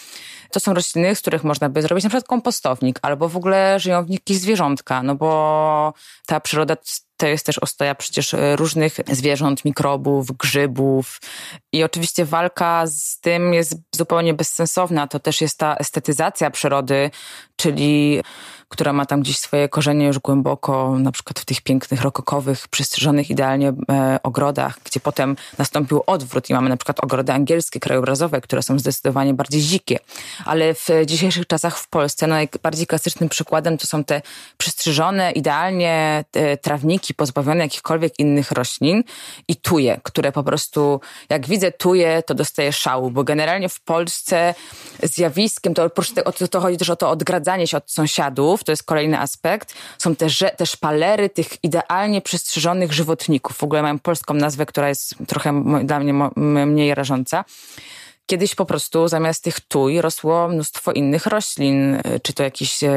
To 0.52 0.60
są 0.60 0.74
rośliny, 0.74 1.16
z 1.16 1.22
których 1.22 1.44
można 1.44 1.70
by 1.70 1.82
zrobić 1.82 2.04
na 2.04 2.10
przykład 2.10 2.28
kompostownik, 2.28 3.00
albo 3.02 3.30
w 3.30 3.38
ogóle 3.38 3.80
żyją 3.80 4.06
w 4.06 4.10
nich 4.10 4.20
jakieś 4.20 4.38
zwierzątka, 4.38 5.04
no 5.04 5.16
bo 5.16 5.94
ta 6.26 6.40
przyroda 6.40 6.76
to 7.22 7.28
jest 7.28 7.46
też 7.46 7.60
ostoja 7.60 7.96
przecież 7.96 8.36
różnych 8.56 8.98
zwierząt, 9.12 9.66
mikrobów, 9.66 10.32
grzybów. 10.32 11.22
I 11.72 11.84
oczywiście 11.84 12.26
walka 12.26 12.84
z 12.88 13.20
tym 13.20 13.54
jest 13.54 13.74
zupełnie 13.96 14.34
bezsensowna. 14.34 15.08
To 15.08 15.20
też 15.20 15.42
jest 15.42 15.58
ta 15.58 15.76
estetyzacja 15.76 16.52
przyrody, 16.52 17.12
czyli 17.56 18.22
która 18.72 18.94
ma 18.94 19.06
tam 19.06 19.22
gdzieś 19.22 19.40
swoje 19.40 19.70
korzenie 19.70 20.06
już 20.06 20.20
głęboko, 20.20 21.00
na 21.00 21.12
przykład 21.12 21.40
w 21.40 21.46
tych 21.46 21.62
pięknych, 21.62 22.02
rokokowych, 22.02 22.68
przystrzyżonych 22.68 23.30
idealnie 23.30 23.74
e, 23.90 24.20
ogrodach, 24.24 24.80
gdzie 24.86 25.00
potem 25.00 25.36
nastąpił 25.58 26.04
odwrót 26.08 26.50
i 26.50 26.54
mamy 26.54 26.70
na 26.70 26.78
przykład 26.78 27.04
ogrody 27.04 27.34
angielskie, 27.34 27.80
krajobrazowe, 27.80 28.42
które 28.42 28.64
są 28.64 28.80
zdecydowanie 28.80 29.34
bardziej 29.34 29.62
dzikie. 29.62 30.00
Ale 30.46 30.74
w 30.74 30.88
dzisiejszych 31.06 31.48
czasach 31.48 31.78
w 31.78 31.88
Polsce 31.90 32.28
no, 32.28 32.36
najbardziej 32.36 32.88
klasycznym 32.88 33.30
przykładem 33.30 33.78
to 33.78 33.88
są 33.88 34.04
te 34.04 34.22
przystrzyżone 34.58 35.32
idealnie 35.32 36.24
e, 36.34 36.58
trawniki 36.58 37.11
pozbawione 37.14 37.64
jakichkolwiek 37.64 38.20
innych 38.20 38.52
roślin 38.52 39.04
i 39.48 39.56
tuje, 39.56 40.00
które 40.04 40.32
po 40.32 40.44
prostu, 40.44 41.02
jak 41.30 41.48
widzę 41.48 41.72
tuje, 41.72 42.24
to 42.24 42.34
dostaję 42.34 42.74
szału, 42.74 43.12
bo 43.12 43.24
generalnie 43.24 43.70
w 43.70 43.82
Polsce 43.82 44.56
zjawiskiem, 45.04 45.74
to 45.74 45.84
oprócz 45.84 46.12
tego, 46.12 46.32
to, 46.32 46.48
to 46.48 46.62
chodzi 46.62 46.78
też 46.78 46.90
o 46.90 46.96
to 46.96 47.10
odgradzanie 47.10 47.68
się 47.68 47.78
od 47.78 47.92
sąsiadów, 47.92 48.64
to 48.64 48.72
jest 48.72 48.84
kolejny 48.84 49.20
aspekt. 49.20 49.74
Są 49.98 50.16
też 50.16 50.44
te 50.58 50.66
szpalery 50.66 51.30
tych 51.30 51.64
idealnie 51.64 52.22
przestrzeżonych 52.22 52.94
żywotników. 52.94 53.58
W 53.58 53.64
ogóle 53.64 53.82
mają 53.82 54.00
polską 54.00 54.34
nazwę, 54.34 54.66
która 54.66 54.90
jest 54.90 55.16
trochę 55.28 55.64
dla 55.84 56.00
mnie 56.00 56.14
mniej 56.66 56.96
rażąca. 56.96 57.46
Kiedyś 58.32 58.56
po 58.56 58.66
prostu 58.66 59.08
zamiast 59.08 59.44
tych 59.44 59.60
tuj 59.60 60.02
rosło 60.02 60.48
mnóstwo 60.48 60.92
innych 60.92 61.26
roślin, 61.26 61.96
e, 61.96 62.20
czy 62.20 62.34
to 62.34 62.44
jakichś 62.44 62.84
e, 62.84 62.90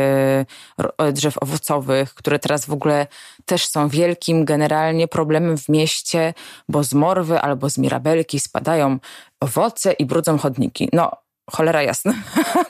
e, 0.99 1.13
drzew 1.13 1.43
owocowych, 1.43 2.15
które 2.15 2.39
teraz 2.39 2.67
w 2.67 2.73
ogóle 2.73 3.07
też 3.45 3.67
są 3.67 3.89
wielkim 3.89 4.45
generalnie 4.45 5.09
problemem 5.09 5.59
w 5.59 5.69
mieście, 5.69 6.35
bo 6.69 6.85
z 6.85 6.95
morwy 6.95 7.41
albo 7.41 7.71
z 7.71 7.79
mirabelki 7.79 8.41
spadają 8.41 8.99
owoce 9.41 9.93
i 9.93 10.07
brudzą 10.07 10.39
chodniki. 10.39 10.89
No, 10.93 11.11
cholera 11.51 11.83
jasna. 11.83 12.15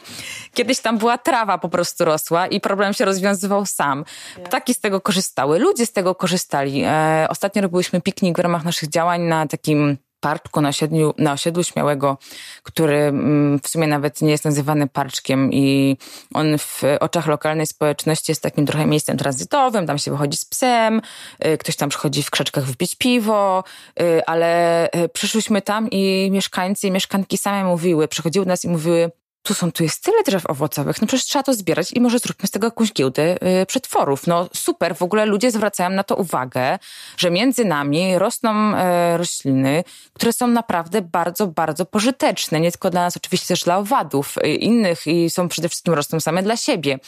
Kiedyś 0.54 0.80
tam 0.80 0.98
była 0.98 1.18
trawa 1.18 1.58
po 1.58 1.68
prostu 1.68 2.04
rosła 2.04 2.46
i 2.46 2.60
problem 2.60 2.94
się 2.94 3.04
rozwiązywał 3.04 3.66
sam. 3.66 4.04
Ptaki 4.44 4.74
z 4.74 4.80
tego 4.80 5.00
korzystały, 5.00 5.58
ludzie 5.58 5.86
z 5.86 5.92
tego 5.92 6.14
korzystali. 6.14 6.82
E, 6.86 7.26
ostatnio 7.30 7.62
robiliśmy 7.62 8.00
piknik 8.00 8.36
w 8.36 8.40
ramach 8.40 8.64
naszych 8.64 8.88
działań 8.88 9.22
na 9.22 9.46
takim 9.46 9.98
parczku 10.24 10.60
na 10.60 10.68
osiedlu, 10.68 11.14
na 11.18 11.32
osiedlu 11.32 11.64
Śmiałego, 11.64 12.18
który 12.62 12.96
mm, 12.96 13.60
w 13.60 13.68
sumie 13.68 13.86
nawet 13.86 14.22
nie 14.22 14.30
jest 14.30 14.44
nazywany 14.44 14.86
parczkiem 14.86 15.52
i 15.52 15.96
on 16.34 16.58
w 16.58 16.82
oczach 17.00 17.26
lokalnej 17.26 17.66
społeczności 17.66 18.32
jest 18.32 18.42
takim 18.42 18.66
trochę 18.66 18.86
miejscem 18.86 19.16
tranzytowym, 19.16 19.86
tam 19.86 19.98
się 19.98 20.10
wychodzi 20.10 20.36
z 20.36 20.44
psem, 20.44 21.00
y, 21.46 21.58
ktoś 21.58 21.76
tam 21.76 21.88
przychodzi 21.88 22.22
w 22.22 22.30
krzaczkach 22.30 22.64
wypić 22.64 22.94
piwo, 22.94 23.64
y, 24.00 24.26
ale 24.26 24.86
y, 24.86 25.08
przyszłyśmy 25.08 25.62
tam 25.62 25.90
i 25.90 26.28
mieszkańcy 26.32 26.86
i 26.86 26.90
mieszkanki 26.90 27.38
same 27.38 27.64
mówiły, 27.64 28.08
przychodziły 28.08 28.44
do 28.44 28.52
nas 28.52 28.64
i 28.64 28.68
mówiły, 28.68 29.10
tu 29.44 29.54
są, 29.54 29.72
tu 29.72 29.82
jest 29.82 30.04
tyle 30.04 30.22
drzew 30.22 30.46
owocowych, 30.46 31.00
no 31.00 31.06
przecież 31.06 31.26
trzeba 31.26 31.42
to 31.42 31.54
zbierać 31.54 31.92
i 31.92 32.00
może 32.00 32.18
zróbmy 32.18 32.46
z 32.46 32.50
tego 32.50 32.66
jakąś 32.66 32.92
giełdę 32.92 33.36
yy, 33.42 33.66
przetworów. 33.66 34.26
No 34.26 34.48
super, 34.54 34.96
w 34.96 35.02
ogóle 35.02 35.26
ludzie 35.26 35.50
zwracają 35.50 35.90
na 35.90 36.04
to 36.04 36.16
uwagę, 36.16 36.78
że 37.16 37.30
między 37.30 37.64
nami 37.64 38.18
rosną 38.18 38.70
yy, 38.70 39.16
rośliny, 39.16 39.84
które 40.12 40.32
są 40.32 40.46
naprawdę 40.46 41.02
bardzo, 41.02 41.46
bardzo 41.46 41.86
pożyteczne. 41.86 42.60
Nie 42.60 42.72
tylko 42.72 42.90
dla 42.90 43.00
nas, 43.00 43.16
oczywiście 43.16 43.48
też 43.48 43.64
dla 43.64 43.78
owadów 43.78 44.36
yy, 44.36 44.54
innych 44.54 45.06
i 45.06 45.30
są 45.30 45.48
przede 45.48 45.68
wszystkim 45.68 45.94
rosną 45.94 46.20
same 46.20 46.42
dla 46.42 46.56
siebie. 46.56 46.98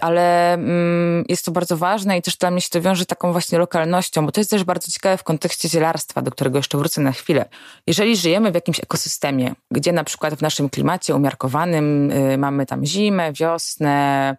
Ale 0.00 0.54
mm, 0.54 1.24
jest 1.28 1.44
to 1.44 1.50
bardzo 1.52 1.76
ważne 1.76 2.18
i 2.18 2.22
też 2.22 2.36
dla 2.36 2.50
mnie 2.50 2.60
się 2.60 2.68
to 2.70 2.80
wiąże 2.80 3.06
taką 3.06 3.32
właśnie 3.32 3.58
lokalnością, 3.58 4.26
bo 4.26 4.32
to 4.32 4.40
jest 4.40 4.50
też 4.50 4.64
bardzo 4.64 4.92
ciekawe 4.92 5.16
w 5.16 5.24
kontekście 5.24 5.68
zielarstwa, 5.68 6.22
do 6.22 6.30
którego 6.30 6.58
jeszcze 6.58 6.78
wrócę 6.78 7.00
na 7.00 7.12
chwilę. 7.12 7.44
Jeżeli 7.86 8.16
żyjemy 8.16 8.50
w 8.50 8.54
jakimś 8.54 8.80
ekosystemie, 8.80 9.54
gdzie 9.70 9.92
na 9.92 10.04
przykład 10.04 10.34
w 10.34 10.42
naszym 10.42 10.70
klimacie 10.70 11.14
umiarkowanym 11.14 11.79
Y, 11.80 12.38
mamy 12.38 12.66
tam 12.66 12.86
zimę, 12.86 13.32
wiosnę, 13.32 14.36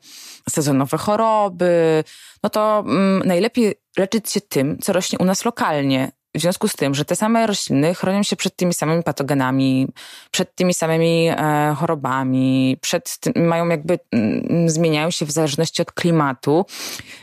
sezonowe 0.49 0.97
choroby, 0.97 2.03
no 2.43 2.49
to 2.49 2.83
mm, 2.87 3.27
najlepiej 3.27 3.75
leczyć 3.97 4.31
się 4.31 4.41
tym, 4.41 4.77
co 4.81 4.93
rośnie 4.93 5.19
u 5.19 5.25
nas 5.25 5.45
lokalnie, 5.45 6.11
w 6.35 6.41
związku 6.41 6.67
z 6.67 6.73
tym, 6.73 6.95
że 6.95 7.05
te 7.05 7.15
same 7.15 7.47
rośliny 7.47 7.95
chronią 7.95 8.23
się 8.23 8.35
przed 8.35 8.55
tymi 8.55 8.73
samymi 8.73 9.03
patogenami, 9.03 9.87
przed 10.31 10.55
tymi 10.55 10.73
samymi 10.73 11.27
e, 11.29 11.75
chorobami, 11.77 12.77
przed 12.81 13.17
tym, 13.17 13.47
mają 13.47 13.67
jakby 13.67 13.99
m, 14.11 14.43
mm, 14.49 14.69
zmieniają 14.69 15.11
się 15.11 15.25
w 15.25 15.31
zależności 15.31 15.81
od 15.81 15.91
klimatu. 15.91 16.65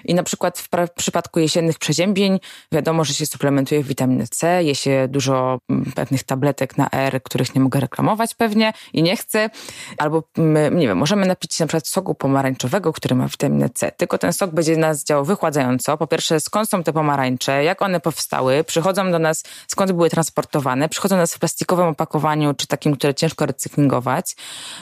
I 0.04 0.14
na 0.14 0.22
przykład 0.22 0.58
w, 0.58 0.68
w, 0.86 0.90
przypadku 0.96 1.40
jesiennych 1.40 1.78
przeziębień 1.78 2.38
wiadomo, 2.72 3.04
że 3.04 3.14
się 3.14 3.26
suplementuje 3.26 3.82
witaminę 3.82 4.26
C, 4.30 4.64
je 4.64 4.74
się 4.74 5.08
dużo 5.10 5.58
mm, 5.70 5.92
pewnych 5.94 6.22
tabletek 6.22 6.78
na 6.78 6.90
R, 6.90 7.22
których 7.22 7.54
nie 7.54 7.60
mogę 7.60 7.80
reklamować 7.80 8.34
pewnie 8.34 8.72
i 8.92 9.02
nie 9.02 9.16
chcę. 9.16 9.50
Albo 9.98 10.22
mm, 10.38 10.78
nie 10.78 10.88
wiem, 10.88 10.98
możemy 10.98 11.26
napić 11.26 11.54
się 11.54 11.64
na 11.64 11.68
przykład 11.68 11.88
soku 11.88 12.14
pomarańczowego, 12.14 12.92
który 12.92 13.14
ma 13.14 13.28
witaminę 13.28 13.70
C. 13.70 13.92
Tylko 13.92 14.18
ten 14.18 14.32
sok 14.32 14.50
będzie 14.50 14.76
nas 14.76 15.04
działał 15.04 15.24
wychładzająco. 15.24 15.96
Po 15.96 16.06
pierwsze, 16.06 16.40
skąd 16.40 16.70
są 16.70 16.82
te 16.82 16.92
pomarańcze, 16.92 17.64
jak 17.64 17.82
one 17.82 18.00
powstały, 18.00 18.64
przychodzą 18.64 18.97
przychodzą 18.98 19.12
do 19.12 19.18
nas, 19.18 19.44
skąd 19.66 19.92
były 19.92 20.10
transportowane, 20.10 20.88
przychodzą 20.88 21.16
do 21.16 21.20
nas 21.20 21.34
w 21.34 21.38
plastikowym 21.38 21.86
opakowaniu, 21.86 22.54
czy 22.54 22.66
takim, 22.66 22.96
które 22.96 23.14
ciężko 23.14 23.46
recyklingować, 23.46 24.36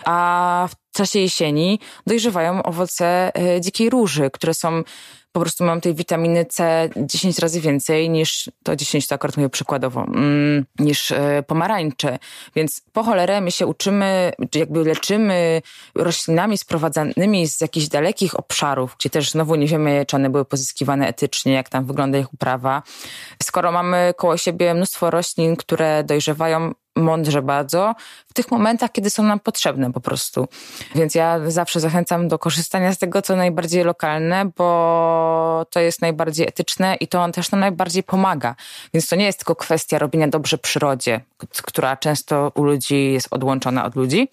a 0.05 0.69
w 0.71 0.97
czasie 0.97 1.19
jesieni 1.19 1.81
dojrzewają 2.07 2.63
owoce 2.63 3.33
e, 3.35 3.61
dzikiej 3.61 3.91
róży, 3.91 4.31
które 4.31 4.55
są 4.55 4.83
po 5.37 5.41
prostu 5.41 5.65
mam 5.65 5.81
tej 5.81 5.95
witaminy 5.95 6.45
C 6.45 6.89
10 6.97 7.39
razy 7.39 7.61
więcej 7.61 8.11
niż, 8.11 8.51
to 8.63 8.77
10 8.77 9.07
to 9.07 9.15
akurat 9.15 9.37
mówię 9.37 9.49
przykładowo, 9.49 10.05
mm, 10.05 10.65
niż 10.79 11.13
e, 11.13 11.43
pomarańcze. 11.47 12.19
Więc 12.55 12.83
po 12.93 13.03
cholerę 13.03 13.41
my 13.41 13.51
się 13.51 13.67
uczymy, 13.67 14.33
czy 14.51 14.59
jakby 14.59 14.85
leczymy 14.85 15.63
roślinami 15.95 16.59
sprowadzanymi 16.59 17.49
z 17.49 17.61
jakichś 17.61 17.87
dalekich 17.87 18.39
obszarów, 18.39 18.97
gdzie 18.99 19.11
też 19.11 19.31
znowu 19.31 19.55
nie 19.55 19.67
wiemy, 19.67 20.05
czy 20.07 20.17
one 20.17 20.31
były 20.31 20.45
pozyskiwane 20.45 21.09
etycznie, 21.09 21.53
jak 21.53 21.69
tam 21.69 21.85
wygląda 21.85 22.19
ich 22.19 22.35
uprawa. 22.35 22.83
Skoro 23.43 23.73
mamy 23.73 24.15
koło 24.17 24.37
siebie 24.37 24.75
mnóstwo 24.75 25.11
roślin, 25.11 25.57
które 25.57 26.05
dojrzewają 26.05 26.73
mądrze 26.97 27.43
bardzo 27.43 27.95
w 28.27 28.35
tych 28.35 28.51
momentach, 28.51 28.93
kiedy 28.93 29.11
są 29.11 29.23
nam 29.23 29.41
potrzebne 29.41 29.93
po 29.93 30.01
prostu. 30.01 30.49
Więc 30.95 31.15
ja 31.15 31.51
zawsze 31.51 31.81
zachęcam 31.81 32.29
do 32.29 32.39
korzystania 32.39 32.93
z 32.93 32.99
tego, 32.99 33.23
co 33.23 33.37
najbardziej 33.37 33.85
lokalne, 33.85 34.51
bo 34.57 35.67
to 35.71 35.81
jest 35.81 36.03
najbardziej 36.03 36.49
etyczne 36.49 36.95
i 36.95 37.09
to 37.09 37.23
on 37.23 37.33
też 37.33 37.51
nam 37.51 37.61
najbardziej 37.61 38.03
pomaga. 38.03 38.55
Więc 38.95 39.09
to 39.09 39.17
nie 39.17 39.25
jest 39.25 39.39
tylko 39.39 39.57
kwestia 39.57 39.99
robienia 39.99 40.29
dobrze 40.29 40.59
przyrodzie, 40.59 41.21
która 41.63 41.97
często 41.97 42.53
u 42.55 42.65
ludzi 42.65 43.13
jest 43.13 43.29
odłączona 43.31 43.85
od 43.85 43.97
ludzi, 43.97 44.29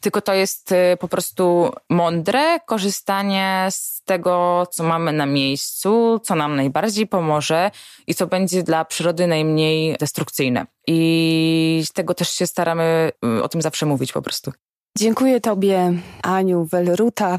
tylko 0.00 0.20
to 0.20 0.34
jest 0.34 0.72
y, 0.72 0.96
po 1.00 1.08
prostu 1.08 1.72
mądre 1.88 2.60
korzystanie 2.66 3.68
z 3.70 3.97
tego, 4.08 4.66
co 4.70 4.84
mamy 4.84 5.12
na 5.12 5.26
miejscu, 5.26 6.20
co 6.24 6.34
nam 6.34 6.56
najbardziej 6.56 7.06
pomoże 7.06 7.70
i 8.06 8.14
co 8.14 8.26
będzie 8.26 8.62
dla 8.62 8.84
przyrody 8.84 9.26
najmniej 9.26 9.96
destrukcyjne. 10.00 10.66
I 10.86 11.84
tego 11.94 12.14
też 12.14 12.28
się 12.30 12.46
staramy 12.46 13.10
y, 13.38 13.42
o 13.42 13.48
tym 13.48 13.62
zawsze 13.62 13.86
mówić 13.86 14.12
po 14.12 14.22
prostu. 14.22 14.52
Dziękuję 14.98 15.40
Tobie, 15.40 15.92
Aniu 16.22 16.64
Welruta, 16.64 17.38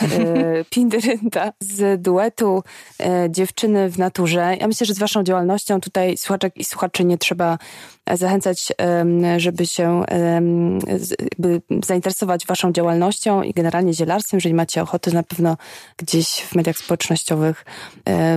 Pindyrynta 0.70 1.52
z 1.60 2.02
duetu 2.02 2.62
Dziewczyny 3.28 3.90
w 3.90 3.98
naturze. 3.98 4.56
Ja 4.60 4.68
myślę, 4.68 4.86
że 4.86 4.94
z 4.94 4.98
waszą 4.98 5.22
działalnością 5.22 5.80
tutaj 5.80 6.16
słuchaczek 6.16 6.56
i 6.56 6.64
słuchaczy 6.64 7.04
nie 7.04 7.18
trzeba 7.18 7.58
zachęcać, 8.12 8.72
żeby 9.36 9.66
się 9.66 10.02
jakby 11.18 11.62
zainteresować 11.84 12.46
waszą 12.46 12.72
działalnością 12.72 13.42
i 13.42 13.52
generalnie 13.52 13.94
zielarstwem. 13.94 14.36
Jeżeli 14.38 14.54
macie 14.54 14.82
ochotę, 14.82 15.10
na 15.10 15.22
pewno 15.22 15.56
gdzieś 15.96 16.28
w 16.28 16.54
mediach 16.54 16.78
społecznościowych 16.78 17.64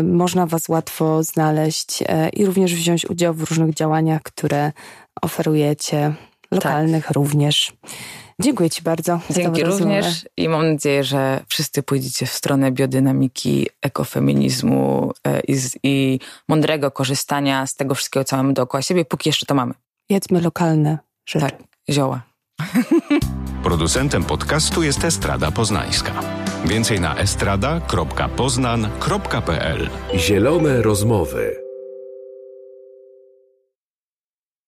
można 0.04 0.46
was 0.46 0.70
łatwo 0.70 1.24
znaleźć 1.24 2.04
i 2.34 2.46
również 2.46 2.76
wziąć 2.76 3.10
udział 3.10 3.34
w 3.34 3.44
różnych 3.44 3.74
działaniach, 3.74 4.24
które 4.24 4.72
oferujecie, 5.22 6.14
lokalnych 6.52 7.04
tak. 7.06 7.16
również. 7.16 7.74
Dziękuję 8.44 8.70
Ci 8.70 8.82
bardzo. 8.82 9.20
Dzięki 9.30 9.64
również 9.64 10.26
i 10.38 10.50
mam 10.50 10.72
nadzieję, 10.72 11.04
że 11.04 11.44
wszyscy 11.48 11.84
pójdziecie 11.84 12.26
w 12.26 12.32
stronę 12.32 12.72
biodynamiki, 12.72 13.68
ekofeminizmu 13.82 15.12
e, 15.28 15.42
i, 15.48 15.58
i 15.84 16.20
mądrego 16.48 16.92
korzystania 16.92 17.68
z 17.68 17.76
tego 17.76 17.96
wszystkiego, 17.96 18.24
co 18.24 18.38
mamy 18.38 18.54
dookoła 18.54 18.82
siebie, 18.82 19.06
póki 19.06 19.30
jeszcze 19.30 19.46
to 19.46 19.56
mamy. 19.56 19.74
Jedzmy 20.10 20.42
lokalne 20.42 20.98
rzeczy. 21.30 21.46
Tak, 21.46 21.56
zioła. 21.90 22.22
Producentem 23.64 24.24
podcastu 24.24 24.84
jest 24.84 25.04
Estrada 25.04 25.52
Poznańska. 25.52 26.12
Więcej 26.66 27.00
na 27.00 27.16
estrada.poznan.pl 27.16 29.90
Zielone 30.16 30.82
rozmowy. 30.82 31.63